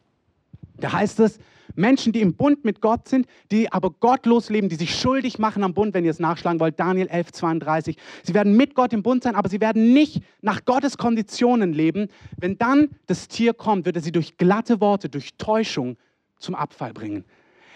Da 0.80 0.94
heißt 0.94 1.20
es, 1.20 1.40
Menschen, 1.76 2.14
die 2.14 2.22
im 2.22 2.34
Bund 2.34 2.66
mit 2.66 2.82
Gott 2.82 3.08
sind, 3.08 3.28
die 3.52 3.72
aber 3.72 3.92
gottlos 3.92 4.50
leben, 4.50 4.70
die 4.70 4.76
sich 4.76 5.00
schuldig 5.00 5.40
machen 5.40 5.64
am 5.64 5.74
Bund, 5.74 5.94
wenn 5.94 6.04
ihr 6.04 6.12
es 6.12 6.20
nachschlagen 6.20 6.60
wollt, 6.60 6.80
Daniel 6.80 7.08
11, 7.08 7.32
32. 7.32 7.98
Sie 8.24 8.34
werden 8.34 8.58
mit 8.58 8.76
Gott 8.76 8.92
im 8.94 9.04
Bund 9.04 9.24
sein, 9.24 9.36
aber 9.36 9.50
sie 9.50 9.62
werden 9.62 9.94
nicht 9.94 10.22
nach 10.42 10.66
Gottes 10.66 10.98
Konditionen 10.98 11.74
leben. 11.74 12.08
Wenn 12.38 12.58
dann 12.58 12.90
das 13.06 13.28
Tier 13.28 13.54
kommt, 13.54 13.86
wird 13.86 13.96
er 13.96 14.02
sie 14.02 14.12
durch 14.12 14.38
glatte 14.38 14.82
Worte, 14.82 15.10
durch 15.10 15.36
Täuschung 15.38 15.98
zum 16.40 16.56
Abfall 16.56 16.94
bringen. 16.94 17.24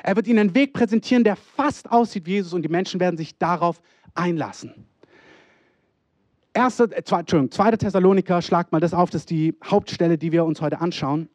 Er 0.03 0.15
wird 0.15 0.27
ihnen 0.27 0.39
einen 0.39 0.55
Weg 0.55 0.73
präsentieren, 0.73 1.23
der 1.23 1.35
fast 1.35 1.91
aussieht 1.91 2.25
wie 2.25 2.33
Jesus 2.33 2.53
und 2.53 2.63
die 2.63 2.69
Menschen 2.69 2.99
werden 2.99 3.17
sich 3.17 3.37
darauf 3.37 3.81
einlassen. 4.15 4.73
Erste, 6.53 6.83
äh, 6.95 7.03
zwei, 7.03 7.21
Entschuldigung, 7.21 7.51
2. 7.51 7.71
Thessaloniker, 7.77 8.41
schlagt 8.41 8.71
mal 8.71 8.79
das 8.79 8.93
auf, 8.93 9.09
das 9.09 9.21
ist 9.21 9.29
die 9.29 9.55
Hauptstelle, 9.63 10.17
die 10.17 10.31
wir 10.31 10.45
uns 10.45 10.61
heute 10.61 10.81
anschauen. 10.81 11.29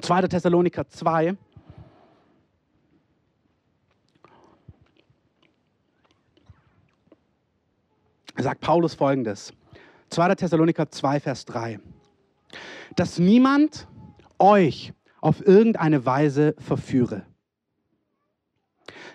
2. 0.00 0.22
Thessaloniker 0.28 0.88
2. 0.88 1.36
sagt 8.38 8.60
Paulus 8.60 8.94
folgendes. 8.94 9.52
2. 10.10 10.34
Thessaloniker 10.34 10.90
2, 10.90 11.20
Vers 11.20 11.44
3. 11.46 11.80
Dass 12.94 13.18
niemand 13.18 13.88
euch 14.38 14.92
auf 15.20 15.44
irgendeine 15.46 16.04
Weise 16.04 16.54
verführe. 16.58 17.24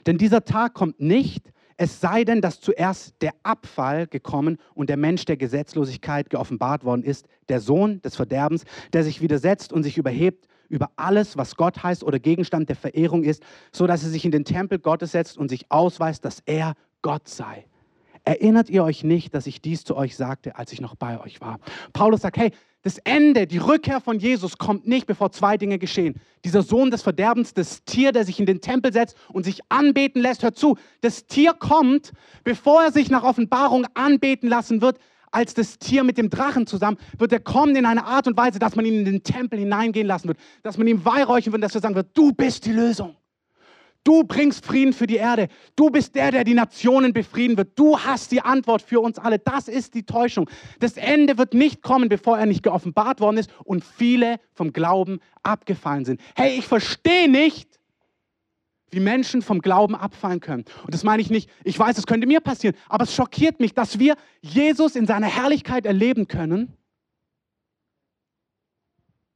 Denn 0.05 0.17
dieser 0.17 0.43
Tag 0.43 0.73
kommt 0.73 0.99
nicht, 0.99 1.51
es 1.77 2.01
sei 2.01 2.23
denn, 2.23 2.41
dass 2.41 2.59
zuerst 2.59 3.15
der 3.21 3.33
Abfall 3.43 4.07
gekommen 4.07 4.57
und 4.73 4.89
der 4.89 4.97
Mensch 4.97 5.25
der 5.25 5.37
Gesetzlosigkeit 5.37 6.29
geoffenbart 6.29 6.83
worden 6.83 7.03
ist, 7.03 7.27
der 7.49 7.59
Sohn 7.59 8.01
des 8.01 8.15
Verderbens, 8.15 8.65
der 8.93 9.03
sich 9.03 9.21
widersetzt 9.21 9.71
und 9.71 9.83
sich 9.83 9.97
überhebt 9.97 10.47
über 10.71 10.89
alles, 10.95 11.37
was 11.37 11.55
Gott 11.55 11.83
heißt 11.83 12.03
oder 12.03 12.19
Gegenstand 12.19 12.69
der 12.69 12.75
Verehrung 12.75 13.23
ist, 13.23 13.43
so 13.71 13.85
dass 13.85 14.03
er 14.03 14.09
sich 14.09 14.25
in 14.25 14.31
den 14.31 14.45
Tempel 14.45 14.79
Gottes 14.79 15.11
setzt 15.11 15.37
und 15.37 15.49
sich 15.49 15.69
ausweist, 15.69 16.25
dass 16.25 16.41
er 16.45 16.73
Gott 17.01 17.27
sei. 17.27 17.65
Erinnert 18.23 18.69
ihr 18.69 18.83
euch 18.83 19.03
nicht, 19.03 19.33
dass 19.33 19.47
ich 19.47 19.61
dies 19.61 19.83
zu 19.83 19.95
euch 19.95 20.15
sagte, 20.15 20.55
als 20.55 20.71
ich 20.71 20.79
noch 20.81 20.95
bei 20.95 21.19
euch 21.19 21.41
war? 21.41 21.59
Paulus 21.91 22.21
sagt, 22.21 22.37
hey, 22.37 22.51
das 22.83 22.97
Ende, 22.99 23.45
die 23.45 23.59
Rückkehr 23.59 23.99
von 23.99 24.17
Jesus 24.17 24.57
kommt 24.57 24.87
nicht, 24.87 25.05
bevor 25.05 25.31
zwei 25.31 25.57
Dinge 25.57 25.77
geschehen. 25.77 26.15
Dieser 26.43 26.63
Sohn 26.63 26.89
des 26.89 27.03
Verderbens, 27.03 27.53
das 27.53 27.83
Tier, 27.83 28.11
der 28.11 28.25
sich 28.25 28.39
in 28.39 28.47
den 28.47 28.61
Tempel 28.61 28.91
setzt 28.91 29.15
und 29.29 29.43
sich 29.43 29.59
anbeten 29.69 30.21
lässt, 30.21 30.41
hört 30.41 30.57
zu, 30.57 30.77
das 31.01 31.27
Tier 31.27 31.53
kommt, 31.53 32.11
bevor 32.43 32.83
er 32.83 32.91
sich 32.91 33.11
nach 33.11 33.23
Offenbarung 33.23 33.85
anbeten 33.93 34.49
lassen 34.49 34.81
wird, 34.81 34.97
als 35.31 35.53
das 35.53 35.79
Tier 35.79 36.03
mit 36.03 36.17
dem 36.17 36.29
Drachen 36.29 36.67
zusammen, 36.67 36.97
wird 37.17 37.31
er 37.31 37.39
kommen 37.39 37.75
in 37.75 37.85
einer 37.85 38.05
Art 38.05 38.27
und 38.27 38.37
Weise, 38.37 38.59
dass 38.59 38.75
man 38.75 38.85
ihn 38.85 38.99
in 38.99 39.05
den 39.05 39.23
Tempel 39.23 39.59
hineingehen 39.59 40.07
lassen 40.07 40.27
wird, 40.27 40.37
dass 40.63 40.77
man 40.77 40.87
ihm 40.87 41.03
weihräuchern 41.03 41.53
wird, 41.53 41.63
dass 41.63 41.75
er 41.75 41.81
sagen 41.81 41.95
wird, 41.95 42.09
du 42.13 42.33
bist 42.33 42.65
die 42.65 42.73
Lösung. 42.73 43.15
Du 44.03 44.23
bringst 44.23 44.65
Frieden 44.65 44.93
für 44.93 45.05
die 45.05 45.17
Erde. 45.17 45.47
Du 45.75 45.91
bist 45.91 46.15
der, 46.15 46.31
der 46.31 46.43
die 46.43 46.55
Nationen 46.55 47.13
befrieden 47.13 47.55
wird. 47.55 47.77
Du 47.77 47.99
hast 47.99 48.31
die 48.31 48.41
Antwort 48.41 48.81
für 48.81 48.99
uns 48.99 49.19
alle. 49.19 49.37
Das 49.37 49.67
ist 49.67 49.93
die 49.93 50.03
Täuschung. 50.03 50.49
Das 50.79 50.97
Ende 50.97 51.37
wird 51.37 51.53
nicht 51.53 51.83
kommen, 51.83 52.09
bevor 52.09 52.39
er 52.39 52.47
nicht 52.47 52.63
geoffenbart 52.63 53.19
worden 53.19 53.37
ist 53.37 53.51
und 53.63 53.83
viele 53.83 54.39
vom 54.53 54.73
Glauben 54.73 55.19
abgefallen 55.43 56.05
sind. 56.05 56.19
Hey, 56.35 56.57
ich 56.57 56.65
verstehe 56.65 57.29
nicht, 57.29 57.79
wie 58.91 58.99
Menschen 58.99 59.41
vom 59.41 59.61
Glauben 59.61 59.95
abfallen 59.95 60.39
können. 60.39 60.65
Und 60.83 60.93
das 60.93 61.03
meine 61.03 61.21
ich 61.21 61.29
nicht, 61.29 61.49
ich 61.63 61.79
weiß, 61.79 61.97
es 61.97 62.05
könnte 62.05 62.27
mir 62.27 62.41
passieren, 62.41 62.75
aber 62.89 63.05
es 63.05 63.15
schockiert 63.15 63.59
mich, 63.59 63.73
dass 63.73 63.97
wir 63.97 64.15
Jesus 64.41 64.95
in 64.95 65.07
seiner 65.07 65.27
Herrlichkeit 65.27 65.85
erleben 65.85 66.27
können 66.27 66.73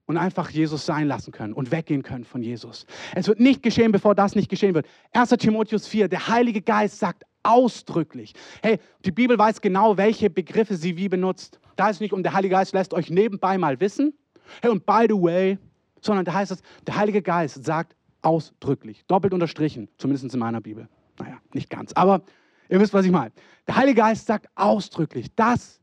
und 0.06 0.18
einfach 0.18 0.50
Jesus 0.50 0.86
sein 0.86 1.08
lassen 1.08 1.32
können 1.32 1.54
und 1.54 1.72
weggehen 1.72 2.04
können 2.04 2.26
von 2.26 2.44
Jesus. 2.44 2.86
Es 3.16 3.28
wird 3.28 3.40
nicht 3.40 3.64
geschehen, 3.64 3.92
bevor 3.92 4.14
das 4.14 4.36
nicht 4.36 4.50
geschehen 4.50 4.76
wird. 4.76 4.88
1. 5.14 5.30
Timotheus 5.32 5.88
4, 5.88 6.08
der 6.08 6.28
Heilige 6.28 6.62
Geist 6.62 7.00
sagt 7.00 7.24
ausdrücklich, 7.44 8.34
hey, 8.62 8.80
die 9.04 9.12
Bibel 9.12 9.38
weiß 9.38 9.62
genau, 9.62 9.98
welche 9.98 10.30
Begriffe 10.30 10.76
sie 10.76 10.98
wie 10.98 11.10
benutzt. 11.10 11.60
Da 11.76 11.90
ist 11.90 12.02
nicht, 12.02 12.14
und 12.14 12.24
der 12.24 12.34
Heilige 12.34 12.56
Geist 12.56 12.74
lässt 12.74 12.94
euch 12.94 13.10
nebenbei 13.10 13.58
mal 13.58 13.80
wissen, 13.80 14.14
hey, 14.62 14.72
und 14.72 14.86
by 14.86 15.06
the 15.08 15.16
way, 15.16 15.58
sondern 16.02 16.26
da 16.26 16.34
heißt 16.34 16.52
es, 16.52 16.62
der 16.86 16.96
Heilige 16.96 17.22
Geist 17.22 17.64
sagt 17.64 17.96
ausdrücklich, 18.26 19.06
doppelt 19.06 19.34
unterstrichen, 19.34 19.88
zumindest 19.98 20.34
in 20.34 20.40
meiner 20.40 20.62
Bibel. 20.62 20.90
Naja, 21.20 21.38
nicht 21.54 21.70
ganz, 21.70 21.94
aber 21.94 22.24
ihr 22.70 22.80
wisst, 22.80 22.94
was 22.94 23.06
ich 23.06 23.12
meine. 23.12 23.32
Der 23.68 23.76
Heilige 23.76 24.02
Geist 24.02 24.26
sagt 24.26 24.48
ausdrücklich, 24.56 25.34
dass 25.36 25.80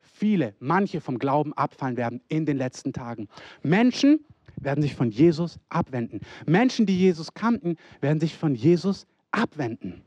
viele, 0.00 0.54
manche 0.60 1.00
vom 1.00 1.18
Glauben 1.18 1.52
abfallen 1.54 1.96
werden 1.96 2.20
in 2.28 2.44
den 2.44 2.58
letzten 2.58 2.92
Tagen. 2.92 3.28
Menschen 3.62 4.20
werden 4.56 4.82
sich 4.82 4.94
von 4.94 5.10
Jesus 5.10 5.58
abwenden. 5.68 6.20
Menschen, 6.46 6.86
die 6.86 6.98
Jesus 6.98 7.32
kannten, 7.34 7.76
werden 8.00 8.20
sich 8.20 8.36
von 8.36 8.54
Jesus 8.54 9.06
abwenden. 9.30 10.02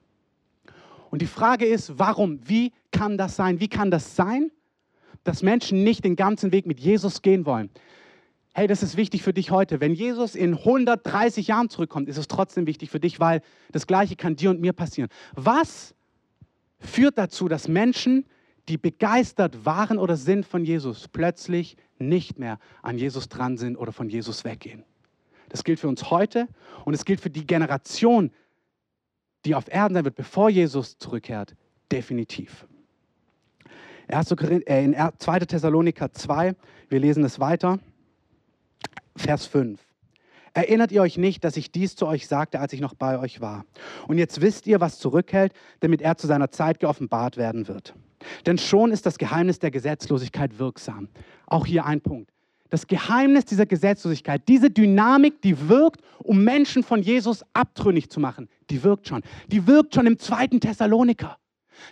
Und 1.09 1.21
die 1.21 1.27
Frage 1.27 1.65
ist, 1.65 1.97
warum? 1.97 2.39
Wie 2.47 2.71
kann 2.91 3.17
das 3.17 3.35
sein? 3.35 3.59
Wie 3.59 3.67
kann 3.67 3.91
das 3.91 4.15
sein, 4.15 4.51
dass 5.23 5.43
Menschen 5.43 5.83
nicht 5.83 6.03
den 6.03 6.15
ganzen 6.15 6.51
Weg 6.51 6.65
mit 6.65 6.79
Jesus 6.79 7.21
gehen 7.21 7.45
wollen? 7.45 7.69
Hey, 8.53 8.67
das 8.67 8.83
ist 8.83 8.97
wichtig 8.97 9.23
für 9.23 9.33
dich 9.33 9.51
heute. 9.51 9.79
Wenn 9.79 9.93
Jesus 9.93 10.35
in 10.35 10.55
130 10.55 11.47
Jahren 11.47 11.69
zurückkommt, 11.69 12.09
ist 12.09 12.17
es 12.17 12.27
trotzdem 12.27 12.67
wichtig 12.67 12.89
für 12.89 12.99
dich, 12.99 13.19
weil 13.19 13.41
das 13.71 13.87
Gleiche 13.87 14.15
kann 14.15 14.35
dir 14.35 14.49
und 14.49 14.59
mir 14.59 14.73
passieren. 14.73 15.09
Was 15.33 15.95
führt 16.79 17.17
dazu, 17.17 17.47
dass 17.47 17.67
Menschen 17.67 18.25
die 18.67 18.77
begeistert 18.77 19.65
waren 19.65 19.97
oder 19.97 20.15
sind 20.15 20.45
von 20.45 20.63
Jesus, 20.63 21.07
plötzlich 21.07 21.77
nicht 21.99 22.39
mehr 22.39 22.59
an 22.81 22.97
Jesus 22.97 23.29
dran 23.29 23.57
sind 23.57 23.75
oder 23.75 23.91
von 23.91 24.09
Jesus 24.09 24.43
weggehen. 24.43 24.83
Das 25.49 25.63
gilt 25.63 25.79
für 25.79 25.87
uns 25.87 26.09
heute 26.09 26.47
und 26.85 26.93
es 26.93 27.05
gilt 27.05 27.19
für 27.19 27.29
die 27.29 27.45
Generation, 27.45 28.31
die 29.45 29.55
auf 29.55 29.67
Erden 29.67 29.95
sein 29.95 30.05
wird, 30.05 30.15
bevor 30.15 30.49
Jesus 30.49 30.97
zurückkehrt, 30.97 31.55
definitiv. 31.91 32.67
2. 34.09 34.35
Äh, 34.65 35.45
Thessaloniker 35.45 36.11
2, 36.11 36.55
wir 36.89 36.99
lesen 36.99 37.23
es 37.23 37.39
weiter, 37.39 37.79
Vers 39.15 39.45
5. 39.45 39.79
Erinnert 40.53 40.91
ihr 40.91 41.01
euch 41.01 41.17
nicht, 41.17 41.43
dass 41.43 41.55
ich 41.55 41.71
dies 41.71 41.95
zu 41.95 42.07
euch 42.07 42.27
sagte, 42.27 42.59
als 42.59 42.73
ich 42.73 42.81
noch 42.81 42.93
bei 42.93 43.17
euch 43.17 43.39
war? 43.39 43.65
Und 44.07 44.17
jetzt 44.17 44.41
wisst 44.41 44.67
ihr, 44.67 44.81
was 44.81 44.99
zurückhält, 44.99 45.53
damit 45.79 46.01
er 46.01 46.17
zu 46.17 46.27
seiner 46.27 46.51
Zeit 46.51 46.79
geoffenbart 46.79 47.37
werden 47.37 47.67
wird. 47.69 47.93
Denn 48.45 48.57
schon 48.57 48.91
ist 48.91 49.05
das 49.05 49.17
Geheimnis 49.17 49.59
der 49.59 49.71
Gesetzlosigkeit 49.71 50.59
wirksam. 50.59 51.07
Auch 51.47 51.65
hier 51.65 51.85
ein 51.85 52.01
Punkt. 52.01 52.31
Das 52.69 52.87
Geheimnis 52.87 53.45
dieser 53.45 53.65
Gesetzlosigkeit, 53.65 54.47
diese 54.47 54.69
Dynamik, 54.69 55.41
die 55.41 55.67
wirkt, 55.67 56.01
um 56.19 56.43
Menschen 56.43 56.83
von 56.83 57.01
Jesus 57.01 57.43
abtrünnig 57.53 58.09
zu 58.09 58.19
machen, 58.19 58.47
die 58.69 58.83
wirkt 58.83 59.07
schon. 59.07 59.23
Die 59.47 59.67
wirkt 59.67 59.95
schon 59.95 60.07
im 60.07 60.17
zweiten 60.17 60.59
Thessaloniker. 60.59 61.37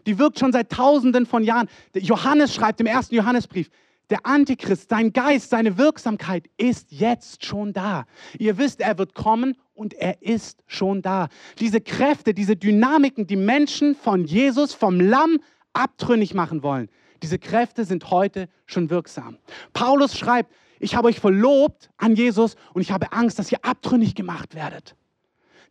Die 0.06 0.18
wirkt 0.20 0.40
schon 0.40 0.52
seit 0.52 0.70
Tausenden 0.70 1.26
von 1.26 1.44
Jahren. 1.44 1.68
Johannes 1.94 2.54
schreibt 2.54 2.80
im 2.80 2.88
ersten 2.88 3.16
Johannesbrief, 3.16 3.70
der 4.10 4.26
Antichrist, 4.26 4.90
sein 4.90 5.14
Geist, 5.14 5.50
seine 5.50 5.78
Wirksamkeit 5.78 6.50
ist 6.58 6.92
jetzt 6.92 7.46
schon 7.46 7.74
da. 7.74 8.06
Ihr 8.38 8.58
wisst, 8.58 8.82
er 8.82 8.98
wird 8.98 9.14
kommen 9.14 9.56
und 9.74 9.94
er 9.94 10.22
ist 10.22 10.64
schon 10.68 11.02
da. 11.02 11.30
Diese 11.60 11.82
Kräfte, 11.82 12.34
diese 12.34 12.56
Dynamiken, 12.56 13.28
die 13.28 13.36
Menschen 13.36 13.96
von 13.96 14.26
Jesus, 14.26 14.74
vom 14.74 15.00
Lamm 15.00 15.40
abtrünnig 15.74 16.34
machen 16.34 16.64
wollen. 16.64 16.90
Diese 17.22 17.38
Kräfte 17.38 17.86
sind 17.86 18.10
heute 18.12 18.50
schon 18.66 18.90
wirksam. 18.90 19.38
Paulus 19.74 20.18
schreibt, 20.18 20.54
ich 20.80 20.96
habe 20.96 21.10
euch 21.10 21.20
verlobt 21.20 21.90
an 21.98 22.16
Jesus 22.16 22.56
und 22.74 22.82
ich 22.82 22.92
habe 22.92 23.12
Angst, 23.12 23.38
dass 23.38 23.52
ihr 23.52 23.64
abtrünnig 23.64 24.16
gemacht 24.16 24.56
werdet. 24.56 24.96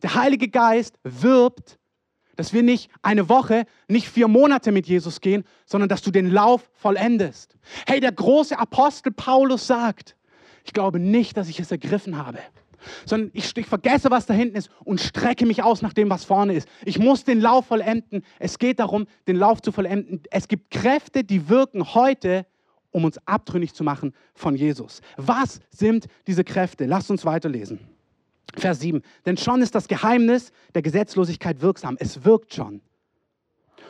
Der 0.03 0.15
Heilige 0.15 0.47
Geist 0.47 0.97
wirbt, 1.03 1.78
dass 2.39 2.53
wir 2.53 2.63
nicht 2.63 2.89
eine 3.01 3.27
Woche, 3.27 3.65
nicht 3.89 4.07
vier 4.07 4.29
Monate 4.29 4.71
mit 4.71 4.87
Jesus 4.87 5.19
gehen, 5.19 5.43
sondern 5.65 5.89
dass 5.89 6.01
du 6.01 6.09
den 6.09 6.31
Lauf 6.31 6.69
vollendest. 6.71 7.57
Hey, 7.85 7.99
der 7.99 8.13
große 8.13 8.57
Apostel 8.57 9.11
Paulus 9.11 9.67
sagt, 9.67 10.15
ich 10.63 10.71
glaube 10.71 10.99
nicht, 10.99 11.35
dass 11.35 11.49
ich 11.49 11.59
es 11.59 11.69
ergriffen 11.69 12.17
habe 12.17 12.39
sondern 13.05 13.29
ich, 13.33 13.57
ich, 13.57 13.65
vergesse, 13.65 14.09
was 14.09 14.25
da 14.25 14.33
hinten 14.33 14.55
ist 14.55 14.69
und 14.85 15.01
strecke 15.01 15.45
mich 15.45 15.63
aus 15.63 15.81
nach 15.81 15.91
dem, 15.91 16.09
was 16.09 16.23
vorne 16.23 16.53
ist. 16.53 16.69
Ich 16.85 16.97
muss 16.97 17.25
den 17.25 17.41
Lauf 17.41 17.65
vollenden. 17.65 18.23
Es 18.39 18.57
geht 18.57 18.79
darum, 18.79 19.05
den 19.27 19.35
Lauf 19.35 19.61
zu 19.61 19.73
vollenden. 19.73 20.23
Es 20.31 20.47
gibt 20.47 20.71
Kräfte, 20.71 21.25
die 21.25 21.49
wirken 21.49 21.93
heute, 21.93 22.45
um 22.91 23.03
uns 23.03 23.19
abtrünnig 23.27 23.73
zu 23.73 23.83
machen 23.83 24.13
von 24.33 24.55
Jesus. 24.55 25.01
Was 25.17 25.59
sind 25.71 26.05
diese 26.25 26.45
Kräfte? 26.45 26.85
Lasst 26.85 27.11
uns 27.11 27.25
weiterlesen. 27.25 27.98
Vers 28.57 28.79
7. 28.79 29.01
Denn 29.25 29.37
schon 29.37 29.61
ist 29.61 29.75
das 29.75 29.87
Geheimnis 29.87 30.51
der 30.75 30.81
Gesetzlosigkeit 30.81 31.61
wirksam. 31.61 31.97
Es 31.99 32.25
wirkt 32.25 32.53
schon. 32.53 32.81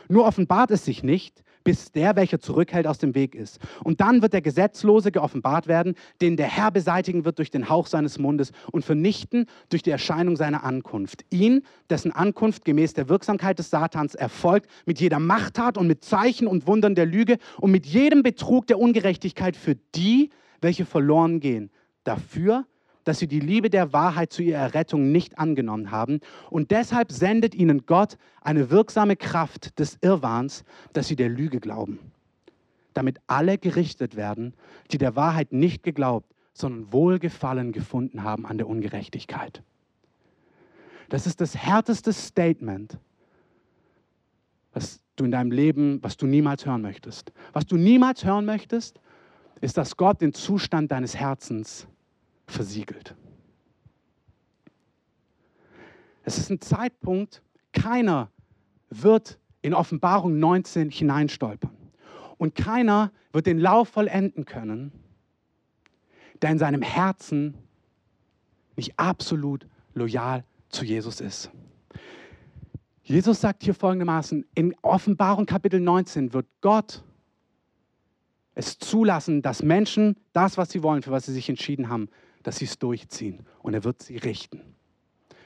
Nur 0.08 0.26
offenbart 0.26 0.72
es 0.72 0.86
sich 0.86 1.04
nicht, 1.04 1.44
bis 1.64 1.92
der, 1.92 2.16
welcher 2.16 2.40
zurückhält, 2.40 2.88
aus 2.88 2.98
dem 2.98 3.14
Weg 3.16 3.36
ist. 3.36 3.60
Und 3.84 4.02
dann 4.02 4.22
wird 4.22 4.34
der 4.34 4.42
Gesetzlose 4.42 5.12
geoffenbart 5.12 5.68
werden, 5.68 5.96
den 6.22 6.38
der 6.38 6.48
Herr 6.48 6.72
beseitigen 6.72 7.26
wird 7.26 7.38
durch 7.38 7.52
den 7.52 7.70
Hauch 7.70 7.86
seines 7.86 8.18
Mundes 8.18 8.52
und 8.72 8.84
vernichten 8.84 9.46
durch 9.70 9.84
die 9.84 9.92
Erscheinung 9.92 10.36
seiner 10.36 10.64
Ankunft. 10.64 11.26
Ihn, 11.30 11.62
dessen 11.90 12.12
Ankunft 12.12 12.66
gemäß 12.66 12.94
der 12.94 13.10
Wirksamkeit 13.10 13.60
des 13.60 13.70
Satans 13.70 14.16
erfolgt, 14.16 14.70
mit 14.86 15.00
jeder 15.00 15.20
Machttat 15.20 15.78
und 15.78 15.86
mit 15.86 16.04
Zeichen 16.04 16.48
und 16.48 16.66
Wundern 16.66 16.96
der 16.96 17.06
Lüge 17.06 17.38
und 17.60 17.72
mit 17.72 17.86
jedem 17.86 18.24
Betrug 18.24 18.66
der 18.68 18.80
Ungerechtigkeit 18.80 19.56
für 19.56 19.76
die, 19.94 20.32
welche 20.62 20.86
verloren 20.86 21.40
gehen. 21.40 21.70
Dafür, 22.04 22.66
dass 23.10 23.18
sie 23.18 23.28
die 23.28 23.40
Liebe 23.40 23.72
der 23.72 23.92
Wahrheit 23.92 24.32
zu 24.32 24.44
ihrer 24.44 24.60
Errettung 24.60 25.12
nicht 25.12 25.40
angenommen 25.40 25.90
haben. 25.90 26.20
Und 26.52 26.70
deshalb 26.70 27.12
sendet 27.12 27.56
ihnen 27.56 27.88
Gott 27.88 28.20
eine 28.40 28.70
wirksame 28.70 29.16
Kraft 29.16 29.80
des 29.80 29.98
Irrwahns, 30.02 30.64
dass 30.94 31.08
sie 31.08 31.16
der 31.16 31.28
Lüge 31.28 31.60
glauben. 31.60 31.98
Damit 32.94 33.20
alle 33.26 33.58
gerichtet 33.58 34.16
werden, 34.16 34.54
die 34.92 35.00
der 35.00 35.16
Wahrheit 35.16 35.52
nicht 35.52 35.82
geglaubt, 35.82 36.36
sondern 36.54 36.94
Wohlgefallen 36.94 37.72
gefunden 37.72 38.22
haben 38.22 38.46
an 38.46 38.60
der 38.60 38.68
Ungerechtigkeit. 38.68 39.64
Das 41.10 41.26
ist 41.26 41.42
das 41.42 41.58
härteste 41.58 42.14
Statement, 42.14 43.00
was 44.72 45.02
du 45.16 45.26
in 45.26 45.32
deinem 45.32 45.50
Leben, 45.50 45.98
was 46.04 46.16
du 46.16 46.28
niemals 46.28 46.64
hören 46.64 46.84
möchtest. 46.84 47.34
Was 47.54 47.66
du 47.66 47.76
niemals 47.76 48.24
hören 48.24 48.46
möchtest, 48.46 49.00
ist, 49.62 49.78
dass 49.78 49.98
Gott 49.98 50.22
den 50.22 50.32
Zustand 50.32 50.92
deines 50.92 51.16
Herzens 51.16 51.88
versiegelt. 52.50 53.16
Es 56.24 56.38
ist 56.38 56.50
ein 56.50 56.62
Zeitpunkt, 56.62 57.42
keiner 57.74 58.30
wird 58.90 59.40
in 59.62 59.74
Offenbarung 59.74 60.40
19 60.40 60.90
hineinstolpern. 60.90 61.72
Und 62.38 62.56
keiner 62.56 63.12
wird 63.32 63.46
den 63.46 63.60
Lauf 63.60 63.90
vollenden 63.90 64.46
können, 64.46 64.92
der 66.42 66.52
in 66.52 66.60
seinem 66.60 66.82
Herzen 66.82 67.56
nicht 68.76 68.98
absolut 68.98 69.68
loyal 69.94 70.44
zu 70.70 70.86
Jesus 70.86 71.20
ist. 71.20 71.52
Jesus 73.04 73.42
sagt 73.42 73.64
hier 73.64 73.74
folgendermaßen, 73.74 74.46
in 74.54 74.76
Offenbarung 74.84 75.46
Kapitel 75.46 75.80
19 75.80 76.32
wird 76.32 76.46
Gott 76.62 77.04
es 78.54 78.78
zulassen, 78.78 79.42
dass 79.42 79.64
Menschen 79.64 80.16
das, 80.34 80.58
was 80.58 80.70
sie 80.70 80.84
wollen, 80.84 81.02
für 81.02 81.12
was 81.12 81.26
sie 81.26 81.34
sich 81.34 81.50
entschieden 81.50 81.90
haben, 81.90 82.10
dass 82.50 82.58
sie 82.58 82.66
es 82.66 82.80
durchziehen 82.80 83.46
und 83.62 83.76
er 83.76 83.84
wird 83.84 84.02
sie 84.02 84.18
richten. 84.18 84.76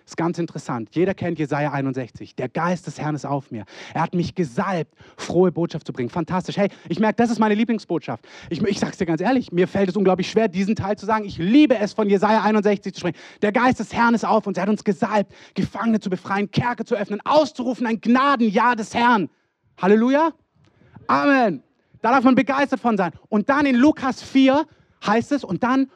Ist 0.06 0.16
ganz 0.16 0.40
interessant. 0.40 0.88
Jeder 0.94 1.14
kennt 1.14 1.38
Jesaja 1.38 1.74
61. 1.74 2.34
Der 2.38 2.48
Geist 2.48 2.88
des 2.88 2.98
Herrn 2.98 3.14
ist 3.14 3.26
auf 3.26 3.52
mir. 3.52 3.66
Er 3.94 4.04
hat 4.04 4.14
mich 4.14 4.36
gesalbt, 4.36 4.96
frohe 5.18 5.52
Botschaft 5.52 5.86
zu 5.86 5.92
bringen. 5.92 6.10
Fantastisch. 6.10 6.56
Hey, 6.56 6.70
ich 6.88 7.00
merke, 7.00 7.18
das 7.18 7.30
ist 7.30 7.40
meine 7.40 7.56
Lieblingsbotschaft. 7.56 8.26
Ich, 8.50 8.62
ich 8.62 8.80
sage 8.80 8.94
es 8.94 8.98
dir 9.00 9.06
ganz 9.06 9.20
ehrlich, 9.20 9.52
mir 9.52 9.68
fällt 9.68 9.90
es 9.90 9.98
unglaublich 9.98 10.32
schwer, 10.32 10.48
diesen 10.48 10.78
Teil 10.78 10.98
zu 10.98 11.06
sagen. 11.06 11.26
Ich 11.26 11.38
liebe 11.38 11.78
es, 11.78 11.92
von 11.92 12.10
Jesaja 12.10 12.42
61 12.42 12.94
zu 12.94 13.02
sprechen. 13.02 13.18
Der 13.42 13.52
Geist 13.52 13.82
des 13.82 13.94
Herrn 13.94 14.14
ist 14.14 14.24
auf 14.24 14.48
uns. 14.48 14.58
Er 14.58 14.64
hat 14.64 14.70
uns 14.70 14.86
gesalbt, 14.86 15.34
Gefangene 15.56 16.00
zu 16.00 16.10
befreien, 16.10 16.50
Kerke 16.52 16.86
zu 16.86 16.96
öffnen, 16.96 17.20
auszurufen, 17.26 17.86
ein 17.86 18.00
Gnadenjahr 18.00 18.78
des 18.78 18.94
Herrn. 18.94 19.30
Halleluja. 19.78 20.32
Amen. 21.08 21.64
Da 22.02 22.12
darf 22.12 22.24
man 22.24 22.36
begeistert 22.36 22.80
von 22.80 22.96
sein. 22.96 23.12
Und 23.28 23.50
dann 23.50 23.66
in 23.66 23.76
Lukas 23.76 24.24
4 24.24 24.66
heißt 25.06 25.34
es, 25.34 25.44
und 25.44 25.64
dann, 25.64 25.92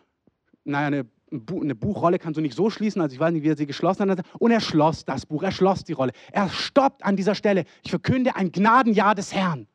naja, 0.67 0.87
eine 0.87 1.05
eine 1.31 1.75
Buchrolle 1.75 2.19
kannst 2.19 2.37
du 2.37 2.41
nicht 2.41 2.55
so 2.55 2.69
schließen, 2.69 3.01
also 3.01 3.13
ich 3.13 3.19
weiß 3.19 3.33
nicht, 3.33 3.43
wie 3.43 3.49
er 3.49 3.57
sie 3.57 3.65
geschlossen 3.65 4.09
hat. 4.09 4.21
Und 4.39 4.51
er 4.51 4.61
schloss 4.61 5.03
das 5.03 5.25
Buch, 5.25 5.43
er 5.43 5.51
schloss 5.51 5.83
die 5.83 5.93
Rolle. 5.93 6.13
Er 6.31 6.49
stoppt 6.49 7.03
an 7.03 7.15
dieser 7.15 7.35
Stelle. 7.35 7.65
Ich 7.83 7.89
verkünde 7.89 8.35
ein 8.35 8.51
Gnadenjahr 8.51 9.13
des 9.13 9.33
Herrn. 9.33 9.67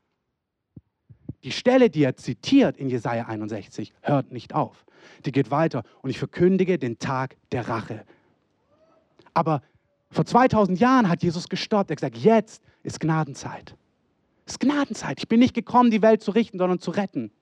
Die 1.45 1.51
Stelle, 1.51 1.90
die 1.90 2.05
er 2.05 2.16
zitiert 2.16 2.76
in 2.76 2.88
Jesaja 2.88 3.26
61, 3.26 3.93
hört 4.01 4.32
nicht 4.32 4.55
auf. 4.55 4.86
Die 5.26 5.32
geht 5.32 5.51
weiter. 5.51 5.82
Und 6.01 6.11
ich 6.11 6.18
verkündige 6.18 6.78
den 6.78 6.99
Tag 6.99 7.36
der 7.51 7.68
Rache. 7.68 8.05
Aber 9.34 9.62
vor 10.11 10.24
2000 10.24 10.78
Jahren 10.78 11.09
hat 11.09 11.22
Jesus 11.22 11.49
gestoppt. 11.49 11.90
Er 11.90 11.95
hat 11.95 12.01
gesagt, 12.01 12.18
jetzt 12.18 12.62
ist 12.82 13.01
Gnadenzeit. 13.01 13.76
Es 14.47 14.55
ist 14.55 14.61
Gnadenzeit. 14.61 15.18
Ich 15.18 15.28
bin 15.28 15.40
nicht 15.40 15.55
gekommen, 15.55 15.90
die 15.90 16.03
Welt 16.03 16.22
zu 16.22 16.30
richten, 16.30 16.59
sondern 16.59 16.78
zu 16.78 16.93
retten. 16.93 17.32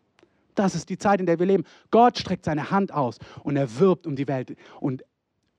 Das 0.54 0.74
ist 0.74 0.88
die 0.88 0.98
Zeit, 0.98 1.20
in 1.20 1.26
der 1.26 1.38
wir 1.38 1.46
leben. 1.46 1.64
Gott 1.90 2.18
streckt 2.18 2.44
seine 2.44 2.70
Hand 2.70 2.92
aus 2.92 3.18
und 3.42 3.56
er 3.56 3.78
wirbt 3.78 4.06
um 4.06 4.16
die 4.16 4.28
Welt 4.28 4.56
und 4.80 5.04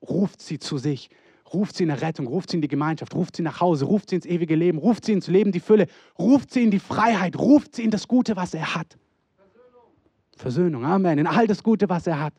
ruft 0.08 0.42
sie 0.42 0.60
zu 0.60 0.78
sich, 0.78 1.10
ruft 1.54 1.76
sie 1.76 1.84
in 1.84 1.90
der 1.90 2.02
Rettung, 2.02 2.28
ruft 2.28 2.52
sie 2.52 2.58
in 2.58 2.62
die 2.62 2.68
Gemeinschaft, 2.68 3.16
ruft 3.16 3.36
sie 3.36 3.44
nach 3.44 3.60
Hause, 3.60 3.86
ruft 3.86 4.10
sie 4.10 4.16
ins 4.16 4.26
ewige 4.26 4.56
Leben, 4.56 4.78
ruft 4.78 5.06
sie 5.06 5.14
ins 5.14 5.28
Leben, 5.28 5.52
die 5.52 5.60
Fülle, 5.60 5.88
ruft 6.18 6.52
sie 6.52 6.64
in 6.64 6.72
die 6.72 6.80
Freiheit, 6.80 7.38
ruft 7.38 7.76
sie 7.76 7.84
in 7.84 7.92
das 7.92 8.08
Gute, 8.08 8.36
was 8.36 8.54
er 8.54 8.76
hat. 8.76 8.98
Versöhnung, 10.38 10.86
Amen, 10.86 11.20
in 11.20 11.28
all 11.28 11.48
das 11.48 11.62
Gute, 11.62 11.88
was 11.90 12.08
er 12.08 12.20
hat. 12.20 12.34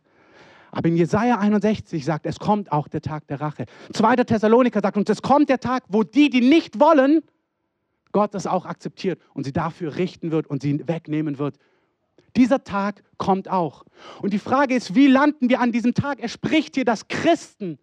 Aber 0.72 0.88
in 0.88 0.96
Jesaja 0.96 1.38
61 1.38 2.04
sagt, 2.04 2.24
es 2.26 2.38
kommt 2.38 2.72
auch 2.72 2.88
der 2.88 3.02
Tag 3.02 3.26
der 3.26 3.40
Rache. 3.40 3.66
Zweiter 3.92 4.24
Thessaloniker 4.24 4.80
sagt 4.80 4.96
uns, 4.96 5.08
es 5.10 5.20
kommt 5.20 5.50
der 5.50 5.60
Tag, 5.60 5.84
wo 5.88 6.02
die, 6.02 6.30
die 6.30 6.40
nicht 6.40 6.80
wollen, 6.80 7.20
Gott 8.10 8.34
das 8.34 8.46
auch 8.46 8.66
akzeptiert 8.66 9.20
und 9.34 9.44
sie 9.44 9.52
dafür 9.52 9.96
richten 9.96 10.30
wird 10.30 10.46
und 10.46 10.62
sie 10.62 10.86
wegnehmen 10.88 11.38
wird 11.38 11.56
dieser 12.36 12.64
Tag 12.64 13.02
kommt 13.18 13.48
auch. 13.48 13.84
Und 14.20 14.32
die 14.32 14.38
Frage 14.38 14.74
ist, 14.74 14.94
wie 14.94 15.06
landen 15.06 15.48
wir 15.48 15.60
an 15.60 15.72
diesem 15.72 15.94
Tag? 15.94 16.20
Er 16.20 16.28
spricht 16.28 16.74
hier, 16.74 16.84
dass 16.84 17.08
Christen, 17.08 17.78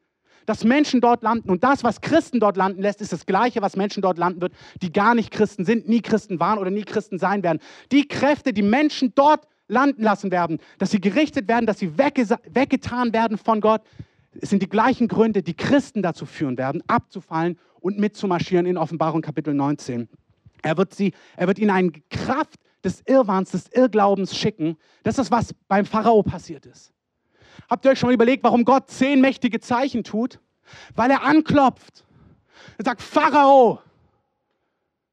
dass 0.45 0.63
Menschen 0.63 1.01
dort 1.01 1.21
landen. 1.21 1.49
Und 1.49 1.63
das, 1.63 1.83
was 1.83 2.01
Christen 2.01 2.39
dort 2.39 2.57
landen 2.57 2.81
lässt, 2.81 3.01
ist 3.01 3.13
das 3.13 3.25
Gleiche, 3.25 3.61
was 3.61 3.75
Menschen 3.75 4.01
dort 4.01 4.17
landen 4.17 4.41
wird, 4.41 4.53
die 4.81 4.91
gar 4.91 5.15
nicht 5.15 5.31
Christen 5.31 5.65
sind, 5.65 5.87
nie 5.87 6.01
Christen 6.01 6.39
waren 6.39 6.57
oder 6.57 6.71
nie 6.71 6.83
Christen 6.83 7.19
sein 7.19 7.43
werden. 7.43 7.59
Die 7.91 8.07
Kräfte, 8.07 8.53
die 8.53 8.63
Menschen 8.63 9.13
dort 9.15 9.47
landen 9.67 10.01
lassen 10.01 10.31
werden, 10.31 10.57
dass 10.79 10.91
sie 10.91 10.99
gerichtet 10.99 11.47
werden, 11.47 11.65
dass 11.67 11.79
sie 11.79 11.97
weggetan 11.97 13.13
werden 13.13 13.37
von 13.37 13.61
Gott, 13.61 13.81
sind 14.41 14.61
die 14.61 14.69
gleichen 14.69 15.07
Gründe, 15.07 15.43
die 15.43 15.53
Christen 15.53 16.01
dazu 16.01 16.25
führen 16.25 16.57
werden, 16.57 16.83
abzufallen 16.87 17.57
und 17.79 17.97
mitzumarschieren 17.97 18.65
in 18.65 18.77
Offenbarung 18.77 19.21
Kapitel 19.21 19.53
19. 19.53 20.09
Er 20.61 20.77
wird, 20.77 20.93
sie, 20.93 21.13
er 21.37 21.47
wird 21.47 21.59
ihnen 21.59 21.71
eine 21.71 21.91
Kraft 22.09 22.59
des 22.83 23.01
Irrwahns, 23.05 23.51
des 23.51 23.67
Irrglaubens 23.69 24.35
schicken. 24.35 24.77
Das 25.03 25.17
ist, 25.17 25.31
was 25.31 25.53
beim 25.67 25.85
Pharao 25.85 26.23
passiert 26.23 26.65
ist. 26.65 26.93
Habt 27.69 27.85
ihr 27.85 27.91
euch 27.91 27.99
schon 27.99 28.07
mal 28.07 28.13
überlegt, 28.13 28.43
warum 28.43 28.65
Gott 28.65 28.89
zehn 28.89 29.21
mächtige 29.21 29.59
Zeichen 29.59 30.03
tut? 30.03 30.39
Weil 30.95 31.11
er 31.11 31.23
anklopft. 31.23 32.05
Er 32.77 32.85
sagt, 32.85 33.01
Pharao, 33.01 33.79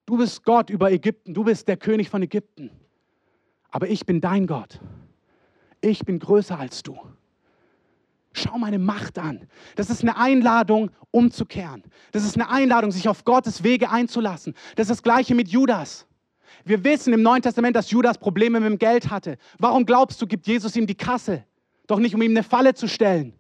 du 0.06 0.16
bist 0.16 0.44
Gott 0.44 0.70
über 0.70 0.90
Ägypten, 0.90 1.34
du 1.34 1.44
bist 1.44 1.68
der 1.68 1.76
König 1.76 2.08
von 2.08 2.22
Ägypten. 2.22 2.70
Aber 3.70 3.88
ich 3.88 4.06
bin 4.06 4.20
dein 4.20 4.46
Gott. 4.46 4.80
Ich 5.80 6.04
bin 6.04 6.18
größer 6.18 6.58
als 6.58 6.82
du. 6.82 6.98
Schau 8.32 8.58
meine 8.58 8.78
Macht 8.78 9.18
an. 9.18 9.48
Das 9.76 9.88
ist 9.88 10.02
eine 10.02 10.16
Einladung, 10.16 10.90
umzukehren. 11.10 11.82
Das 12.12 12.24
ist 12.24 12.36
eine 12.36 12.50
Einladung, 12.50 12.92
sich 12.92 13.08
auf 13.08 13.24
Gottes 13.24 13.62
Wege 13.62 13.90
einzulassen. 13.90 14.54
Das 14.76 14.84
ist 14.84 14.90
das 14.90 15.02
Gleiche 15.02 15.34
mit 15.34 15.48
Judas. 15.48 16.06
Wir 16.64 16.84
wissen 16.84 17.12
im 17.12 17.22
Neuen 17.22 17.42
Testament, 17.42 17.76
dass 17.76 17.90
Judas 17.90 18.18
Probleme 18.18 18.60
mit 18.60 18.70
dem 18.70 18.78
Geld 18.78 19.10
hatte. 19.10 19.36
Warum 19.58 19.86
glaubst 19.86 20.20
du, 20.20 20.26
gibt 20.26 20.46
Jesus 20.46 20.76
ihm 20.76 20.86
die 20.86 20.94
Kasse? 20.94 21.44
Doch 21.86 21.98
nicht, 21.98 22.14
um 22.14 22.22
ihm 22.22 22.32
eine 22.32 22.42
Falle 22.42 22.74
zu 22.74 22.88
stellen, 22.88 23.32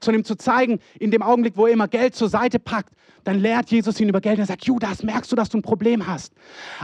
sondern 0.00 0.22
ihm 0.22 0.24
zu 0.24 0.36
zeigen, 0.36 0.80
in 0.98 1.10
dem 1.10 1.22
Augenblick, 1.22 1.56
wo 1.56 1.66
er 1.66 1.72
immer 1.72 1.88
Geld 1.88 2.14
zur 2.14 2.28
Seite 2.28 2.58
packt, 2.58 2.94
dann 3.24 3.38
lehrt 3.38 3.70
Jesus 3.70 4.00
ihn 4.00 4.08
über 4.08 4.20
Geld 4.20 4.36
und 4.36 4.44
er 4.44 4.46
sagt, 4.46 4.64
Judas, 4.64 5.02
merkst 5.02 5.30
du, 5.30 5.36
dass 5.36 5.48
du 5.48 5.58
ein 5.58 5.62
Problem 5.62 6.06
hast? 6.06 6.32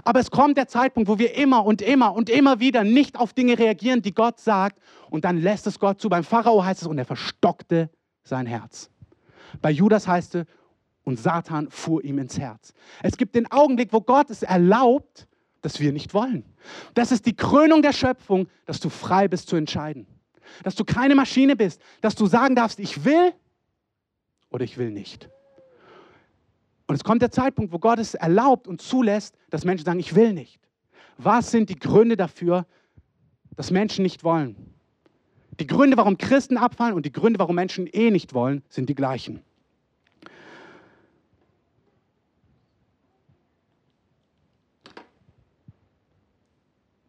Aber 0.05 0.21
es 0.21 0.31
kommt 0.31 0.57
der 0.57 0.69
Zeitpunkt, 0.69 1.09
wo 1.09 1.19
wir 1.19 1.35
immer 1.35 1.64
und 1.64 1.83
immer 1.83 2.14
und 2.14 2.31
immer 2.31 2.61
wieder 2.61 2.85
nicht 2.85 3.19
auf 3.19 3.33
Dinge 3.33 3.59
reagieren, 3.59 4.03
die 4.03 4.14
Gott 4.14 4.39
sagt 4.39 4.79
und 5.11 5.25
dann 5.25 5.39
lässt 5.39 5.66
es 5.66 5.79
Gott 5.79 6.01
zu. 6.01 6.09
Beim 6.09 6.25
Pharao 6.25 6.64
heißt 6.64 6.83
es, 6.83 6.89
und 6.89 6.99
er 6.99 7.05
verstockte 7.05 7.91
sein 8.23 8.47
Herz. 8.47 8.91
Bei 9.61 9.71
Judas 9.71 10.07
heißt 10.07 10.37
es, 10.37 10.45
und 11.05 11.19
Satan 11.19 11.71
fuhr 11.71 12.05
ihm 12.05 12.19
ins 12.19 12.39
Herz. 12.39 12.75
Es 13.03 13.16
gibt 13.16 13.35
den 13.35 13.51
Augenblick, 13.51 13.93
wo 13.93 14.01
Gott 14.03 14.29
es 14.29 14.43
erlaubt, 14.43 15.28
dass 15.61 15.81
wir 15.81 15.93
nicht 15.93 16.15
wollen. 16.15 16.45
Das 16.95 17.13
ist 17.13 17.27
die 17.27 17.35
Krönung 17.35 17.83
der 17.83 17.93
Schöpfung, 17.93 18.49
dass 18.65 18.81
du 18.81 18.89
frei 18.89 19.29
bist 19.29 19.49
zu 19.49 19.57
entscheiden. 19.57 20.07
Dass 20.63 20.75
du 20.75 20.85
keine 20.85 21.15
Maschine 21.15 21.57
bist, 21.57 21.81
dass 22.01 22.15
du 22.15 22.27
sagen 22.27 22.55
darfst, 22.55 22.79
ich 22.79 23.05
will 23.05 23.33
oder 24.51 24.65
ich 24.65 24.79
will 24.79 24.91
nicht. 24.91 25.29
Und 26.87 26.95
es 26.95 27.05
kommt 27.05 27.21
der 27.21 27.31
Zeitpunkt, 27.31 27.73
wo 27.73 27.79
Gott 27.79 27.99
es 27.99 28.15
erlaubt 28.15 28.67
und 28.67 28.81
zulässt, 28.81 29.37
dass 29.51 29.65
Menschen 29.65 29.85
sagen, 29.85 30.01
ich 30.01 30.15
will 30.15 30.33
nicht. 30.33 30.59
Was 31.19 31.51
sind 31.51 31.69
die 31.69 31.79
Gründe 31.79 32.17
dafür, 32.17 32.67
dass 33.57 33.71
Menschen 33.71 34.03
nicht 34.03 34.25
wollen? 34.25 34.57
Die 35.61 35.67
Gründe, 35.67 35.97
warum 35.97 36.17
Christen 36.17 36.57
abfallen 36.57 36.95
und 36.95 37.05
die 37.05 37.13
Gründe, 37.13 37.39
warum 37.39 37.57
Menschen 37.57 37.87
eh 37.89 38.11
nicht 38.11 38.33
wollen, 38.33 38.63
sind 38.69 38.89
die 38.89 38.95
gleichen. 38.95 39.43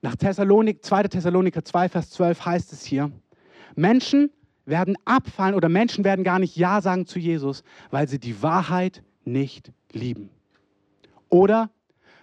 Nach 0.02 0.16
Thessalonik, 0.16 0.84
2. 0.84 1.04
Thessaloniker 1.04 1.64
2, 1.64 1.90
Vers 1.90 2.10
12 2.12 2.46
heißt 2.46 2.74
es 2.74 2.86
hier, 2.86 3.12
Menschen 3.76 4.32
werden 4.66 4.98
abfallen 5.06 5.56
oder 5.56 5.68
Menschen 5.68 6.04
werden 6.04 6.24
gar 6.24 6.40
nicht 6.40 6.56
Ja 6.56 6.82
sagen 6.82 7.06
zu 7.06 7.20
Jesus, 7.20 7.64
weil 7.92 8.08
sie 8.08 8.20
die 8.20 8.42
Wahrheit 8.42 9.04
nicht 9.26 9.72
lieben. 9.92 10.30
Oder 11.28 11.70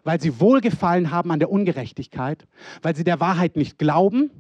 weil 0.05 0.21
sie 0.21 0.41
Wohlgefallen 0.41 1.11
haben 1.11 1.33
an 1.33 1.39
der 1.39 1.51
Ungerechtigkeit, 1.51 2.47
weil 2.83 2.95
sie 2.97 3.05
der 3.05 3.21
Wahrheit 3.21 3.57
nicht 3.57 3.79
glauben. 3.79 4.31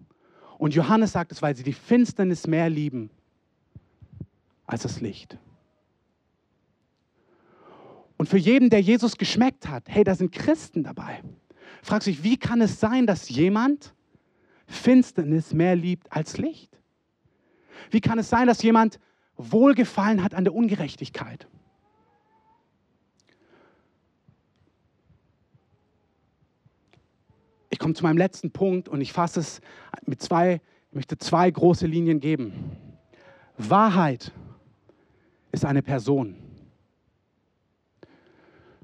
Und 0.59 0.75
Johannes 0.75 1.13
sagt 1.13 1.33
es, 1.33 1.43
weil 1.43 1.57
sie 1.57 1.65
die 1.65 1.73
Finsternis 1.73 2.47
mehr 2.47 2.71
lieben 2.71 3.11
als 4.67 4.83
das 4.83 5.01
Licht. 5.01 5.39
Und 8.17 8.29
für 8.29 8.39
jeden, 8.39 8.71
der 8.71 8.81
Jesus 8.81 9.19
geschmeckt 9.19 9.69
hat, 9.69 9.85
hey, 9.89 10.05
da 10.05 10.15
sind 10.15 10.33
Christen 10.33 10.85
dabei 10.85 11.21
fragst 11.87 12.07
du 12.07 12.11
dich, 12.11 12.23
wie 12.23 12.37
kann 12.37 12.61
es 12.61 12.81
sein, 12.81 13.07
dass 13.07 13.29
jemand 13.29 13.95
Finsternis 14.67 15.55
mehr 15.55 15.77
liebt 15.77 16.13
als 16.13 16.37
Licht? 16.37 16.79
Wie 17.91 18.01
kann 18.01 18.19
es 18.19 18.29
sein, 18.29 18.47
dass 18.47 18.63
jemand 18.63 18.99
Wohlgefallen 19.37 20.23
hat 20.23 20.35
an 20.35 20.45
der 20.45 20.55
Ungerechtigkeit? 20.55 21.47
Ich 27.71 27.79
komme 27.79 27.95
zu 27.95 28.03
meinem 28.03 28.17
letzten 28.17 28.51
Punkt 28.51 28.89
und 28.89 29.01
ich 29.01 29.13
fasse 29.13 29.41
es 29.41 29.61
mit 30.07 30.21
zwei, 30.23 30.61
ich 30.89 30.95
möchte 30.95 31.19
zwei 31.19 31.51
große 31.51 31.87
Linien 31.87 32.21
geben. 32.21 32.73
Wahrheit 33.59 34.33
ist 35.53 35.65
eine 35.65 35.83
Person. 35.83 36.37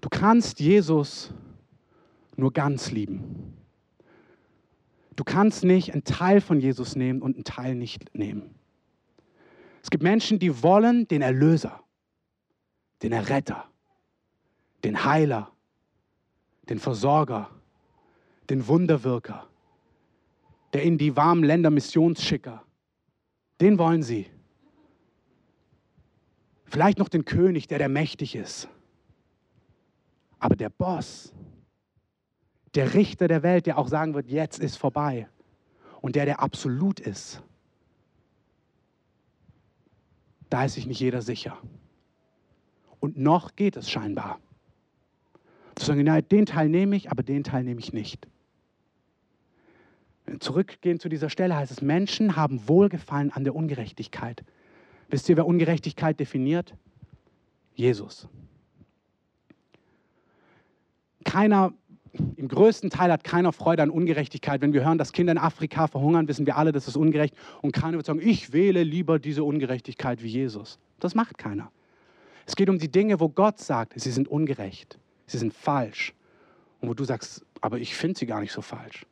Du 0.00 0.08
kannst 0.08 0.60
Jesus 0.60 1.32
nur 2.36 2.52
ganz 2.52 2.90
lieben. 2.90 3.56
Du 5.16 5.24
kannst 5.24 5.64
nicht 5.64 5.92
einen 5.92 6.04
Teil 6.04 6.40
von 6.40 6.60
Jesus 6.60 6.96
nehmen 6.96 7.22
und 7.22 7.36
einen 7.36 7.44
Teil 7.44 7.74
nicht 7.74 8.14
nehmen. 8.14 8.54
Es 9.82 9.90
gibt 9.90 10.02
Menschen, 10.02 10.38
die 10.38 10.62
wollen 10.62 11.08
den 11.08 11.22
Erlöser, 11.22 11.82
den 13.02 13.12
Erretter, 13.12 13.66
den 14.84 15.04
Heiler, 15.04 15.50
den 16.68 16.78
Versorger, 16.78 17.50
den 18.48 18.66
Wunderwirker, 18.66 19.48
der 20.72 20.82
in 20.82 20.98
die 20.98 21.16
warmen 21.16 21.44
Länder 21.44 21.70
Missionsschicker. 21.70 22.64
Den 23.60 23.78
wollen 23.78 24.02
sie. 24.02 24.26
Vielleicht 26.64 26.98
noch 26.98 27.08
den 27.08 27.24
König, 27.24 27.66
der 27.66 27.78
der 27.78 27.88
mächtig 27.88 28.34
ist. 28.34 28.68
Aber 30.38 30.56
der 30.56 30.70
Boss, 30.70 31.34
der 32.74 32.94
Richter 32.94 33.28
der 33.28 33.42
Welt, 33.42 33.66
der 33.66 33.78
auch 33.78 33.88
sagen 33.88 34.14
wird, 34.14 34.28
jetzt 34.28 34.58
ist 34.58 34.76
vorbei. 34.76 35.28
Und 36.00 36.16
der, 36.16 36.24
der 36.24 36.40
absolut 36.40 37.00
ist. 37.00 37.42
da 40.52 40.66
ist 40.66 40.74
sich 40.74 40.86
nicht 40.86 41.00
jeder 41.00 41.22
sicher. 41.22 41.56
Und 43.00 43.16
noch 43.16 43.56
geht 43.56 43.76
es 43.76 43.90
scheinbar. 43.90 44.38
Zu 45.76 45.86
sagen, 45.86 46.06
ja, 46.06 46.20
den 46.20 46.44
Teil 46.44 46.68
nehme 46.68 46.94
ich, 46.94 47.10
aber 47.10 47.22
den 47.22 47.42
Teil 47.42 47.64
nehme 47.64 47.80
ich 47.80 47.94
nicht. 47.94 48.28
Zurückgehen 50.40 51.00
zu 51.00 51.08
dieser 51.08 51.30
Stelle 51.30 51.56
heißt 51.56 51.72
es, 51.72 51.80
Menschen 51.80 52.36
haben 52.36 52.68
Wohlgefallen 52.68 53.32
an 53.32 53.44
der 53.44 53.54
Ungerechtigkeit. 53.54 54.44
Wisst 55.08 55.28
ihr, 55.30 55.38
wer 55.38 55.46
Ungerechtigkeit 55.46 56.20
definiert? 56.20 56.74
Jesus. 57.74 58.28
Keiner, 61.24 61.72
im 62.12 62.48
größten 62.48 62.90
Teil 62.90 63.10
hat 63.10 63.24
keiner 63.24 63.52
Freude 63.52 63.82
an 63.82 63.90
Ungerechtigkeit. 63.90 64.60
Wenn 64.60 64.72
wir 64.72 64.84
hören, 64.84 64.98
dass 64.98 65.12
Kinder 65.12 65.32
in 65.32 65.38
Afrika 65.38 65.86
verhungern, 65.86 66.28
wissen 66.28 66.44
wir 66.44 66.56
alle, 66.56 66.72
das 66.72 66.86
ist 66.86 66.96
ungerecht. 66.96 67.34
Und 67.62 67.72
keiner 67.72 67.96
wird 67.96 68.06
sagen, 68.06 68.20
ich 68.22 68.52
wähle 68.52 68.82
lieber 68.82 69.18
diese 69.18 69.44
Ungerechtigkeit 69.44 70.22
wie 70.22 70.28
Jesus. 70.28 70.78
Das 71.00 71.14
macht 71.14 71.38
keiner. 71.38 71.70
Es 72.46 72.54
geht 72.54 72.68
um 72.68 72.78
die 72.78 72.90
Dinge, 72.90 73.20
wo 73.20 73.28
Gott 73.28 73.58
sagt, 73.58 73.98
sie 73.98 74.10
sind 74.10 74.28
ungerecht, 74.28 74.98
sie 75.26 75.38
sind 75.38 75.54
falsch. 75.54 76.12
Und 76.80 76.88
wo 76.88 76.94
du 76.94 77.04
sagst, 77.04 77.46
aber 77.60 77.78
ich 77.78 77.94
finde 77.94 78.18
sie 78.18 78.26
gar 78.26 78.40
nicht 78.40 78.52
so 78.52 78.60
falsch. 78.60 79.06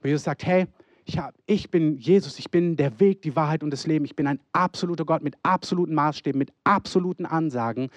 Wo 0.00 0.08
Jesus 0.08 0.24
sagt, 0.24 0.46
hey, 0.46 0.66
ich, 1.04 1.18
hab, 1.18 1.34
ich 1.46 1.70
bin 1.70 1.98
Jesus, 1.98 2.38
ich 2.38 2.50
bin 2.50 2.76
der 2.76 3.00
Weg, 3.00 3.22
die 3.22 3.34
Wahrheit 3.34 3.62
und 3.62 3.70
das 3.70 3.86
Leben. 3.86 4.04
Ich 4.04 4.14
bin 4.14 4.26
ein 4.26 4.40
absoluter 4.52 5.04
Gott 5.04 5.22
mit 5.22 5.34
absoluten 5.42 5.94
Maßstäben, 5.94 6.38
mit 6.38 6.52
absoluten 6.64 7.26
Ansagen. 7.26 7.90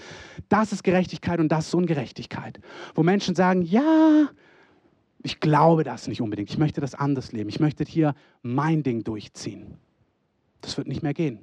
Das 0.49 0.71
ist 0.71 0.83
Gerechtigkeit 0.83 1.39
und 1.39 1.49
das 1.49 1.67
ist 1.67 1.75
Ungerechtigkeit. 1.75 2.59
Wo 2.95 3.03
Menschen 3.03 3.35
sagen, 3.35 3.61
ja, 3.61 4.29
ich 5.23 5.39
glaube 5.39 5.83
das 5.83 6.07
nicht 6.07 6.21
unbedingt. 6.21 6.49
Ich 6.49 6.57
möchte 6.57 6.81
das 6.81 6.95
anders 6.95 7.31
leben. 7.31 7.49
Ich 7.49 7.59
möchte 7.59 7.83
hier 7.83 8.15
mein 8.41 8.83
Ding 8.83 9.03
durchziehen. 9.03 9.77
Das 10.61 10.77
wird 10.77 10.87
nicht 10.87 11.03
mehr 11.03 11.13
gehen. 11.13 11.39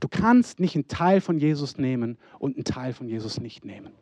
Du 0.00 0.08
kannst 0.08 0.58
nicht 0.58 0.74
einen 0.74 0.88
Teil 0.88 1.20
von 1.20 1.38
Jesus 1.38 1.78
nehmen 1.78 2.18
und 2.38 2.56
einen 2.56 2.64
Teil 2.64 2.92
von 2.92 3.08
Jesus 3.08 3.40
nicht 3.40 3.64
nehmen. 3.64 3.92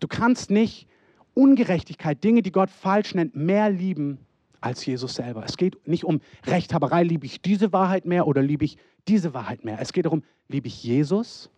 Du 0.00 0.08
kannst 0.08 0.50
nicht 0.50 0.88
Ungerechtigkeit, 1.34 2.22
Dinge, 2.22 2.42
die 2.42 2.52
Gott 2.52 2.70
falsch 2.70 3.14
nennt, 3.14 3.36
mehr 3.36 3.70
lieben 3.70 4.18
als 4.60 4.84
Jesus 4.84 5.14
selber. 5.14 5.44
Es 5.44 5.56
geht 5.56 5.86
nicht 5.88 6.04
um 6.04 6.20
Rechthaberei, 6.46 7.02
liebe 7.02 7.26
ich 7.26 7.40
diese 7.40 7.72
Wahrheit 7.72 8.04
mehr 8.04 8.26
oder 8.26 8.42
liebe 8.42 8.64
ich 8.64 8.76
diese 9.08 9.32
Wahrheit 9.32 9.64
mehr. 9.64 9.78
Es 9.80 9.92
geht 9.92 10.04
darum, 10.04 10.22
liebe 10.48 10.68
ich 10.68 10.82
Jesus 10.82 11.50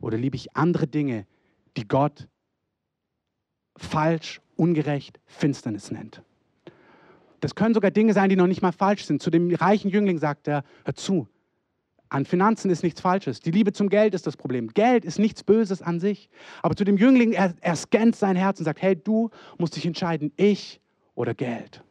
oder 0.00 0.18
liebe 0.18 0.36
ich 0.36 0.54
andere 0.56 0.86
Dinge, 0.86 1.26
die 1.76 1.86
Gott 1.88 2.28
falsch, 3.76 4.40
ungerecht, 4.56 5.20
Finsternis 5.26 5.90
nennt. 5.90 6.22
Das 7.40 7.54
können 7.54 7.74
sogar 7.74 7.90
Dinge 7.90 8.12
sein, 8.12 8.28
die 8.28 8.36
noch 8.36 8.48
nicht 8.48 8.62
mal 8.62 8.72
falsch 8.72 9.04
sind. 9.04 9.22
Zu 9.22 9.30
dem 9.30 9.54
reichen 9.54 9.90
Jüngling 9.90 10.18
sagt 10.18 10.48
er, 10.48 10.64
hör 10.84 10.94
zu, 10.94 11.28
an 12.10 12.24
Finanzen 12.24 12.70
ist 12.70 12.82
nichts 12.82 13.00
Falsches. 13.00 13.40
Die 13.40 13.50
Liebe 13.50 13.72
zum 13.72 13.88
Geld 13.88 14.14
ist 14.14 14.26
das 14.26 14.36
Problem. 14.36 14.68
Geld 14.68 15.04
ist 15.04 15.18
nichts 15.18 15.42
Böses 15.42 15.82
an 15.82 16.00
sich. 16.00 16.30
Aber 16.62 16.74
zu 16.74 16.84
dem 16.84 16.96
Jüngling, 16.96 17.32
er, 17.32 17.54
er 17.60 17.76
scannt 17.76 18.16
sein 18.16 18.36
Herz 18.36 18.58
und 18.58 18.64
sagt, 18.64 18.80
hey, 18.80 18.96
du 18.96 19.30
musst 19.58 19.76
dich 19.76 19.84
entscheiden, 19.84 20.32
ich 20.36 20.80
oder 21.14 21.34
Geld. 21.34 21.82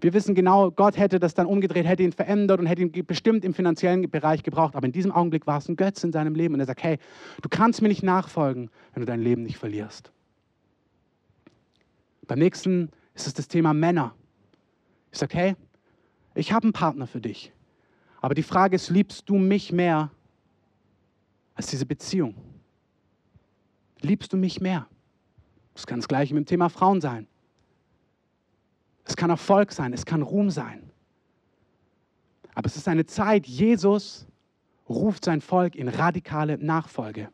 Wir 0.00 0.14
wissen 0.14 0.34
genau, 0.34 0.70
Gott 0.70 0.96
hätte 0.96 1.18
das 1.18 1.34
dann 1.34 1.46
umgedreht, 1.46 1.86
hätte 1.86 2.02
ihn 2.02 2.12
verändert 2.12 2.58
und 2.58 2.66
hätte 2.66 2.82
ihn 2.82 3.06
bestimmt 3.06 3.44
im 3.44 3.52
finanziellen 3.52 4.08
Bereich 4.10 4.42
gebraucht. 4.42 4.76
Aber 4.76 4.86
in 4.86 4.92
diesem 4.92 5.12
Augenblick 5.12 5.46
war 5.46 5.58
es 5.58 5.68
ein 5.68 5.76
Götz 5.76 6.02
in 6.04 6.12
seinem 6.12 6.34
Leben. 6.34 6.54
Und 6.54 6.60
er 6.60 6.66
sagt, 6.66 6.82
hey, 6.82 6.98
du 7.42 7.48
kannst 7.48 7.82
mir 7.82 7.88
nicht 7.88 8.02
nachfolgen, 8.02 8.70
wenn 8.94 9.00
du 9.00 9.06
dein 9.06 9.20
Leben 9.20 9.42
nicht 9.42 9.58
verlierst. 9.58 10.12
Beim 12.26 12.38
nächsten 12.38 12.90
ist 13.14 13.26
es 13.26 13.34
das 13.34 13.48
Thema 13.48 13.74
Männer. 13.74 14.14
Ich 15.12 15.18
sage, 15.18 15.36
hey, 15.36 15.56
ich 16.34 16.52
habe 16.52 16.64
einen 16.64 16.72
Partner 16.72 17.06
für 17.08 17.20
dich. 17.20 17.52
Aber 18.20 18.34
die 18.34 18.42
Frage 18.42 18.76
ist, 18.76 18.90
liebst 18.90 19.28
du 19.28 19.36
mich 19.36 19.72
mehr 19.72 20.10
als 21.54 21.68
diese 21.68 21.86
Beziehung? 21.86 22.34
Liebst 24.00 24.32
du 24.32 24.36
mich 24.36 24.60
mehr? 24.60 24.86
Das 25.74 25.86
kann 25.86 26.00
das 26.00 26.08
gleiche 26.08 26.34
mit 26.34 26.44
dem 26.44 26.48
Thema 26.48 26.68
Frauen 26.68 27.00
sein. 27.00 27.26
Es 29.04 29.16
kann 29.16 29.30
Erfolg 29.30 29.72
sein, 29.72 29.92
es 29.92 30.04
kann 30.04 30.22
Ruhm 30.22 30.50
sein. 30.50 30.90
Aber 32.54 32.66
es 32.66 32.76
ist 32.76 32.88
eine 32.88 33.06
Zeit, 33.06 33.46
Jesus 33.46 34.26
ruft 34.88 35.24
sein 35.24 35.40
Volk 35.40 35.76
in 35.76 35.88
radikale 35.88 36.58
Nachfolge. 36.58 37.28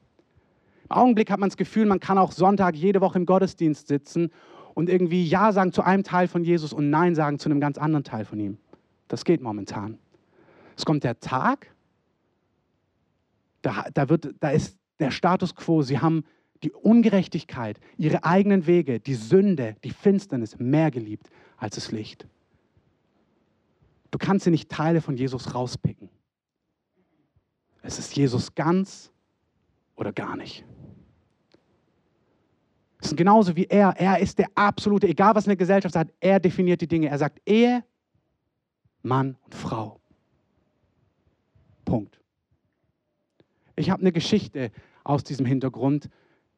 Im 0.85 0.97
Augenblick 0.97 1.31
hat 1.31 1.41
man 1.41 1.49
das 1.49 1.57
Gefühl, 1.57 1.87
man 1.87 1.99
kann 1.99 2.19
auch 2.19 2.31
Sonntag 2.31 2.77
jede 2.77 3.01
Woche 3.01 3.19
im 3.19 3.27
Gottesdienst 3.27 3.89
sitzen 3.89 4.31
und 4.75 4.89
irgendwie 4.89 5.27
Ja 5.27 5.53
sagen 5.53 5.73
zu 5.73 5.83
einem 5.83 6.05
Teil 6.05 6.29
von 6.29 6.45
Jesus 6.45 6.73
und 6.73 6.91
Nein 6.91 7.15
sagen 7.15 7.39
zu 7.39 7.49
einem 7.49 7.61
ganz 7.61 7.79
anderen 7.79 8.05
Teil 8.05 8.25
von 8.25 8.39
ihm. 8.39 8.59
Das 9.09 9.25
geht 9.25 9.41
momentan. 9.41 9.99
Es 10.77 10.85
kommt 10.85 11.05
der 11.05 11.19
Tag, 11.21 11.75
da, 13.63 13.87
da, 13.93 14.09
wird, 14.09 14.35
da 14.41 14.51
ist 14.51 14.79
der 15.01 15.11
Status 15.11 15.55
quo, 15.55 15.83
sie 15.83 15.99
haben 15.99 16.25
die 16.63 16.71
Ungerechtigkeit, 16.71 17.81
ihre 17.97 18.25
eigenen 18.25 18.67
Wege, 18.67 19.01
die 19.01 19.15
Sünde, 19.15 19.77
die 19.85 19.91
Finsternis 19.91 20.59
mehr 20.59 20.91
geliebt 20.91 21.29
als 21.57 21.75
das 21.75 21.93
Licht. 21.93 22.27
Du 24.11 24.19
kannst 24.19 24.45
sie 24.45 24.51
nicht 24.51 24.71
Teile 24.71 25.01
von 25.01 25.17
Jesus 25.17 25.55
rauspicken. 25.55 26.09
Es 27.83 27.99
ist 27.99 28.17
Jesus 28.17 28.55
ganz 28.55 29.11
oder 29.95 30.13
gar 30.13 30.37
nicht. 30.37 30.65
Es 33.01 33.09
ist 33.09 33.17
genauso 33.17 33.55
wie 33.57 33.67
er. 33.67 33.95
Er 33.97 34.19
ist 34.19 34.39
der 34.39 34.49
absolute, 34.55 35.07
egal 35.07 35.35
was 35.35 35.47
eine 35.47 35.57
Gesellschaft 35.57 35.93
sagt, 35.93 36.13
er 36.21 36.41
definiert 36.41 36.81
die 36.81 36.89
Dinge. 36.89 37.09
Er 37.09 37.19
sagt 37.19 37.41
Ehe, 37.47 37.85
Mann 39.03 39.37
und 39.45 39.55
Frau. 39.55 40.01
Punkt. 41.87 42.21
Ich 43.77 43.89
habe 43.89 44.03
eine 44.03 44.13
Geschichte 44.13 44.71
aus 45.05 45.25
diesem 45.25 45.47
Hintergrund. 45.47 46.11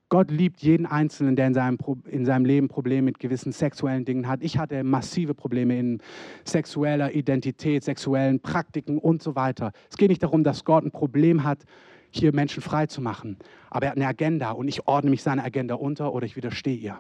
Gott 0.08 0.30
liebt 0.30 0.62
jeden 0.62 0.86
Einzelnen, 0.86 1.36
der 1.36 1.48
in 1.48 1.54
seinem, 1.54 1.78
in 2.06 2.24
seinem 2.24 2.44
Leben 2.46 2.68
Probleme 2.68 3.02
mit 3.02 3.18
gewissen 3.18 3.52
sexuellen 3.52 4.04
Dingen 4.04 4.26
hat. 4.26 4.42
Ich 4.42 4.58
hatte 4.58 4.82
massive 4.82 5.34
Probleme 5.34 5.78
in 5.78 6.00
sexueller 6.44 7.12
Identität, 7.12 7.84
sexuellen 7.84 8.40
Praktiken 8.40 8.98
und 8.98 9.22
so 9.22 9.36
weiter. 9.36 9.72
Es 9.90 9.96
geht 9.96 10.08
nicht 10.08 10.22
darum, 10.22 10.44
dass 10.44 10.64
Gott 10.64 10.84
ein 10.84 10.90
Problem 10.90 11.44
hat, 11.44 11.64
hier 12.10 12.34
Menschen 12.34 12.62
frei 12.62 12.86
zu 12.86 13.02
machen. 13.02 13.36
Aber 13.68 13.86
er 13.86 13.90
hat 13.90 13.98
eine 13.98 14.06
Agenda 14.06 14.52
und 14.52 14.66
ich 14.66 14.88
ordne 14.88 15.10
mich 15.10 15.22
seiner 15.22 15.44
Agenda 15.44 15.74
unter 15.74 16.14
oder 16.14 16.24
ich 16.24 16.36
widerstehe 16.36 16.76
ihr. 16.76 16.98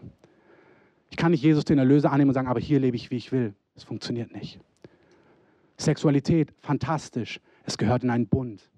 Ich 1.10 1.16
kann 1.16 1.30
nicht 1.30 1.42
Jesus 1.42 1.64
den 1.64 1.78
Erlöser 1.78 2.12
annehmen 2.12 2.28
und 2.28 2.34
sagen, 2.34 2.48
aber 2.48 2.60
hier 2.60 2.78
lebe 2.78 2.96
ich, 2.96 3.10
wie 3.10 3.16
ich 3.16 3.32
will. 3.32 3.54
Das 3.74 3.84
funktioniert 3.84 4.34
nicht. 4.34 4.60
Sexualität, 5.78 6.52
fantastisch. 6.60 7.40
Es 7.68 7.76
gehört 7.76 8.02
in 8.02 8.08
einen 8.08 8.26
Bund. 8.26 8.70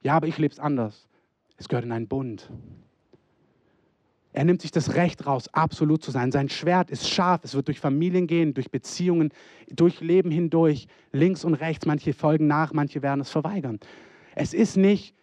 Ja, 0.00 0.14
aber 0.14 0.26
ich 0.26 0.38
lebe 0.38 0.50
es 0.50 0.58
anders. 0.58 1.06
Es 1.58 1.68
gehört 1.68 1.84
in 1.84 1.92
einen 1.92 2.08
Bund. 2.08 2.50
Er 4.32 4.46
nimmt 4.46 4.62
sich 4.62 4.70
das 4.70 4.94
Recht 4.94 5.26
raus, 5.26 5.48
absolut 5.52 6.02
zu 6.02 6.10
sein. 6.10 6.32
Sein 6.32 6.48
Schwert 6.48 6.90
ist 6.90 7.10
scharf. 7.10 7.42
Es 7.44 7.54
wird 7.54 7.68
durch 7.68 7.78
Familien 7.78 8.26
gehen, 8.26 8.54
durch 8.54 8.70
Beziehungen, 8.70 9.34
durch 9.68 10.00
Leben 10.00 10.30
hindurch, 10.30 10.88
links 11.12 11.44
und 11.44 11.52
rechts. 11.52 11.84
Manche 11.84 12.14
folgen 12.14 12.46
nach, 12.46 12.72
manche 12.72 13.02
werden 13.02 13.20
es 13.20 13.28
verweigern. 13.28 13.80
Es 14.34 14.54
ist 14.54 14.78
nicht 14.78 15.14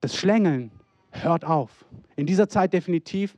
das 0.00 0.16
Schlängeln. 0.16 0.72
Hört 1.12 1.44
auf. 1.44 1.86
In 2.16 2.26
dieser 2.26 2.48
Zeit 2.48 2.72
definitiv. 2.72 3.36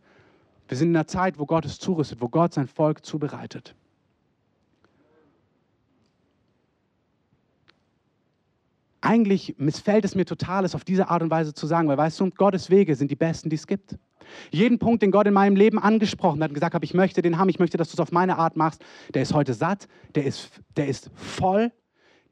Wir 0.67 0.79
sind 0.79 0.89
in 0.89 0.97
einer 0.97 1.07
Zeit, 1.07 1.39
wo 1.39 1.45
Gott 1.45 1.67
es 1.67 1.79
zurüstet, 1.79 2.23
wo 2.23 2.31
Gott 2.31 2.55
sein 2.55 2.69
Volk 2.69 3.05
zubereitet. 3.05 3.75
Eigentlich 9.01 9.55
missfällt 9.59 10.05
es 10.05 10.15
mir 10.15 10.25
total, 10.25 10.65
es 10.65 10.75
auf 10.75 10.85
diese 10.85 11.09
Art 11.09 11.23
und 11.23 11.31
Weise 11.31 11.55
zu 11.55 11.67
sagen, 11.67 11.89
weil 11.89 11.97
weißt 11.97 12.21
du, 12.21 12.31
Gottes 12.31 12.71
Wege 12.71 12.95
sind 12.95 13.11
die 13.11 13.17
besten, 13.17 13.51
die 13.51 13.57
es 13.57 13.67
gibt. 13.67 13.97
Jeden 14.51 14.79
Punkt, 14.79 15.03
den 15.03 15.11
Gott 15.11 15.27
in 15.27 15.35
meinem 15.35 15.57
Leben 15.57 15.79
angesprochen 15.79 16.43
hat 16.43 16.51
und 16.51 16.55
gesagt 16.55 16.75
hat, 16.75 16.85
ich 16.85 16.95
möchte 16.95 17.23
den 17.23 17.39
haben, 17.39 17.49
ich 17.49 17.59
möchte, 17.59 17.77
dass 17.77 17.89
du 17.89 17.95
es 17.95 18.01
auf 18.01 18.13
meine 18.13 18.39
Art 18.39 18.57
machst, 18.57 18.85
der 19.15 19.23
ist 19.23 19.35
heute 19.35 19.55
satt, 19.55 19.89
der 20.15 20.25
ist, 20.25 20.51
der 20.77 20.87
ist 20.87 21.11
voll, 21.15 21.73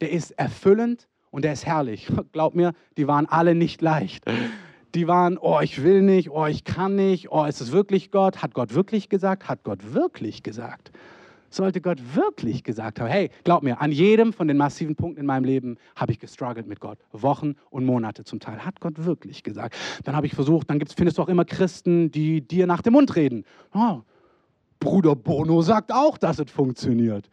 der 0.00 0.12
ist 0.12 0.32
erfüllend 0.32 1.08
und 1.30 1.44
der 1.44 1.52
ist 1.52 1.66
herrlich. 1.66 2.08
Glaub 2.32 2.54
mir, 2.54 2.72
die 2.96 3.08
waren 3.08 3.26
alle 3.26 3.54
nicht 3.54 3.82
leicht. 3.82 4.24
Die 4.94 5.06
waren, 5.06 5.38
oh, 5.38 5.60
ich 5.60 5.82
will 5.82 6.02
nicht, 6.02 6.30
oh, 6.30 6.46
ich 6.46 6.64
kann 6.64 6.94
nicht, 6.94 7.30
oh, 7.30 7.44
ist 7.44 7.60
es 7.60 7.72
wirklich 7.72 8.10
Gott? 8.10 8.42
Hat 8.42 8.54
Gott 8.54 8.74
wirklich 8.74 9.08
gesagt? 9.08 9.48
Hat 9.48 9.62
Gott 9.64 9.92
wirklich 9.92 10.42
gesagt? 10.42 10.92
Sollte 11.51 11.80
Gott 11.80 11.99
wirklich 12.14 12.62
gesagt 12.64 13.01
haben, 13.01 13.09
hey, 13.09 13.30
glaub 13.44 13.62
mir, 13.62 13.80
an 13.80 13.92
jedem 13.92 14.32
von 14.32 14.49
den 14.49 14.57
massiven 14.57 14.96
Punkten 14.96 15.20
in 15.20 15.26
meinem 15.26 15.44
Leben 15.44 15.76
habe 15.96 16.12
ich 16.12 16.18
gestruggelt 16.18 16.66
mit 16.66 16.80
Gott. 16.80 16.99
Wochen 17.12 17.55
und 17.70 17.84
Monate 17.84 18.24
zum 18.24 18.40
Teil. 18.40 18.64
Hat 18.64 18.80
Gott 18.80 19.05
wirklich 19.05 19.42
gesagt. 19.42 19.76
Dann 20.05 20.14
habe 20.16 20.26
ich 20.26 20.34
versucht, 20.34 20.70
dann 20.70 20.80
findest 20.96 21.18
du 21.18 21.22
auch 21.22 21.28
immer 21.28 21.44
Christen, 21.44 22.11
die 22.11 22.40
dir 22.40 22.66
nach 22.66 22.82
dem 22.82 22.94
Mund 22.94 23.16
reden. 23.16 23.44
Oh, 23.74 24.01
Bruder 24.80 25.16
Bono 25.16 25.62
sagt 25.62 25.92
auch, 25.92 26.18
dass 26.18 26.38
es 26.38 26.51
funktioniert 26.51 27.28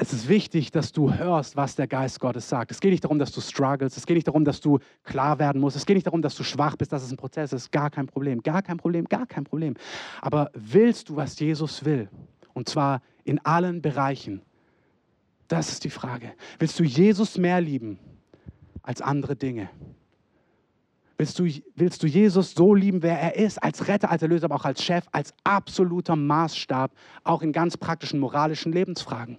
es 0.00 0.12
ist 0.12 0.28
wichtig, 0.28 0.70
dass 0.70 0.92
du 0.92 1.12
hörst, 1.12 1.56
was 1.56 1.74
der 1.74 1.88
Geist 1.88 2.20
Gottes 2.20 2.48
sagt. 2.48 2.70
Es 2.70 2.80
geht 2.80 2.92
nicht 2.92 3.02
darum, 3.02 3.18
dass 3.18 3.32
du 3.32 3.40
struggles. 3.40 3.96
Es 3.96 4.06
geht 4.06 4.14
nicht 4.14 4.28
darum, 4.28 4.44
dass 4.44 4.60
du 4.60 4.78
klar 5.02 5.40
werden 5.40 5.60
musst. 5.60 5.76
Es 5.76 5.86
geht 5.86 5.96
nicht 5.96 6.06
darum, 6.06 6.22
dass 6.22 6.36
du 6.36 6.44
schwach 6.44 6.76
bist, 6.76 6.92
dass 6.92 7.02
es 7.02 7.10
ein 7.10 7.16
Prozess 7.16 7.52
ist. 7.52 7.72
Gar 7.72 7.90
kein 7.90 8.06
Problem. 8.06 8.40
Gar 8.42 8.62
kein 8.62 8.76
Problem. 8.76 9.06
Gar 9.06 9.26
kein 9.26 9.42
Problem. 9.42 9.74
Aber 10.20 10.50
willst 10.54 11.08
du, 11.08 11.16
was 11.16 11.36
Jesus 11.40 11.84
will? 11.84 12.08
Und 12.54 12.68
zwar 12.68 13.02
in 13.24 13.44
allen 13.44 13.82
Bereichen. 13.82 14.42
Das 15.48 15.70
ist 15.70 15.82
die 15.82 15.90
Frage. 15.90 16.32
Willst 16.60 16.78
du 16.78 16.84
Jesus 16.84 17.36
mehr 17.36 17.60
lieben 17.60 17.98
als 18.82 19.02
andere 19.02 19.34
Dinge? 19.34 19.68
Willst 21.16 21.40
du, 21.40 21.48
willst 21.74 22.04
du 22.04 22.06
Jesus 22.06 22.52
so 22.52 22.72
lieben, 22.72 23.02
wer 23.02 23.20
er 23.20 23.34
ist, 23.34 23.60
als 23.60 23.88
Retter, 23.88 24.12
als 24.12 24.22
Erlöser, 24.22 24.44
aber 24.44 24.54
auch 24.54 24.64
als 24.64 24.84
Chef, 24.84 25.04
als 25.10 25.34
absoluter 25.42 26.14
Maßstab, 26.14 26.92
auch 27.24 27.42
in 27.42 27.50
ganz 27.50 27.76
praktischen 27.76 28.20
moralischen 28.20 28.72
Lebensfragen? 28.72 29.38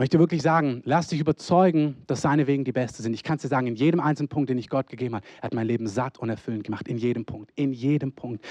Möchte 0.00 0.18
wirklich 0.18 0.40
sagen, 0.40 0.80
lass 0.86 1.08
dich 1.08 1.20
überzeugen, 1.20 1.94
dass 2.06 2.22
seine 2.22 2.46
Wegen 2.46 2.64
die 2.64 2.72
beste 2.72 3.02
sind. 3.02 3.12
Ich 3.12 3.22
kann 3.22 3.36
es 3.36 3.42
dir 3.42 3.48
sagen, 3.48 3.66
in 3.66 3.76
jedem 3.76 4.00
einzelnen 4.00 4.30
Punkt, 4.30 4.48
den 4.48 4.56
ich 4.56 4.70
Gott 4.70 4.88
gegeben 4.88 5.14
habe, 5.14 5.26
er 5.36 5.42
hat 5.42 5.54
mein 5.54 5.66
Leben 5.66 5.86
satt 5.86 6.18
und 6.18 6.30
erfüllend 6.30 6.64
gemacht. 6.64 6.88
In 6.88 6.96
jedem 6.96 7.26
Punkt, 7.26 7.52
in 7.54 7.74
jedem 7.74 8.12
Punkt. 8.12 8.42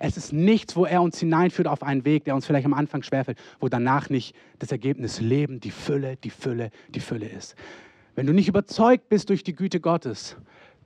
Es 0.00 0.16
ist 0.16 0.32
nichts, 0.32 0.74
wo 0.74 0.84
er 0.84 1.00
uns 1.00 1.20
hineinführt 1.20 1.68
auf 1.68 1.84
einen 1.84 2.04
Weg, 2.04 2.24
der 2.24 2.34
uns 2.34 2.44
vielleicht 2.44 2.66
am 2.66 2.74
Anfang 2.74 3.04
schwerfällt, 3.04 3.38
wo 3.60 3.68
danach 3.68 4.10
nicht 4.10 4.34
das 4.58 4.72
Ergebnis 4.72 5.20
Leben, 5.20 5.60
die 5.60 5.70
Fülle, 5.70 6.16
die 6.16 6.30
Fülle, 6.30 6.70
die 6.88 6.98
Fülle 6.98 7.28
ist. 7.28 7.54
Wenn 8.16 8.26
du 8.26 8.32
nicht 8.32 8.48
überzeugt 8.48 9.08
bist 9.08 9.28
durch 9.30 9.44
die 9.44 9.54
Güte 9.54 9.78
Gottes, 9.78 10.36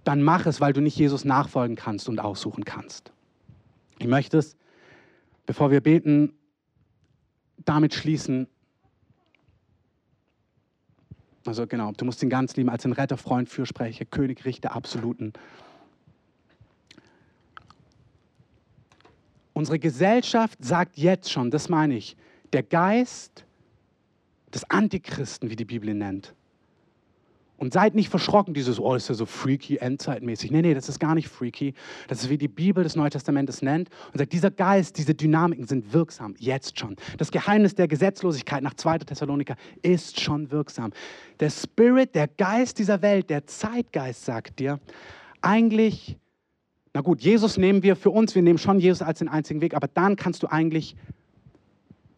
dann 0.04 0.22
mach 0.22 0.44
es, 0.44 0.60
weil 0.60 0.74
du 0.74 0.82
nicht 0.82 0.98
Jesus 0.98 1.24
nachfolgen 1.24 1.76
kannst 1.76 2.10
und 2.10 2.18
aussuchen 2.18 2.66
kannst. 2.66 3.10
Ich 3.98 4.06
möchte 4.06 4.36
es, 4.36 4.54
bevor 5.46 5.70
wir 5.70 5.80
beten, 5.80 6.34
damit 7.64 7.94
schließen, 7.94 8.48
also 11.50 11.66
genau, 11.66 11.90
du 11.90 12.04
musst 12.04 12.22
ihn 12.22 12.30
ganz 12.30 12.54
lieben 12.54 12.70
als 12.70 12.84
den 12.84 12.92
Retter, 12.92 13.16
Freund, 13.16 13.48
Fürsprecher, 13.48 14.04
König, 14.04 14.44
Richter, 14.44 14.72
Absoluten. 14.72 15.32
Unsere 19.52 19.80
Gesellschaft 19.80 20.64
sagt 20.64 20.96
jetzt 20.96 21.28
schon, 21.28 21.50
das 21.50 21.68
meine 21.68 21.96
ich, 21.96 22.16
der 22.52 22.62
Geist 22.62 23.44
des 24.54 24.62
Antichristen, 24.70 25.50
wie 25.50 25.56
die 25.56 25.64
Bibel 25.64 25.88
ihn 25.88 25.98
nennt, 25.98 26.34
und 27.60 27.74
seid 27.74 27.94
nicht 27.94 28.08
verschrocken, 28.08 28.54
dieses, 28.54 28.80
oh, 28.80 28.94
ist 28.94 29.10
ja 29.10 29.14
so 29.14 29.26
freaky, 29.26 29.76
endzeitmäßig. 29.76 30.50
Nee, 30.50 30.62
nee, 30.62 30.72
das 30.72 30.88
ist 30.88 30.98
gar 30.98 31.14
nicht 31.14 31.28
freaky. 31.28 31.74
Das 32.08 32.22
ist, 32.22 32.30
wie 32.30 32.38
die 32.38 32.48
Bibel 32.48 32.82
des 32.82 32.96
Neuen 32.96 33.10
Testamentes 33.10 33.60
nennt 33.60 33.90
und 34.12 34.18
sagt, 34.18 34.32
dieser 34.32 34.50
Geist, 34.50 34.96
diese 34.96 35.14
Dynamiken 35.14 35.66
sind 35.66 35.92
wirksam, 35.92 36.34
jetzt 36.38 36.78
schon. 36.78 36.96
Das 37.18 37.30
Geheimnis 37.30 37.74
der 37.74 37.86
Gesetzlosigkeit 37.86 38.62
nach 38.62 38.72
2. 38.72 39.00
Thessaloniker 39.00 39.56
ist 39.82 40.20
schon 40.20 40.50
wirksam. 40.50 40.92
Der 41.38 41.50
Spirit, 41.50 42.14
der 42.14 42.28
Geist 42.28 42.78
dieser 42.78 43.02
Welt, 43.02 43.28
der 43.28 43.46
Zeitgeist 43.46 44.24
sagt 44.24 44.58
dir, 44.58 44.80
eigentlich, 45.42 46.16
na 46.94 47.02
gut, 47.02 47.20
Jesus 47.20 47.58
nehmen 47.58 47.82
wir 47.82 47.94
für 47.94 48.10
uns, 48.10 48.34
wir 48.34 48.40
nehmen 48.40 48.58
schon 48.58 48.80
Jesus 48.80 49.02
als 49.02 49.18
den 49.18 49.28
einzigen 49.28 49.60
Weg, 49.60 49.74
aber 49.74 49.86
dann 49.86 50.16
kannst 50.16 50.42
du 50.42 50.46
eigentlich 50.46 50.96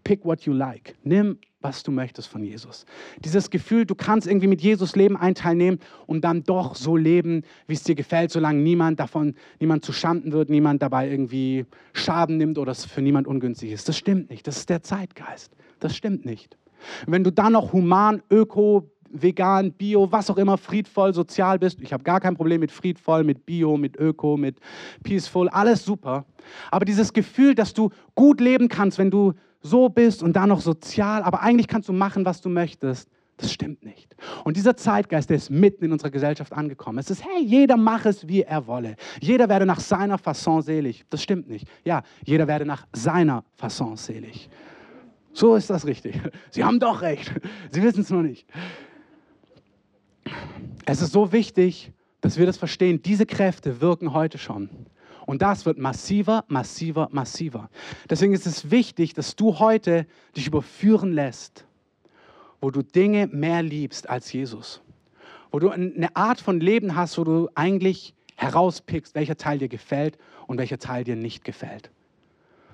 pick 0.05 0.25
what 0.25 0.43
you 0.43 0.53
like. 0.53 0.95
Nimm 1.03 1.39
was 1.63 1.83
du 1.83 1.91
möchtest 1.91 2.29
von 2.29 2.45
Jesus. 2.45 2.85
Dieses 3.25 3.51
Gefühl, 3.51 3.87
du 3.87 3.95
kannst 3.95 4.27
irgendwie 4.27 4.47
mit 4.47 4.61
Jesus 4.61 4.97
Leben 4.97 5.17
einen 5.17 5.35
Teil 5.35 5.57
nehmen 5.57 5.79
und 6.07 6.23
dann 6.23 6.45
doch 6.45 6.75
so 6.75 6.97
leben, 6.97 7.43
wie 7.67 7.75
es 7.75 7.83
dir 7.83 7.95
gefällt, 7.95 8.31
solange 8.31 8.61
niemand 8.61 9.01
davon, 9.01 9.35
niemand 9.61 9.85
zu 9.85 9.93
Schanden 9.93 10.33
wird, 10.33 10.51
niemand 10.51 10.83
dabei 10.83 11.09
irgendwie 11.09 11.67
Schaden 11.93 12.37
nimmt 12.37 12.59
oder 12.59 12.73
es 12.73 12.85
für 12.85 13.03
niemand 13.03 13.27
ungünstig 13.27 13.73
ist. 13.73 13.89
Das 13.89 13.97
stimmt 13.97 14.31
nicht. 14.31 14.47
Das 14.47 14.59
ist 14.59 14.71
der 14.71 14.83
Zeitgeist. 14.83 15.53
Das 15.81 15.97
stimmt 15.97 16.25
nicht. 16.25 16.57
wenn 17.07 17.25
du 17.25 17.31
dann 17.31 17.53
noch 17.53 17.73
human, 17.73 18.23
öko, 18.31 18.91
vegan, 19.13 19.73
bio, 19.73 20.11
was 20.11 20.31
auch 20.31 20.39
immer, 20.39 20.57
friedvoll, 20.57 21.13
sozial 21.15 21.59
bist, 21.59 21.81
ich 21.81 21.93
habe 21.93 22.03
gar 22.03 22.21
kein 22.21 22.35
Problem 22.35 22.61
mit 22.61 22.73
friedvoll, 22.73 23.25
mit 23.25 23.45
bio, 23.45 23.77
mit 23.77 23.99
öko, 23.99 24.37
mit 24.37 24.59
peaceful, 25.03 25.49
alles 25.51 25.85
super. 25.85 26.25
Aber 26.71 26.85
dieses 26.85 27.13
Gefühl, 27.13 27.55
dass 27.55 27.75
du 27.75 27.91
gut 28.15 28.41
leben 28.41 28.69
kannst, 28.69 28.99
wenn 28.99 29.11
du 29.11 29.35
so 29.63 29.89
bist 29.89 30.23
und 30.23 30.35
dann 30.35 30.49
noch 30.49 30.61
sozial, 30.61 31.23
aber 31.23 31.41
eigentlich 31.41 31.69
kannst 31.69 31.89
du 31.89 31.93
machen, 31.93 32.25
was 32.25 32.41
du 32.41 32.49
möchtest. 32.49 33.09
Das 33.39 33.53
stimmt 33.53 33.83
nicht. 33.83 34.15
Und 34.45 34.57
dieser 34.57 34.77
Zeitgeist, 34.77 35.31
der 35.31 35.37
ist 35.37 35.51
mitten 35.51 35.85
in 35.85 35.93
unserer 35.93 36.11
Gesellschaft 36.11 36.53
angekommen. 36.53 36.99
Es 36.99 37.11
ist, 37.11 37.25
hey, 37.25 37.43
jeder 37.43 37.77
mache 37.77 38.11
es, 38.11 38.29
wie 38.29 38.43
er 38.43 38.67
wolle. 38.67 38.97
Jeder 39.21 39.49
werde 39.49 39.67
nach 39.67 39.81
seiner 39.81 40.19
Fasson 40.19 40.63
selig. 40.63 41.05
Das 41.11 41.23
stimmt 41.23 41.49
nicht. 41.49 41.67
Ja, 41.85 42.03
jeder 42.25 42.47
werde 42.47 42.67
nach 42.67 42.87
seiner 42.93 43.45
Fasson 43.57 43.97
selig. 43.97 44.49
So 45.33 45.57
ist 45.57 45.71
das 45.71 45.87
richtig. 45.87 46.21
Sie 46.51 46.63
haben 46.63 46.79
doch 46.79 47.01
recht. 47.03 47.33
Sie 47.71 47.83
wissen 47.83 48.03
es 48.03 48.11
nur 48.11 48.23
nicht. 48.23 48.47
Es 50.85 51.01
ist 51.01 51.13
so 51.13 51.33
wichtig, 51.33 51.91
dass 52.21 52.39
wir 52.39 52.47
das 52.47 52.59
verstehen. 52.59 53.03
Diese 53.03 53.27
Kräfte 53.27 53.81
wirken 53.81 54.13
heute 54.13 54.39
schon. 54.39 54.69
Und 55.33 55.41
das 55.41 55.65
wird 55.65 55.79
massiver, 55.79 56.45
massiver, 56.49 57.09
massiver. 57.11 57.71
Deswegen 58.11 58.35
ist 58.35 58.47
es 58.47 58.71
wichtig, 58.71 59.15
dass 59.15 59.35
du 59.35 59.59
heute 59.61 60.07
dich 60.37 60.47
überführen 60.47 61.11
lässt, 61.11 61.65
wo 62.61 62.71
du 62.71 62.83
Dinge 62.83 63.29
mehr 63.29 63.63
liebst 63.63 64.11
als 64.11 64.31
Jesus. 64.31 64.83
Wo 65.51 65.59
du 65.59 65.71
eine 65.71 66.15
Art 66.17 66.39
von 66.39 66.61
Leben 66.61 66.97
hast, 66.97 67.17
wo 67.17 67.25
du 67.25 67.49
eigentlich 67.55 68.13
herauspickst, 68.37 69.15
welcher 69.15 69.39
Teil 69.39 69.57
dir 69.57 69.69
gefällt 69.69 70.19
und 70.49 70.59
welcher 70.59 70.79
Teil 70.79 71.03
dir 71.03 71.17
nicht 71.17 71.45
gefällt 71.45 71.91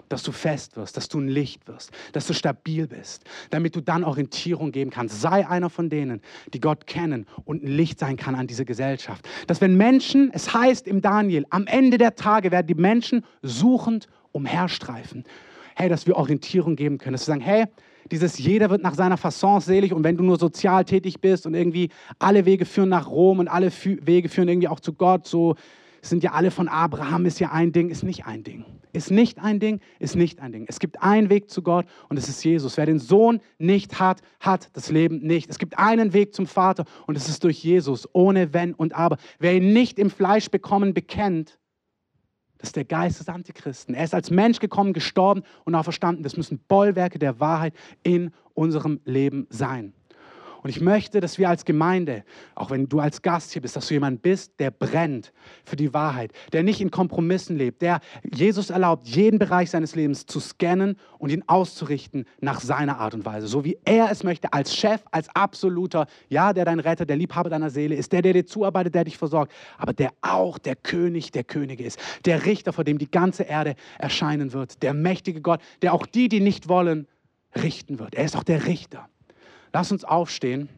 dass 0.09 0.23
du 0.23 0.33
fest 0.33 0.77
wirst, 0.77 0.97
dass 0.97 1.09
du 1.09 1.19
ein 1.19 1.29
Licht 1.29 1.67
wirst, 1.69 1.91
dass 2.13 2.27
du 2.27 2.33
stabil 2.33 2.87
bist, 2.87 3.25
damit 3.51 3.77
du 3.77 3.81
dann 3.81 4.05
Orientierung 4.05 4.73
geben 4.73 4.91
kannst. 4.91 5.21
Sei 5.21 5.47
einer 5.47 5.71
von 5.71 5.89
denen, 5.91 6.21
die 6.53 6.61
Gott 6.61 6.87
kennen 6.87 7.27
und 7.45 7.63
ein 7.63 7.69
Licht 7.69 7.99
sein 7.99 8.17
kann 8.17 8.35
an 8.35 8.47
diese 8.47 8.65
Gesellschaft. 8.65 9.29
Dass 9.47 9.61
wenn 9.61 9.77
Menschen, 9.77 10.31
es 10.33 10.53
heißt 10.53 10.87
im 10.87 11.01
Daniel, 11.01 11.47
am 11.51 11.67
Ende 11.67 11.99
der 11.99 12.15
Tage 12.17 12.51
werden 12.51 12.67
die 12.67 12.75
Menschen 12.75 13.25
suchend 13.43 14.09
umherstreifen. 14.33 15.25
Hey, 15.75 15.89
dass 15.89 16.07
wir 16.07 16.17
Orientierung 16.17 16.77
geben 16.77 16.99
können, 16.99 17.13
dass 17.13 17.23
wir 17.23 17.33
sagen, 17.35 17.41
hey, 17.41 17.67
dieses 18.11 18.39
jeder 18.39 18.71
wird 18.71 18.83
nach 18.83 18.95
seiner 18.95 19.17
Fasson 19.17 19.61
selig 19.61 19.93
und 19.93 20.03
wenn 20.03 20.17
du 20.17 20.25
nur 20.25 20.39
sozial 20.39 20.85
tätig 20.85 21.21
bist 21.21 21.47
und 21.47 21.55
irgendwie 21.55 21.91
alle 22.19 22.47
Wege 22.47 22.65
führen 22.65 22.89
nach 22.89 23.09
Rom 23.09 23.39
und 23.39 23.49
alle 23.49 23.71
Wege 24.03 24.29
führen 24.29 24.49
irgendwie 24.49 24.69
auch 24.69 24.81
zu 24.81 24.95
Gott, 24.95 25.27
so 25.27 25.57
sind 26.03 26.23
ja 26.23 26.33
alle 26.33 26.51
von 26.51 26.69
Abraham, 26.69 27.27
ist 27.27 27.41
ja 27.41 27.53
ein 27.53 27.73
Ding, 27.73 27.91
ist 27.91 28.03
nicht 28.03 28.27
ein 28.27 28.43
Ding. 28.43 28.65
Ist 28.93 29.11
nicht 29.11 29.39
ein 29.39 29.61
Ding, 29.61 29.81
ist 29.99 30.17
nicht 30.17 30.41
ein 30.41 30.53
Ding. 30.53 30.65
Es 30.69 30.79
gibt 30.79 31.03
einen 31.03 31.31
Weg 31.31 31.51
zu 31.51 31.63
Gott 31.63 31.87
und 32.09 32.17
es 32.17 32.29
ist 32.29 32.43
Jesus. 32.45 32.77
Wer 32.77 32.87
den 32.87 32.99
Sohn 32.99 33.41
nicht 33.59 34.01
hat, 34.01 34.23
hat 34.41 34.71
das 34.75 34.91
Leben 34.91 35.19
nicht. 35.19 35.51
Es 35.51 35.59
gibt 35.59 35.79
einen 35.79 36.13
Weg 36.13 36.35
zum 36.35 36.47
Vater 36.47 36.85
und 37.07 37.17
es 37.17 37.29
ist 37.29 37.45
durch 37.45 37.63
Jesus, 37.63 38.09
ohne 38.13 38.55
Wenn 38.55 38.75
und 38.75 38.95
Aber. 38.95 39.19
Wer 39.39 39.55
ihn 39.55 39.73
nicht 39.73 39.99
im 39.99 40.11
Fleisch 40.11 40.51
bekommen 40.51 40.95
bekennt, 40.95 41.59
das 42.59 42.71
ist 42.71 42.77
der 42.77 42.85
Geist 42.85 43.21
des 43.21 43.29
Antichristen. 43.29 43.95
Er 43.95 44.05
ist 44.05 44.15
als 44.15 44.31
Mensch 44.31 44.59
gekommen, 44.59 44.93
gestorben 44.93 45.43
und 45.65 45.75
auch 45.75 45.85
verstanden. 45.85 46.25
Das 46.25 46.37
müssen 46.37 46.59
Bollwerke 46.67 47.19
der 47.19 47.39
Wahrheit 47.39 47.73
in 48.03 48.33
unserem 48.55 49.01
Leben 49.05 49.47
sein. 49.49 49.95
Und 50.63 50.71
ich 50.71 50.81
möchte, 50.81 51.21
dass 51.21 51.39
wir 51.39 51.49
als 51.49 51.65
Gemeinde, 51.65 52.25
auch 52.55 52.71
wenn 52.71 52.89
du 52.89 53.01
als 53.01 53.23
Gast 53.23 53.53
hier 53.53 53.63
bist, 53.63 53.77
dass 53.77 53.89
du 53.89 53.95
jemand 53.95 54.23
bist, 54.23 54.59
der 54.59 54.71
brennt 54.71 55.33
für 55.65 55.77
die 55.77 55.95
Wahrheit, 55.95 56.33
der 56.53 56.63
nicht 56.63 56.81
in 56.81 56.91
Kompromissen 56.91 57.57
lebt, 57.57 57.83
der 57.83 58.01
Jesus 58.33 58.71
erlaubt, 58.71 59.07
jeden 59.07 59.39
Bereich 59.39 59.71
seines 59.71 59.95
Lebens 59.95 60.27
zu 60.27 60.41
scannen 60.41 60.97
und 61.19 61.31
ihn 61.31 61.45
auszurichten 61.47 62.25
nach 62.41 62.61
seiner 62.61 62.99
Art 62.99 63.15
und 63.15 63.25
Weise, 63.25 63.47
so 63.47 63.65
wie 63.65 63.79
er 63.85 64.11
es 64.11 64.25
möchte, 64.25 64.53
als 64.53 64.75
Chef, 64.75 65.03
als 65.11 65.29
absoluter, 65.35 66.07
ja, 66.29 66.53
der 66.53 66.65
dein 66.65 66.81
Retter, 66.81 67.07
der 67.07 67.17
Liebhaber 67.17 67.51
deiner 67.51 67.71
Seele 67.71 67.95
ist, 67.95 68.13
der, 68.13 68.23
der 68.23 68.33
dir 68.33 68.47
zuarbeitet, 68.47 68.95
der 68.95 69.05
dich 69.05 69.19
versorgt, 69.19 69.53
aber 69.77 69.93
der 69.93 70.11
auch 70.23 70.59
der 70.59 70.77
König 70.77 71.31
der 71.31 71.45
Könige 71.45 71.85
ist, 71.85 72.01
der 72.25 72.45
Richter, 72.47 72.73
vor 72.73 72.85
dem 72.85 72.99
die 72.99 73.11
ganze 73.11 73.45
Erde 73.45 73.75
erscheinen 73.99 74.53
wird, 74.53 74.83
der 74.83 74.95
mächtige 74.95 75.41
Gott, 75.41 75.61
der 75.83 75.95
auch 75.95 76.07
die, 76.07 76.29
die 76.29 76.41
nicht 76.41 76.69
wollen, 76.69 77.07
richten 77.55 77.99
wird. 77.99 78.15
Er 78.15 78.25
ist 78.25 78.37
auch 78.37 78.45
der 78.45 78.67
Richter. 78.67 79.09
Lass 79.73 79.93
uns 79.93 80.05
aufstehen, 80.05 80.69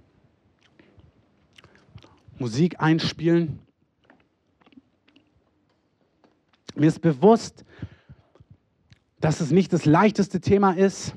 Musik 2.39 2.81
einspielen. 2.81 3.59
Mir 6.75 6.87
ist 6.87 7.01
bewusst, 7.01 7.65
dass 9.21 9.41
es 9.41 9.51
nicht 9.51 9.73
das 9.73 9.85
leichteste 9.85 10.41
Thema 10.41 10.73
ist, 10.73 11.15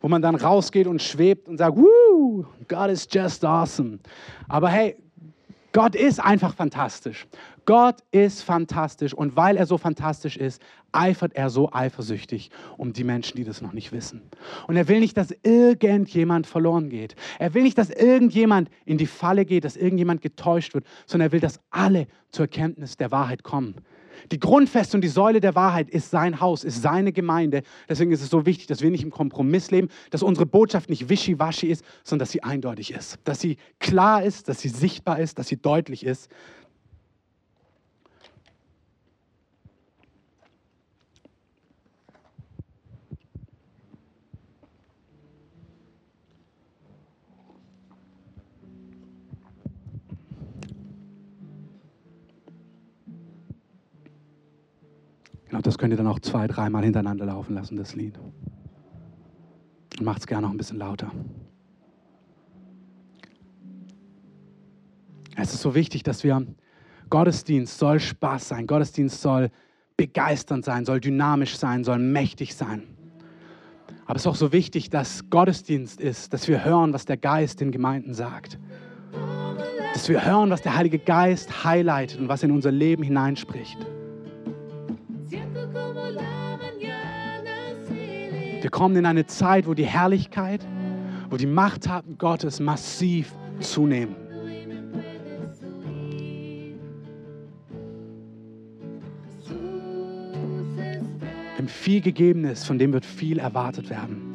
wo 0.00 0.08
man 0.08 0.22
dann 0.22 0.34
rausgeht 0.34 0.86
und 0.86 1.02
schwebt 1.02 1.48
und 1.48 1.58
sagt, 1.58 1.76
Woo, 1.76 2.46
God 2.68 2.90
is 2.90 3.08
just 3.10 3.44
awesome. 3.44 3.98
Aber 4.48 4.68
hey, 4.68 4.96
Gott 5.72 5.96
ist 5.96 6.20
einfach 6.20 6.54
fantastisch. 6.54 7.26
Gott 7.66 7.96
ist 8.10 8.42
fantastisch 8.42 9.14
und 9.14 9.36
weil 9.36 9.56
er 9.56 9.66
so 9.66 9.78
fantastisch 9.78 10.36
ist, 10.36 10.60
eifert 10.92 11.34
er 11.34 11.50
so 11.50 11.72
eifersüchtig 11.72 12.50
um 12.76 12.92
die 12.92 13.04
Menschen, 13.04 13.36
die 13.36 13.44
das 13.44 13.62
noch 13.62 13.72
nicht 13.72 13.92
wissen. 13.92 14.22
Und 14.66 14.76
er 14.76 14.88
will 14.88 15.00
nicht, 15.00 15.16
dass 15.16 15.34
irgendjemand 15.42 16.46
verloren 16.46 16.88
geht. 16.88 17.16
Er 17.38 17.54
will 17.54 17.62
nicht, 17.62 17.78
dass 17.78 17.90
irgendjemand 17.90 18.70
in 18.84 18.98
die 18.98 19.06
Falle 19.06 19.44
geht, 19.44 19.64
dass 19.64 19.76
irgendjemand 19.76 20.22
getäuscht 20.22 20.74
wird, 20.74 20.86
sondern 21.06 21.28
er 21.28 21.32
will, 21.32 21.40
dass 21.40 21.60
alle 21.70 22.06
zur 22.30 22.44
Erkenntnis 22.44 22.96
der 22.96 23.10
Wahrheit 23.10 23.42
kommen. 23.42 23.76
Die 24.30 24.38
Grundfeste 24.38 24.96
und 24.96 25.00
die 25.02 25.08
Säule 25.08 25.40
der 25.40 25.54
Wahrheit 25.54 25.90
ist 25.90 26.10
sein 26.10 26.40
Haus, 26.40 26.64
ist 26.64 26.82
seine 26.82 27.12
Gemeinde. 27.12 27.62
Deswegen 27.88 28.12
ist 28.12 28.22
es 28.22 28.30
so 28.30 28.46
wichtig, 28.46 28.66
dass 28.66 28.80
wir 28.80 28.90
nicht 28.90 29.02
im 29.02 29.10
Kompromiss 29.10 29.70
leben, 29.70 29.88
dass 30.10 30.22
unsere 30.22 30.46
Botschaft 30.46 30.88
nicht 30.88 31.08
wischiwaschi 31.08 31.68
ist, 31.68 31.84
sondern 32.04 32.20
dass 32.20 32.30
sie 32.30 32.42
eindeutig 32.42 32.92
ist, 32.92 33.18
dass 33.24 33.40
sie 33.40 33.56
klar 33.80 34.22
ist, 34.22 34.48
dass 34.48 34.60
sie 34.60 34.68
sichtbar 34.68 35.18
ist, 35.18 35.38
dass 35.38 35.48
sie 35.48 35.60
deutlich 35.60 36.04
ist, 36.04 36.30
Genau, 55.54 55.62
das 55.62 55.78
könnt 55.78 55.92
ihr 55.92 55.96
dann 55.96 56.08
auch 56.08 56.18
zwei, 56.18 56.48
dreimal 56.48 56.82
hintereinander 56.82 57.26
laufen 57.26 57.54
lassen, 57.54 57.76
das 57.76 57.94
Lied. 57.94 58.18
Und 59.96 60.04
macht 60.04 60.18
es 60.18 60.26
gerne 60.26 60.48
noch 60.48 60.50
ein 60.52 60.56
bisschen 60.56 60.78
lauter. 60.78 61.12
Es 65.36 65.54
ist 65.54 65.62
so 65.62 65.76
wichtig, 65.76 66.02
dass 66.02 66.24
wir 66.24 66.44
Gottesdienst 67.08 67.78
soll 67.78 68.00
Spaß 68.00 68.48
sein, 68.48 68.66
Gottesdienst 68.66 69.22
soll 69.22 69.52
begeisternd 69.96 70.64
sein, 70.64 70.84
soll 70.84 70.98
dynamisch 70.98 71.56
sein, 71.56 71.84
soll 71.84 72.00
mächtig 72.00 72.56
sein. 72.56 72.82
Aber 74.06 74.16
es 74.16 74.22
ist 74.22 74.26
auch 74.26 74.34
so 74.34 74.52
wichtig, 74.52 74.90
dass 74.90 75.30
Gottesdienst 75.30 76.00
ist, 76.00 76.32
dass 76.32 76.48
wir 76.48 76.64
hören, 76.64 76.92
was 76.92 77.04
der 77.04 77.16
Geist 77.16 77.60
den 77.60 77.70
Gemeinden 77.70 78.12
sagt. 78.12 78.58
Dass 79.92 80.08
wir 80.08 80.26
hören, 80.26 80.50
was 80.50 80.62
der 80.62 80.74
Heilige 80.74 80.98
Geist 80.98 81.62
highlightet 81.62 82.18
und 82.18 82.26
was 82.26 82.42
in 82.42 82.50
unser 82.50 82.72
Leben 82.72 83.04
hineinspricht. 83.04 83.86
Wir 88.64 88.70
kommen 88.70 88.96
in 88.96 89.04
eine 89.04 89.26
Zeit, 89.26 89.66
wo 89.66 89.74
die 89.74 89.84
Herrlichkeit, 89.84 90.66
wo 91.28 91.36
die 91.36 91.44
Machttaten 91.44 92.16
Gottes 92.16 92.60
massiv 92.60 93.30
zunehmen. 93.60 94.16
Wenn 101.58 101.68
viel 101.68 102.00
gegeben 102.00 102.46
ist, 102.46 102.64
von 102.64 102.78
dem 102.78 102.94
wird 102.94 103.04
viel 103.04 103.38
erwartet 103.38 103.90
werden. 103.90 104.34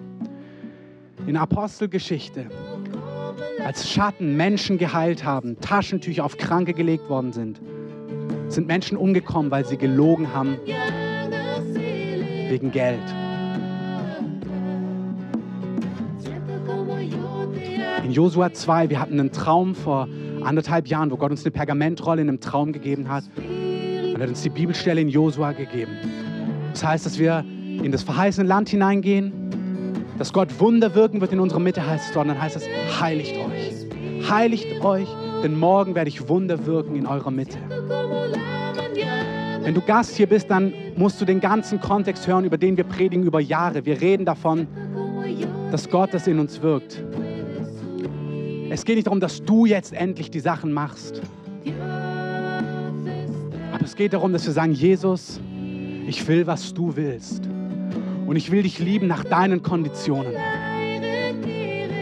In 1.26 1.36
Apostelgeschichte, 1.36 2.46
als 3.66 3.90
Schatten 3.90 4.38
Menschen 4.38 4.78
geheilt 4.78 5.24
haben, 5.24 5.60
Taschentücher 5.60 6.24
auf 6.24 6.38
Kranke 6.38 6.76
gelegt 6.76 7.10
worden 7.10 7.34
sind, 7.34 7.60
sind 8.48 8.68
Menschen 8.68 8.96
umgekommen, 8.96 9.50
weil 9.50 9.66
sie 9.66 9.78
gelogen 9.78 10.32
haben 10.32 10.60
wegen 12.48 12.70
Geld. 12.70 13.02
In 18.10 18.16
Josua 18.16 18.52
2, 18.52 18.90
wir 18.90 19.00
hatten 19.00 19.20
einen 19.20 19.32
Traum 19.32 19.76
vor 19.76 20.08
anderthalb 20.42 20.88
Jahren, 20.88 21.12
wo 21.12 21.18
Gott 21.18 21.30
uns 21.30 21.46
eine 21.46 21.52
Pergamentrolle 21.52 22.24
in 22.24 22.28
einem 22.28 22.40
Traum 22.40 22.74
gegeben 22.74 23.08
hat. 23.08 23.24
Und 23.38 24.16
er 24.16 24.22
hat 24.22 24.30
uns 24.30 24.42
die 24.42 24.50
Bibelstelle 24.50 25.00
in 25.00 25.10
Josua 25.10 25.52
gegeben. 25.52 25.92
Das 26.72 26.84
heißt, 26.84 27.06
dass 27.06 27.20
wir 27.20 27.46
in 27.84 27.92
das 27.92 28.02
verheißene 28.02 28.48
Land 28.48 28.70
hineingehen, 28.70 29.32
dass 30.18 30.34
Gott 30.34 30.60
Wunder 30.60 30.96
wirken 30.96 31.22
wird 31.22 31.34
in 31.34 31.40
unserer 31.40 31.60
Mitte, 31.60 31.86
heißt 31.86 32.08
es 32.08 32.14
dort. 32.14 32.26
Und 32.26 32.34
dann 32.34 32.42
heißt 32.42 32.56
es, 32.56 32.64
heiligt 33.00 33.36
euch. 33.38 34.28
Heiligt 34.28 34.84
euch, 34.84 35.08
denn 35.44 35.60
morgen 35.60 35.94
werde 35.94 36.10
ich 36.10 36.28
Wunder 36.28 36.66
wirken 36.66 36.96
in 36.96 37.06
eurer 37.06 37.30
Mitte. 37.30 37.60
Wenn 39.62 39.76
du 39.76 39.82
Gast 39.82 40.16
hier 40.16 40.26
bist, 40.26 40.50
dann 40.50 40.74
musst 40.96 41.22
du 41.22 41.26
den 41.26 41.42
ganzen 41.42 41.80
Kontext 41.80 42.26
hören, 42.26 42.44
über 42.44 42.58
den 42.58 42.76
wir 42.76 42.86
predigen 42.86 43.28
über 43.28 43.40
Jahre. 43.40 43.86
Wir 43.86 44.02
reden 44.02 44.26
davon, 44.26 44.66
dass 45.70 45.88
Gott 45.92 46.12
das 46.12 46.26
in 46.26 46.40
uns 46.40 46.64
wirkt. 46.64 47.04
Es 48.72 48.86
geht 48.86 48.98
nicht 48.98 49.08
darum, 49.08 49.20
dass 49.20 49.44
du 49.44 49.66
jetzt 49.66 49.94
endlich 49.94 50.30
die 50.30 50.40
Sachen 50.40 50.72
machst. 50.72 51.22
Aber 53.74 53.84
es 53.84 53.96
geht 53.96 54.14
darum, 54.14 54.32
dass 54.32 54.46
wir 54.46 54.54
sagen, 54.54 54.74
Jesus, 54.74 55.40
ich 56.08 56.28
will, 56.28 56.46
was 56.46 56.72
du 56.74 56.96
willst. 56.96 57.50
Und 58.28 58.36
ich 58.36 58.52
will 58.52 58.62
dich 58.62 58.78
lieben 58.78 59.08
nach 59.08 59.24
deinen 59.24 59.64
Konditionen. 59.64 60.34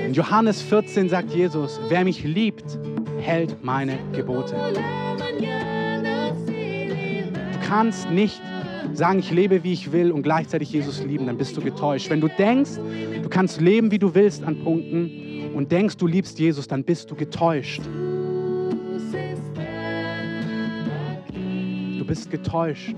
In 0.05 0.13
Johannes 0.13 0.61
14 0.61 1.07
sagt 1.07 1.34
Jesus, 1.34 1.80
wer 1.88 2.03
mich 2.03 2.26
liebt, 2.26 2.78
hält 3.20 3.63
meine 3.63 3.97
Gebote. 4.11 4.53
Du 7.53 7.59
kannst 7.65 8.11
nicht 8.11 8.41
sagen, 8.93 9.20
ich 9.20 9.32
lebe, 9.32 9.63
wie 9.63 9.72
ich 9.74 9.93
will 9.93 10.11
und 10.11 10.24
gleichzeitig 10.24 10.72
Jesus 10.72 11.01
lieben, 11.03 11.28
dann 11.28 11.38
bist 11.38 11.55
du 11.55 11.61
getäuscht. 11.61 12.09
Wenn 12.09 12.20
du 12.20 12.28
denkst, 12.28 12.72
du 13.22 13.30
kannst 13.30 13.61
leben, 13.61 13.91
wie 13.91 13.99
du 13.99 14.13
willst 14.15 14.43
an 14.43 14.59
Punkten 14.63 15.26
und 15.57 15.71
denkst, 15.71 15.97
du 15.97 16.05
liebst 16.05 16.37
Jesus, 16.37 16.67
dann 16.67 16.83
bist 16.83 17.09
du 17.09 17.15
getäuscht. 17.15 17.81
Du 21.97 22.05
bist 22.05 22.29
getäuscht. 22.29 22.95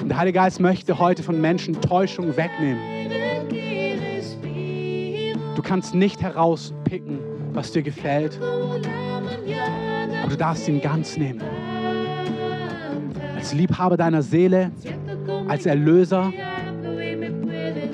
Und 0.00 0.08
der 0.08 0.18
Heilige 0.18 0.38
Geist 0.38 0.60
möchte 0.60 0.98
heute 0.98 1.24
von 1.24 1.40
Menschen 1.40 1.80
Täuschung 1.80 2.36
wegnehmen. 2.36 2.78
Du 5.56 5.62
kannst 5.62 5.94
nicht 5.94 6.22
herauspicken, 6.22 7.18
was 7.52 7.72
dir 7.72 7.82
gefällt, 7.82 8.38
aber 8.40 10.30
du 10.30 10.36
darfst 10.36 10.68
ihn 10.68 10.80
ganz 10.80 11.16
nehmen. 11.16 11.42
Als 13.34 13.52
Liebhaber 13.52 13.96
deiner 13.96 14.22
Seele, 14.22 14.70
als 15.48 15.66
Erlöser, 15.66 16.32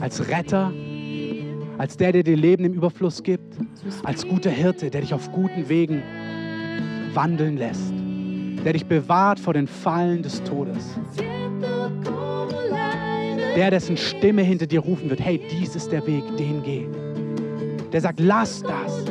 als 0.00 0.28
Retter, 0.28 0.70
als 1.78 1.96
der, 1.96 2.12
der 2.12 2.22
dir 2.22 2.36
Leben 2.36 2.64
im 2.64 2.74
Überfluss 2.74 3.22
gibt, 3.22 3.54
als 4.04 4.26
guter 4.26 4.50
Hirte, 4.50 4.90
der 4.90 5.00
dich 5.00 5.14
auf 5.14 5.32
guten 5.32 5.68
Wegen 5.68 6.02
wandeln 7.12 7.56
lässt, 7.56 7.92
der 8.64 8.72
dich 8.72 8.86
bewahrt 8.86 9.38
vor 9.40 9.54
den 9.54 9.66
Fallen 9.66 10.22
des 10.22 10.42
Todes 10.44 10.98
der, 13.56 13.70
dessen 13.70 13.96
Stimme 13.96 14.42
hinter 14.42 14.66
dir 14.66 14.80
rufen 14.80 15.10
wird, 15.10 15.20
hey, 15.20 15.40
dies 15.50 15.76
ist 15.76 15.92
der 15.92 16.06
Weg, 16.06 16.24
den 16.36 16.62
geh. 16.62 16.86
Der 17.92 18.00
sagt, 18.00 18.18
lass 18.20 18.62
das. 18.62 19.04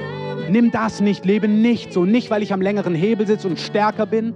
Nimm 0.49 0.71
das 0.71 0.99
nicht, 0.99 1.25
lebe 1.25 1.47
nicht 1.47 1.93
so. 1.93 2.03
Nicht, 2.03 2.29
weil 2.29 2.43
ich 2.43 2.51
am 2.51 2.61
längeren 2.61 2.93
Hebel 2.93 3.25
sitze 3.25 3.47
und 3.47 3.59
stärker 3.59 4.05
bin, 4.05 4.33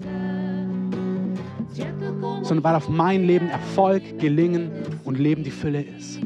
sondern 2.42 2.64
weil 2.64 2.76
auf 2.76 2.88
mein 2.88 3.26
Leben 3.26 3.50
Erfolg, 3.50 4.20
Gelingen 4.20 4.72
und 5.04 5.20
Leben 5.20 5.44
die 5.44 5.52
Fülle 5.52 5.82
ist. 5.82 6.20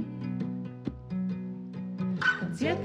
Der 2.62 2.78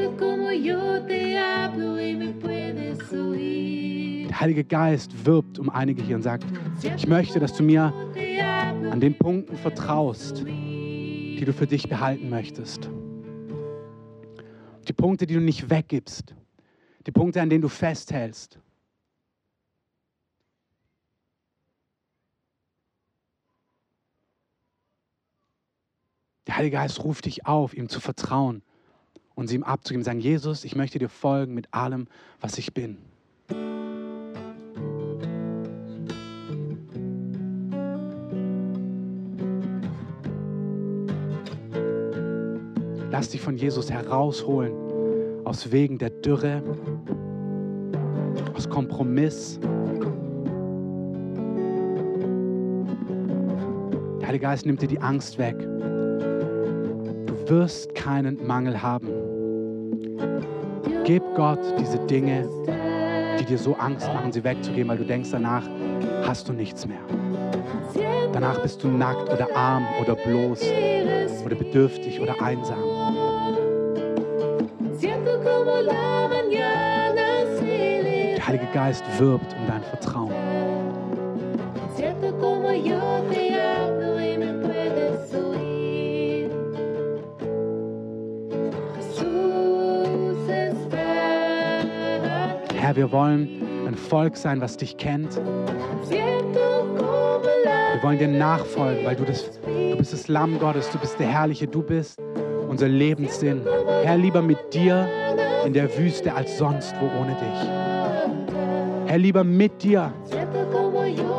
Heilige 4.41 4.64
Geist 4.64 5.27
wirbt 5.27 5.59
um 5.59 5.68
einige 5.68 6.03
hier 6.03 6.16
und 6.16 6.22
sagt, 6.22 6.47
ich 6.97 7.07
möchte, 7.07 7.41
dass 7.41 7.53
du 7.53 7.62
mir 7.62 7.93
an 8.91 9.01
den 9.01 9.18
Punkten 9.18 9.55
vertraust, 9.57 10.47
die 10.47 11.45
du 11.45 11.53
für 11.53 11.66
dich 11.66 11.91
behalten 11.91 12.31
möchtest. 12.31 12.89
Die 14.89 14.95
Punkte, 14.95 15.27
die 15.27 15.35
du 15.35 15.41
nicht 15.41 15.68
weggibst. 15.68 16.35
Die 17.07 17.12
Punkte, 17.12 17.43
an 17.43 17.51
denen 17.51 17.61
du 17.61 17.68
festhältst. 17.68 18.59
Der 26.47 26.57
Heilige 26.57 26.77
Geist 26.77 27.05
ruft 27.05 27.27
dich 27.27 27.45
auf, 27.45 27.74
ihm 27.74 27.91
zu 27.91 28.01
vertrauen 28.01 28.62
und 29.37 29.47
sie 29.47 29.55
ihm 29.55 29.62
abzugeben. 29.62 30.03
Sagen, 30.03 30.18
Jesus, 30.18 30.64
ich 30.64 30.74
möchte 30.74 30.99
dir 30.99 31.09
folgen 31.09 31.55
mit 31.55 31.72
allem, 31.72 32.09
was 32.41 32.59
ich 32.59 32.74
bin. 32.74 32.99
Lass 43.12 43.30
dich 43.30 43.41
von 43.41 43.57
Jesus 43.57 43.91
herausholen 43.91 44.74
aus 45.45 45.70
Wegen 45.70 45.97
der 45.97 46.11
Dürre, 46.11 46.62
aus 48.55 48.68
Kompromiss. 48.68 49.61
Der 54.20 54.28
Heilige 54.28 54.43
Geist 54.43 54.66
nimmt 54.66 54.82
dir 54.82 54.89
die 54.89 55.01
Angst 55.01 55.39
weg. 55.39 55.57
Du 57.47 57.55
wirst 57.55 57.94
keinen 57.94 58.44
Mangel 58.44 58.82
haben. 58.82 59.09
Gib 61.05 61.22
Gott 61.36 61.61
diese 61.78 61.99
Dinge, 61.99 62.49
die 63.38 63.44
dir 63.44 63.57
so 63.57 63.76
Angst 63.76 64.09
machen, 64.12 64.32
sie 64.32 64.42
wegzugeben, 64.42 64.88
weil 64.88 64.99
du 64.99 65.05
denkst, 65.05 65.28
danach 65.30 65.62
hast 66.26 66.49
du 66.49 66.53
nichts 66.53 66.88
mehr. 66.88 66.99
Danach 68.32 68.61
bist 68.62 68.82
du 68.82 68.88
nackt 68.88 69.30
oder 69.32 69.47
arm 69.55 69.86
oder 70.01 70.16
bloß 70.16 70.61
oder 71.44 71.55
bedürftig 71.55 72.20
oder 72.20 72.34
einsam. 72.42 72.82
Der 78.34 78.47
Heilige 78.47 78.66
Geist 78.74 79.05
wirbt 79.20 79.55
um 79.57 79.66
dein 79.68 79.84
Vertrauen. 79.84 80.45
Herr, 92.97 93.11
wir 93.11 93.12
wollen 93.12 93.49
ein 93.86 93.94
Volk 93.94 94.36
sein, 94.36 94.61
was 94.61 94.76
dich 94.78 94.97
kennt. 94.97 95.36
Wir 95.36 95.42
wollen 98.03 98.18
dir 98.18 98.28
nachfolgen, 98.28 99.05
weil 99.05 99.16
du, 99.16 99.24
das, 99.24 99.51
du 99.66 99.97
bist 99.97 100.12
das 100.14 100.28
Lamm 100.28 100.59
Gottes, 100.59 100.90
du 100.90 100.99
bist 100.99 101.18
der 101.18 101.26
Herrliche, 101.26 101.66
du 101.66 101.82
bist 101.82 102.18
unser 102.68 102.88
Lebenssinn. 102.88 103.62
Herr, 104.03 104.16
lieber 104.16 104.40
mit 104.42 104.59
dir 104.72 105.09
in 105.66 105.72
der 105.74 105.94
Wüste 105.99 106.34
als 106.34 106.57
sonst 106.59 106.94
wo 107.01 107.05
ohne 107.20 107.34
dich. 107.34 109.11
Herr, 109.11 109.18
lieber 109.18 109.44
mit 109.44 109.82
dir 109.82 110.12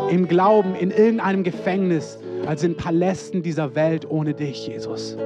im 0.10 0.28
Glauben, 0.28 0.76
in 0.76 0.91
irgendeinem 0.91 1.43
Gefängnis, 1.43 2.20
als 2.45 2.64
in 2.64 2.78
Palästen 2.78 3.41
dieser 3.41 3.74
Welt 3.76 4.10
ohne 4.10 4.34
dich, 4.34 4.68
Jesus. 4.68 5.18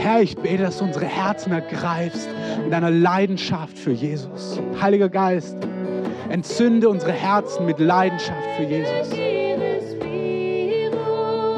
Herr, 0.00 0.22
ich 0.22 0.34
bete, 0.34 0.62
dass 0.62 0.78
du 0.78 0.84
unsere 0.84 1.04
Herzen 1.04 1.52
ergreifst 1.52 2.26
mit 2.62 2.72
deiner 2.72 2.90
Leidenschaft 2.90 3.78
für 3.78 3.92
Jesus. 3.92 4.58
Heiliger 4.80 5.10
Geist, 5.10 5.58
entzünde 6.30 6.88
unsere 6.88 7.12
Herzen 7.12 7.66
mit 7.66 7.78
Leidenschaft 7.78 8.48
für 8.56 8.62
Jesus. 8.62 9.10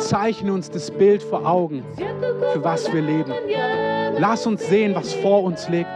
Zeichne 0.09 0.53
uns 0.53 0.68
das 0.70 0.90
Bild 0.90 1.22
vor 1.22 1.47
Augen, 1.47 1.84
für 2.53 2.64
was 2.64 2.93
wir 2.93 3.03
leben. 3.03 3.32
Lass 4.18 4.45
uns 4.45 4.66
sehen, 4.66 4.97
was 4.97 5.14
vor 5.14 5.45
uns 5.45 5.68
liegt. 5.68 5.86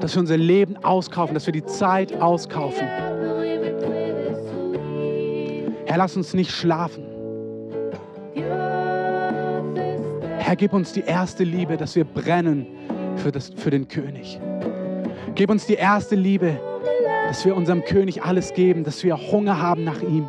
Dass 0.00 0.14
wir 0.14 0.20
unser 0.20 0.36
Leben 0.36 0.76
auskaufen, 0.84 1.32
dass 1.32 1.46
wir 1.46 1.54
die 1.54 1.64
Zeit 1.64 2.20
auskaufen. 2.20 2.86
Herr, 5.86 5.96
lass 5.96 6.18
uns 6.18 6.34
nicht 6.34 6.50
schlafen. 6.50 7.09
Herr, 10.50 10.56
gib 10.56 10.72
uns 10.72 10.92
die 10.92 11.02
erste 11.02 11.44
Liebe, 11.44 11.76
dass 11.76 11.94
wir 11.94 12.02
brennen 12.02 12.66
für, 13.18 13.30
das, 13.30 13.52
für 13.54 13.70
den 13.70 13.86
König. 13.86 14.40
Gib 15.36 15.48
uns 15.48 15.64
die 15.64 15.74
erste 15.74 16.16
Liebe, 16.16 16.58
dass 17.28 17.44
wir 17.44 17.54
unserem 17.54 17.84
König 17.84 18.24
alles 18.24 18.52
geben, 18.52 18.82
dass 18.82 19.04
wir 19.04 19.16
Hunger 19.16 19.62
haben 19.62 19.84
nach 19.84 20.02
ihm, 20.02 20.28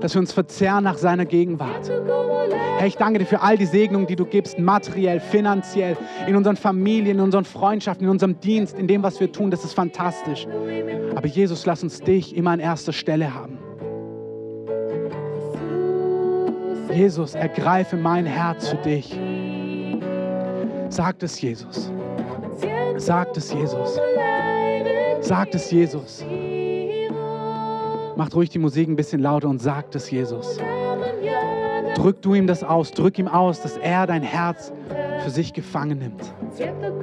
dass 0.00 0.12
wir 0.14 0.20
uns 0.20 0.32
verzehren 0.32 0.82
nach 0.82 0.98
seiner 0.98 1.24
Gegenwart. 1.24 1.88
Herr, 2.78 2.86
ich 2.88 2.96
danke 2.96 3.20
dir 3.20 3.26
für 3.26 3.42
all 3.42 3.56
die 3.56 3.66
Segnungen, 3.66 4.08
die 4.08 4.16
du 4.16 4.24
gibst, 4.24 4.58
materiell, 4.58 5.20
finanziell, 5.20 5.96
in 6.26 6.34
unseren 6.34 6.56
Familien, 6.56 7.18
in 7.18 7.22
unseren 7.22 7.44
Freundschaften, 7.44 8.06
in 8.06 8.10
unserem 8.10 8.40
Dienst, 8.40 8.76
in 8.76 8.88
dem, 8.88 9.04
was 9.04 9.20
wir 9.20 9.30
tun. 9.30 9.52
Das 9.52 9.64
ist 9.64 9.74
fantastisch. 9.74 10.48
Aber 11.14 11.28
Jesus, 11.28 11.64
lass 11.64 11.80
uns 11.84 12.00
dich 12.00 12.36
immer 12.36 12.50
an 12.50 12.58
erster 12.58 12.92
Stelle 12.92 13.32
haben. 13.32 13.56
Jesus, 16.92 17.36
ergreife 17.36 17.96
mein 17.96 18.26
Herz 18.26 18.70
für 18.70 18.78
dich. 18.78 19.16
Sagt 20.94 21.24
es 21.24 21.40
Jesus. 21.40 21.90
Sagt 22.98 23.36
es 23.36 23.52
Jesus. 23.52 23.98
Sagt 25.22 25.54
es 25.56 25.68
Jesus. 25.72 26.24
Macht 28.14 28.36
ruhig 28.36 28.50
die 28.50 28.60
Musik 28.60 28.88
ein 28.88 28.94
bisschen 28.94 29.20
lauter 29.20 29.48
und 29.48 29.60
sagt 29.60 29.96
es 29.96 30.08
Jesus. 30.08 30.56
Drück 31.96 32.22
du 32.22 32.34
ihm 32.34 32.46
das 32.46 32.62
aus, 32.62 32.92
drück 32.92 33.18
ihm 33.18 33.26
aus, 33.26 33.60
dass 33.60 33.76
er 33.78 34.06
dein 34.06 34.22
Herz 34.22 34.72
für 35.24 35.30
sich 35.30 35.52
gefangen 35.52 35.98
nimmt. 35.98 36.32
Siento 36.52 36.94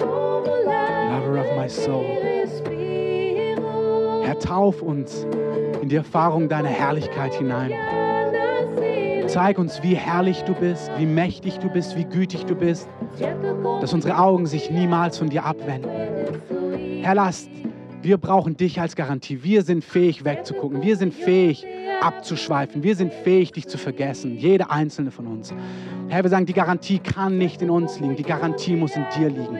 Lover 0.00 1.38
of 1.38 1.56
my 1.56 1.68
soul. 1.68 2.04
Herr, 4.22 4.38
tauf 4.38 4.82
uns 4.82 5.26
in 5.82 5.88
die 5.88 5.96
Erfahrung 5.96 6.48
deiner 6.48 6.68
Herrlichkeit 6.68 7.34
hinein. 7.34 7.72
Zeig 9.26 9.58
uns, 9.58 9.82
wie 9.82 9.94
herrlich 9.94 10.42
du 10.42 10.54
bist, 10.54 10.90
wie 10.98 11.06
mächtig 11.06 11.58
du 11.58 11.68
bist, 11.68 11.96
wie 11.96 12.04
gütig 12.04 12.46
du 12.46 12.56
bist, 12.56 12.88
dass 13.80 13.92
unsere 13.92 14.18
Augen 14.18 14.46
sich 14.46 14.70
niemals 14.70 15.18
von 15.18 15.28
dir 15.28 15.44
abwenden. 15.44 15.90
Herr, 17.02 17.14
lasst, 17.14 17.48
wir 18.02 18.16
brauchen 18.16 18.56
dich 18.56 18.80
als 18.80 18.96
Garantie. 18.96 19.42
Wir 19.42 19.62
sind 19.62 19.84
fähig 19.84 20.24
wegzugucken. 20.24 20.82
Wir 20.82 20.96
sind 20.96 21.14
fähig 21.14 21.66
abzuschweifen. 22.00 22.82
Wir 22.82 22.96
sind 22.96 23.12
fähig, 23.12 23.52
dich 23.52 23.68
zu 23.68 23.78
vergessen. 23.78 24.36
Jeder 24.36 24.70
einzelne 24.70 25.10
von 25.10 25.26
uns. 25.26 25.52
Herr, 26.08 26.24
wir 26.24 26.30
sagen, 26.30 26.46
die 26.46 26.54
Garantie 26.54 26.98
kann 26.98 27.38
nicht 27.38 27.62
in 27.62 27.70
uns 27.70 28.00
liegen. 28.00 28.16
Die 28.16 28.22
Garantie 28.22 28.74
muss 28.74 28.96
in 28.96 29.04
dir 29.16 29.28
liegen. 29.28 29.56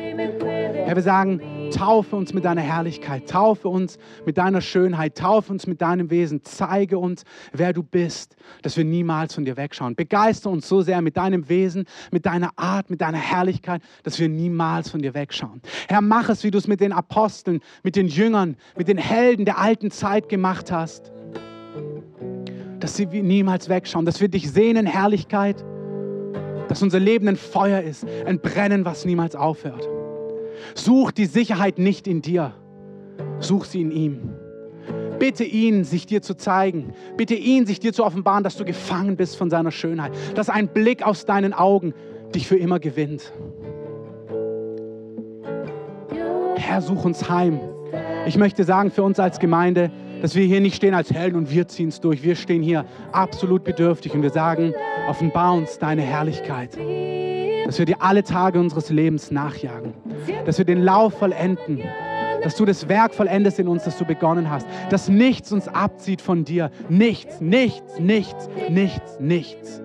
Herr, 0.90 0.96
wir 0.96 1.04
sagen, 1.04 1.40
taufe 1.72 2.16
uns 2.16 2.34
mit 2.34 2.44
deiner 2.44 2.62
Herrlichkeit, 2.62 3.30
taufe 3.30 3.68
uns 3.68 3.96
mit 4.26 4.36
deiner 4.38 4.60
Schönheit, 4.60 5.16
taufe 5.16 5.52
uns 5.52 5.68
mit 5.68 5.80
deinem 5.80 6.10
Wesen, 6.10 6.40
zeige 6.42 6.98
uns, 6.98 7.22
wer 7.52 7.72
du 7.72 7.84
bist, 7.84 8.34
dass 8.62 8.76
wir 8.76 8.84
niemals 8.84 9.36
von 9.36 9.44
dir 9.44 9.56
wegschauen. 9.56 9.94
Begeister 9.94 10.50
uns 10.50 10.68
so 10.68 10.82
sehr 10.82 11.00
mit 11.00 11.16
deinem 11.16 11.48
Wesen, 11.48 11.84
mit 12.10 12.26
deiner 12.26 12.50
Art, 12.56 12.90
mit 12.90 13.02
deiner 13.02 13.18
Herrlichkeit, 13.18 13.82
dass 14.02 14.18
wir 14.18 14.28
niemals 14.28 14.90
von 14.90 15.00
dir 15.00 15.14
wegschauen. 15.14 15.62
Herr, 15.88 16.00
mach 16.00 16.28
es, 16.28 16.42
wie 16.42 16.50
du 16.50 16.58
es 16.58 16.66
mit 16.66 16.80
den 16.80 16.92
Aposteln, 16.92 17.60
mit 17.84 17.94
den 17.94 18.08
Jüngern, 18.08 18.56
mit 18.76 18.88
den 18.88 18.98
Helden 18.98 19.44
der 19.44 19.58
alten 19.58 19.92
Zeit 19.92 20.28
gemacht 20.28 20.72
hast. 20.72 21.12
Dass 22.80 22.96
sie 22.96 23.06
niemals 23.06 23.68
wegschauen, 23.68 24.06
dass 24.06 24.20
wir 24.20 24.26
dich 24.26 24.50
sehen 24.50 24.76
in 24.76 24.86
Herrlichkeit, 24.86 25.64
dass 26.66 26.82
unser 26.82 26.98
Leben 26.98 27.28
ein 27.28 27.36
Feuer 27.36 27.80
ist, 27.80 28.04
ein 28.26 28.40
Brennen, 28.40 28.84
was 28.84 29.04
niemals 29.04 29.36
aufhört. 29.36 29.88
Such 30.74 31.10
die 31.10 31.26
Sicherheit 31.26 31.78
nicht 31.78 32.06
in 32.06 32.22
dir, 32.22 32.54
such 33.38 33.64
sie 33.64 33.80
in 33.80 33.90
ihm. 33.90 34.30
Bitte 35.18 35.44
ihn, 35.44 35.84
sich 35.84 36.06
dir 36.06 36.22
zu 36.22 36.34
zeigen. 36.34 36.94
Bitte 37.16 37.34
ihn, 37.34 37.66
sich 37.66 37.78
dir 37.78 37.92
zu 37.92 38.04
offenbaren, 38.04 38.42
dass 38.42 38.56
du 38.56 38.64
gefangen 38.64 39.16
bist 39.16 39.36
von 39.36 39.50
seiner 39.50 39.70
Schönheit. 39.70 40.12
Dass 40.34 40.48
ein 40.48 40.68
Blick 40.68 41.02
aus 41.02 41.26
deinen 41.26 41.52
Augen 41.52 41.92
dich 42.34 42.48
für 42.48 42.56
immer 42.56 42.80
gewinnt. 42.80 43.32
Herr, 46.56 46.80
such 46.80 47.04
uns 47.04 47.28
heim. 47.28 47.60
Ich 48.26 48.38
möchte 48.38 48.64
sagen 48.64 48.90
für 48.90 49.02
uns 49.02 49.18
als 49.18 49.38
Gemeinde, 49.38 49.90
dass 50.22 50.34
wir 50.34 50.44
hier 50.44 50.60
nicht 50.60 50.76
stehen 50.76 50.94
als 50.94 51.12
Helden 51.12 51.36
und 51.36 51.50
wir 51.50 51.68
ziehen 51.68 51.88
es 51.88 52.00
durch. 52.00 52.22
Wir 52.22 52.36
stehen 52.36 52.62
hier 52.62 52.84
absolut 53.12 53.64
bedürftig 53.64 54.14
und 54.14 54.22
wir 54.22 54.30
sagen, 54.30 54.72
offenbar 55.08 55.54
uns 55.54 55.78
deine 55.78 56.02
Herrlichkeit. 56.02 56.78
Dass 57.70 57.78
wir 57.78 57.86
dir 57.86 58.02
alle 58.02 58.24
Tage 58.24 58.58
unseres 58.58 58.90
Lebens 58.90 59.30
nachjagen. 59.30 59.94
Dass 60.44 60.58
wir 60.58 60.64
den 60.64 60.82
Lauf 60.82 61.16
vollenden. 61.16 61.80
Dass 62.42 62.56
du 62.56 62.64
das 62.64 62.88
Werk 62.88 63.14
vollendest 63.14 63.60
in 63.60 63.68
uns, 63.68 63.84
das 63.84 63.96
du 63.96 64.04
begonnen 64.04 64.50
hast. 64.50 64.66
Dass 64.88 65.08
nichts 65.08 65.52
uns 65.52 65.68
abzieht 65.68 66.20
von 66.20 66.44
dir. 66.44 66.72
Nichts, 66.88 67.40
nichts, 67.40 68.00
nichts, 68.00 68.48
nichts, 68.68 69.20
nichts. 69.20 69.80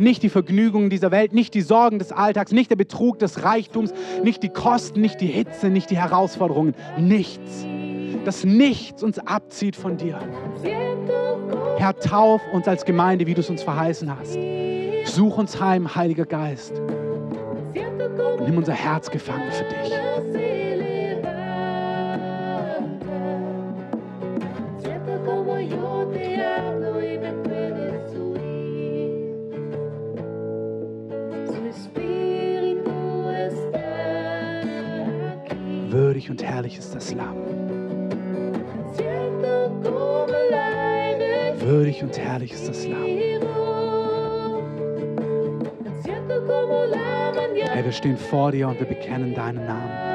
Nicht 0.00 0.24
die 0.24 0.28
Vergnügungen 0.28 0.90
dieser 0.90 1.12
Welt, 1.12 1.32
nicht 1.32 1.54
die 1.54 1.60
Sorgen 1.60 2.00
des 2.00 2.10
Alltags, 2.10 2.50
nicht 2.50 2.68
der 2.68 2.76
Betrug 2.76 3.20
des 3.20 3.44
Reichtums, 3.44 3.92
nicht 4.24 4.42
die 4.42 4.48
Kosten, 4.48 5.00
nicht 5.00 5.20
die 5.20 5.28
Hitze, 5.28 5.68
nicht 5.68 5.90
die 5.90 5.98
Herausforderungen. 5.98 6.74
Nichts. 6.98 7.64
Dass 8.24 8.42
nichts 8.42 9.04
uns 9.04 9.20
abzieht 9.20 9.76
von 9.76 9.98
dir. 9.98 10.18
Herr, 11.76 11.96
tauf 11.96 12.42
uns 12.52 12.66
als 12.66 12.84
Gemeinde, 12.84 13.28
wie 13.28 13.34
du 13.34 13.40
es 13.40 13.50
uns 13.50 13.62
verheißen 13.62 14.18
hast. 14.18 14.36
Such 15.08 15.38
uns 15.38 15.58
heim, 15.60 15.94
Heiliger 15.94 16.26
Geist. 16.26 16.74
Nimm 17.74 18.58
unser 18.58 18.74
Herz 18.74 19.10
gefangen 19.10 19.50
für 19.50 19.64
dich. 19.64 19.92
Würdig 35.90 36.30
und 36.30 36.42
herrlich 36.42 36.78
ist 36.78 36.94
das 36.94 37.14
Lamm. 37.14 37.36
Würdig 41.60 42.02
und 42.02 42.18
herrlich 42.18 42.52
ist 42.52 42.68
das 42.68 42.86
Lamm. 42.86 43.67
Herr, 47.66 47.84
wir 47.84 47.92
stehen 47.92 48.16
vor 48.16 48.52
dir 48.52 48.68
und 48.68 48.78
wir 48.78 48.86
bekennen 48.86 49.34
deinen 49.34 49.66
Namen. 49.66 50.08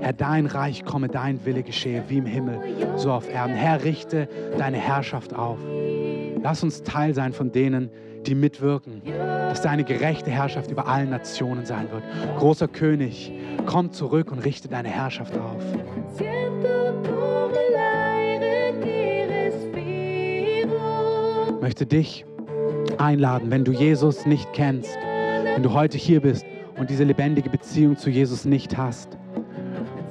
Herr, 0.00 0.12
dein 0.12 0.46
Reich 0.46 0.84
komme, 0.84 1.08
dein 1.08 1.44
Wille 1.44 1.62
geschehe, 1.62 2.04
wie 2.08 2.18
im 2.18 2.26
Himmel, 2.26 2.60
so 2.96 3.12
auf 3.12 3.28
Erden. 3.28 3.54
Herr, 3.54 3.82
richte 3.84 4.28
deine 4.56 4.76
Herrschaft 4.76 5.34
auf. 5.34 5.58
Lass 6.42 6.62
uns 6.62 6.82
Teil 6.82 7.14
sein 7.14 7.32
von 7.32 7.50
denen, 7.50 7.90
die 8.26 8.34
mitwirken, 8.34 9.02
dass 9.04 9.62
deine 9.62 9.84
gerechte 9.84 10.30
Herrschaft 10.30 10.70
über 10.70 10.86
allen 10.86 11.10
Nationen 11.10 11.64
sein 11.64 11.90
wird. 11.90 12.02
Großer 12.38 12.68
König, 12.68 13.32
komm 13.66 13.92
zurück 13.92 14.30
und 14.30 14.40
richte 14.44 14.68
deine 14.68 14.88
Herrschaft 14.88 15.36
auf. 15.36 15.62
Ich 21.56 21.62
möchte 21.62 21.86
dich 21.86 22.24
einladen, 22.98 23.50
wenn 23.50 23.64
du 23.64 23.72
Jesus 23.72 24.26
nicht 24.26 24.52
kennst, 24.52 24.96
wenn 25.58 25.64
du 25.64 25.72
heute 25.72 25.98
hier 25.98 26.20
bist 26.20 26.46
und 26.76 26.88
diese 26.88 27.02
lebendige 27.02 27.50
Beziehung 27.50 27.96
zu 27.96 28.10
Jesus 28.10 28.44
nicht 28.44 28.76
hast, 28.76 29.18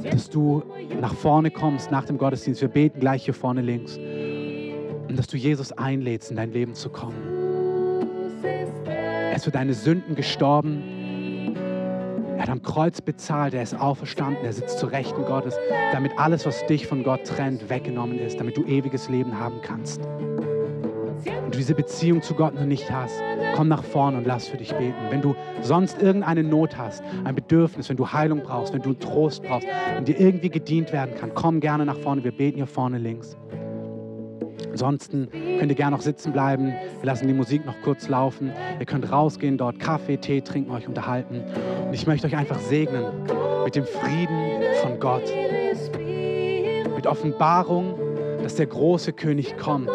dass 0.03 0.29
du 0.29 0.61
nach 0.99 1.13
vorne 1.13 1.51
kommst 1.51 1.89
nach 1.89 2.03
dem 2.03 2.17
Gottesdienst. 2.17 2.59
Wir 2.59 2.67
beten 2.67 2.99
gleich 2.99 3.23
hier 3.23 3.33
vorne 3.33 3.61
links. 3.61 3.95
Und 3.95 5.17
dass 5.17 5.27
du 5.27 5.37
Jesus 5.37 5.71
einlädst, 5.71 6.31
in 6.31 6.35
dein 6.35 6.51
Leben 6.51 6.73
zu 6.73 6.89
kommen. 6.89 7.15
Er 8.43 9.37
ist 9.37 9.45
für 9.45 9.51
deine 9.51 9.73
Sünden 9.73 10.15
gestorben. 10.15 10.83
Er 12.35 12.41
hat 12.41 12.49
am 12.49 12.61
Kreuz 12.61 12.99
bezahlt, 12.99 13.53
er 13.53 13.63
ist 13.63 13.73
auferstanden, 13.73 14.43
er 14.43 14.51
sitzt 14.51 14.79
zur 14.79 14.91
Rechten 14.91 15.23
Gottes, 15.23 15.57
damit 15.93 16.11
alles, 16.17 16.45
was 16.45 16.65
dich 16.65 16.87
von 16.87 17.03
Gott 17.03 17.23
trennt, 17.23 17.69
weggenommen 17.69 18.19
ist, 18.19 18.37
damit 18.37 18.57
du 18.57 18.65
ewiges 18.65 19.07
Leben 19.07 19.39
haben 19.39 19.61
kannst. 19.61 20.01
Und 21.57 21.61
diese 21.61 21.73
Beziehung 21.73 22.21
zu 22.21 22.35
Gott 22.35 22.53
noch 22.53 22.65
nicht 22.65 22.91
hast, 22.91 23.19
komm 23.55 23.67
nach 23.67 23.83
vorne 23.83 24.19
und 24.19 24.27
lass 24.27 24.47
für 24.47 24.57
dich 24.57 24.75
beten. 24.75 24.93
Wenn 25.09 25.23
du 25.23 25.35
sonst 25.63 25.99
irgendeine 25.99 26.43
Not 26.43 26.77
hast, 26.77 27.01
ein 27.23 27.33
Bedürfnis, 27.33 27.89
wenn 27.89 27.97
du 27.97 28.13
Heilung 28.13 28.43
brauchst, 28.43 28.75
wenn 28.75 28.83
du 28.83 28.93
Trost 28.93 29.41
brauchst, 29.41 29.67
wenn 29.95 30.05
dir 30.05 30.19
irgendwie 30.19 30.49
gedient 30.49 30.93
werden 30.93 31.15
kann, 31.15 31.31
komm 31.33 31.59
gerne 31.59 31.83
nach 31.83 31.97
vorne. 31.97 32.23
Wir 32.23 32.31
beten 32.31 32.57
hier 32.57 32.67
vorne 32.67 32.99
links. 32.99 33.35
Ansonsten 34.69 35.29
könnt 35.31 35.71
ihr 35.71 35.75
gerne 35.75 35.95
noch 35.95 36.03
sitzen 36.03 36.31
bleiben. 36.31 36.75
Wir 36.99 37.05
lassen 37.05 37.27
die 37.27 37.33
Musik 37.33 37.65
noch 37.65 37.81
kurz 37.81 38.07
laufen. 38.07 38.51
Ihr 38.79 38.85
könnt 38.85 39.11
rausgehen, 39.11 39.57
dort 39.57 39.79
Kaffee, 39.79 40.17
Tee 40.17 40.41
trinken, 40.41 40.69
euch 40.69 40.87
unterhalten. 40.87 41.43
Und 41.87 41.93
ich 41.95 42.05
möchte 42.05 42.27
euch 42.27 42.37
einfach 42.37 42.59
segnen 42.59 43.03
mit 43.65 43.75
dem 43.75 43.85
Frieden 43.85 44.61
von 44.83 44.99
Gott, 44.99 45.23
mit 46.95 47.07
Offenbarung, 47.07 47.95
dass 48.43 48.53
der 48.53 48.67
große 48.67 49.13
König 49.13 49.57
kommt, 49.57 49.89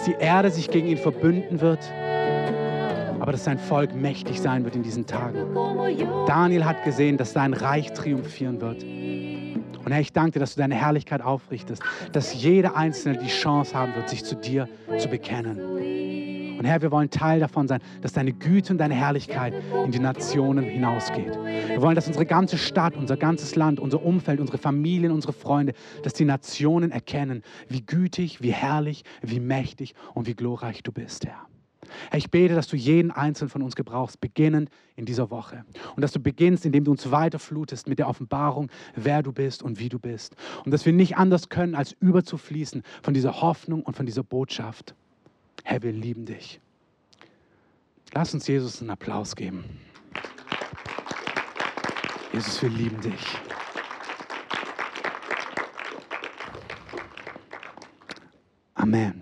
dass 0.00 0.06
die 0.06 0.24
Erde 0.24 0.50
sich 0.50 0.70
gegen 0.70 0.86
ihn 0.86 0.96
verbünden 0.96 1.60
wird, 1.60 1.80
aber 3.20 3.32
dass 3.32 3.44
sein 3.44 3.58
Volk 3.58 3.94
mächtig 3.94 4.40
sein 4.40 4.64
wird 4.64 4.74
in 4.74 4.82
diesen 4.82 5.06
Tagen. 5.06 5.54
Daniel 6.26 6.64
hat 6.64 6.84
gesehen, 6.84 7.18
dass 7.18 7.34
sein 7.34 7.52
Reich 7.52 7.92
triumphieren 7.92 8.62
wird. 8.62 8.82
Und 8.82 9.92
Herr, 9.92 10.00
ich 10.00 10.14
danke 10.14 10.32
dir, 10.32 10.40
dass 10.40 10.54
du 10.54 10.60
deine 10.60 10.74
Herrlichkeit 10.74 11.20
aufrichtest, 11.20 11.82
dass 12.12 12.32
jeder 12.32 12.76
Einzelne 12.76 13.18
die 13.18 13.28
Chance 13.28 13.74
haben 13.74 13.94
wird, 13.94 14.08
sich 14.08 14.24
zu 14.24 14.36
dir 14.36 14.70
zu 14.96 15.08
bekennen. 15.08 15.58
Und 16.60 16.66
Herr, 16.66 16.82
wir 16.82 16.90
wollen 16.90 17.08
Teil 17.08 17.40
davon 17.40 17.68
sein, 17.68 17.80
dass 18.02 18.12
deine 18.12 18.34
Güte 18.34 18.74
und 18.74 18.78
deine 18.78 18.92
Herrlichkeit 18.92 19.54
in 19.82 19.92
die 19.92 19.98
Nationen 19.98 20.62
hinausgeht. 20.66 21.38
Wir 21.42 21.80
wollen, 21.80 21.94
dass 21.94 22.06
unsere 22.06 22.26
ganze 22.26 22.58
Stadt, 22.58 22.98
unser 22.98 23.16
ganzes 23.16 23.56
Land, 23.56 23.80
unser 23.80 24.02
Umfeld, 24.04 24.40
unsere 24.40 24.58
Familien, 24.58 25.10
unsere 25.10 25.32
Freunde, 25.32 25.72
dass 26.02 26.12
die 26.12 26.26
Nationen 26.26 26.90
erkennen, 26.90 27.42
wie 27.70 27.80
gütig, 27.80 28.42
wie 28.42 28.52
herrlich, 28.52 29.04
wie 29.22 29.40
mächtig 29.40 29.94
und 30.12 30.26
wie 30.26 30.34
glorreich 30.34 30.82
du 30.82 30.92
bist, 30.92 31.24
Herr. 31.24 31.46
Herr, 32.10 32.18
ich 32.18 32.30
bete, 32.30 32.54
dass 32.54 32.68
du 32.68 32.76
jeden 32.76 33.10
einzelnen 33.10 33.48
von 33.48 33.62
uns 33.62 33.74
gebrauchst, 33.74 34.20
beginnend 34.20 34.68
in 34.96 35.06
dieser 35.06 35.30
Woche. 35.30 35.64
Und 35.96 36.02
dass 36.02 36.12
du 36.12 36.20
beginnst, 36.20 36.66
indem 36.66 36.84
du 36.84 36.90
uns 36.90 37.10
weiterflutest 37.10 37.88
mit 37.88 37.98
der 37.98 38.06
Offenbarung, 38.06 38.70
wer 38.94 39.22
du 39.22 39.32
bist 39.32 39.62
und 39.62 39.78
wie 39.78 39.88
du 39.88 39.98
bist. 39.98 40.36
Und 40.66 40.72
dass 40.72 40.84
wir 40.84 40.92
nicht 40.92 41.16
anders 41.16 41.48
können, 41.48 41.74
als 41.74 41.92
überzufließen 42.00 42.82
von 43.02 43.14
dieser 43.14 43.40
Hoffnung 43.40 43.82
und 43.82 43.96
von 43.96 44.04
dieser 44.04 44.24
Botschaft. 44.24 44.94
Herr, 45.64 45.82
wir 45.82 45.92
lieben 45.92 46.24
dich. 46.26 46.60
Lass 48.12 48.34
uns 48.34 48.46
Jesus 48.46 48.80
einen 48.80 48.90
Applaus 48.90 49.36
geben. 49.36 49.64
Jesus, 52.32 52.62
wir 52.62 52.70
lieben 52.70 53.00
dich. 53.00 53.38
Amen. 58.74 59.20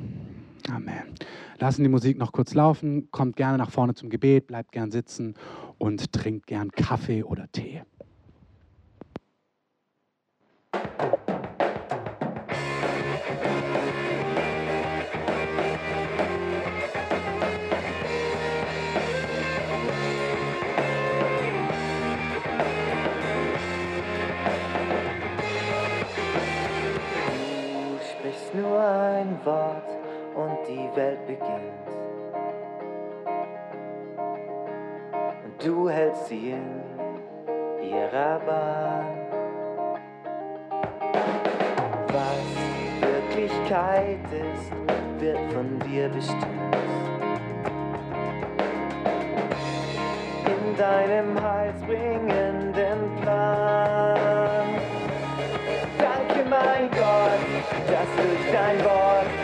Amen. 0.70 1.14
Lassen 1.58 1.82
die 1.82 1.88
Musik 1.88 2.16
noch 2.16 2.32
kurz 2.32 2.54
laufen. 2.54 3.10
Kommt 3.10 3.36
gerne 3.36 3.58
nach 3.58 3.70
vorne 3.70 3.94
zum 3.94 4.08
Gebet, 4.08 4.46
bleibt 4.46 4.72
gern 4.72 4.90
sitzen 4.90 5.34
und 5.76 6.12
trinkt 6.12 6.46
gern 6.46 6.70
Kaffee 6.70 7.24
oder 7.24 7.50
Tee. 7.50 7.82
Ein 28.88 29.38
Wort 29.44 29.88
und 30.34 30.58
die 30.66 30.88
Welt 30.96 31.26
beginnt. 31.26 31.88
Und 35.44 35.66
du 35.66 35.88
hältst 35.88 36.28
sie 36.28 36.50
in 36.50 36.82
ihrer 37.82 38.40
Bahn. 38.40 39.18
Was 42.08 42.68
Wirklichkeit 43.00 44.18
ist, 44.32 44.72
wird 45.20 45.52
von 45.52 45.78
dir 45.80 46.08
bestimmt. 46.08 46.76
In 50.46 50.76
deinem 50.76 51.42
heilsbringenden 51.42 52.72
Plan. 52.72 53.07
Dass 58.18 59.37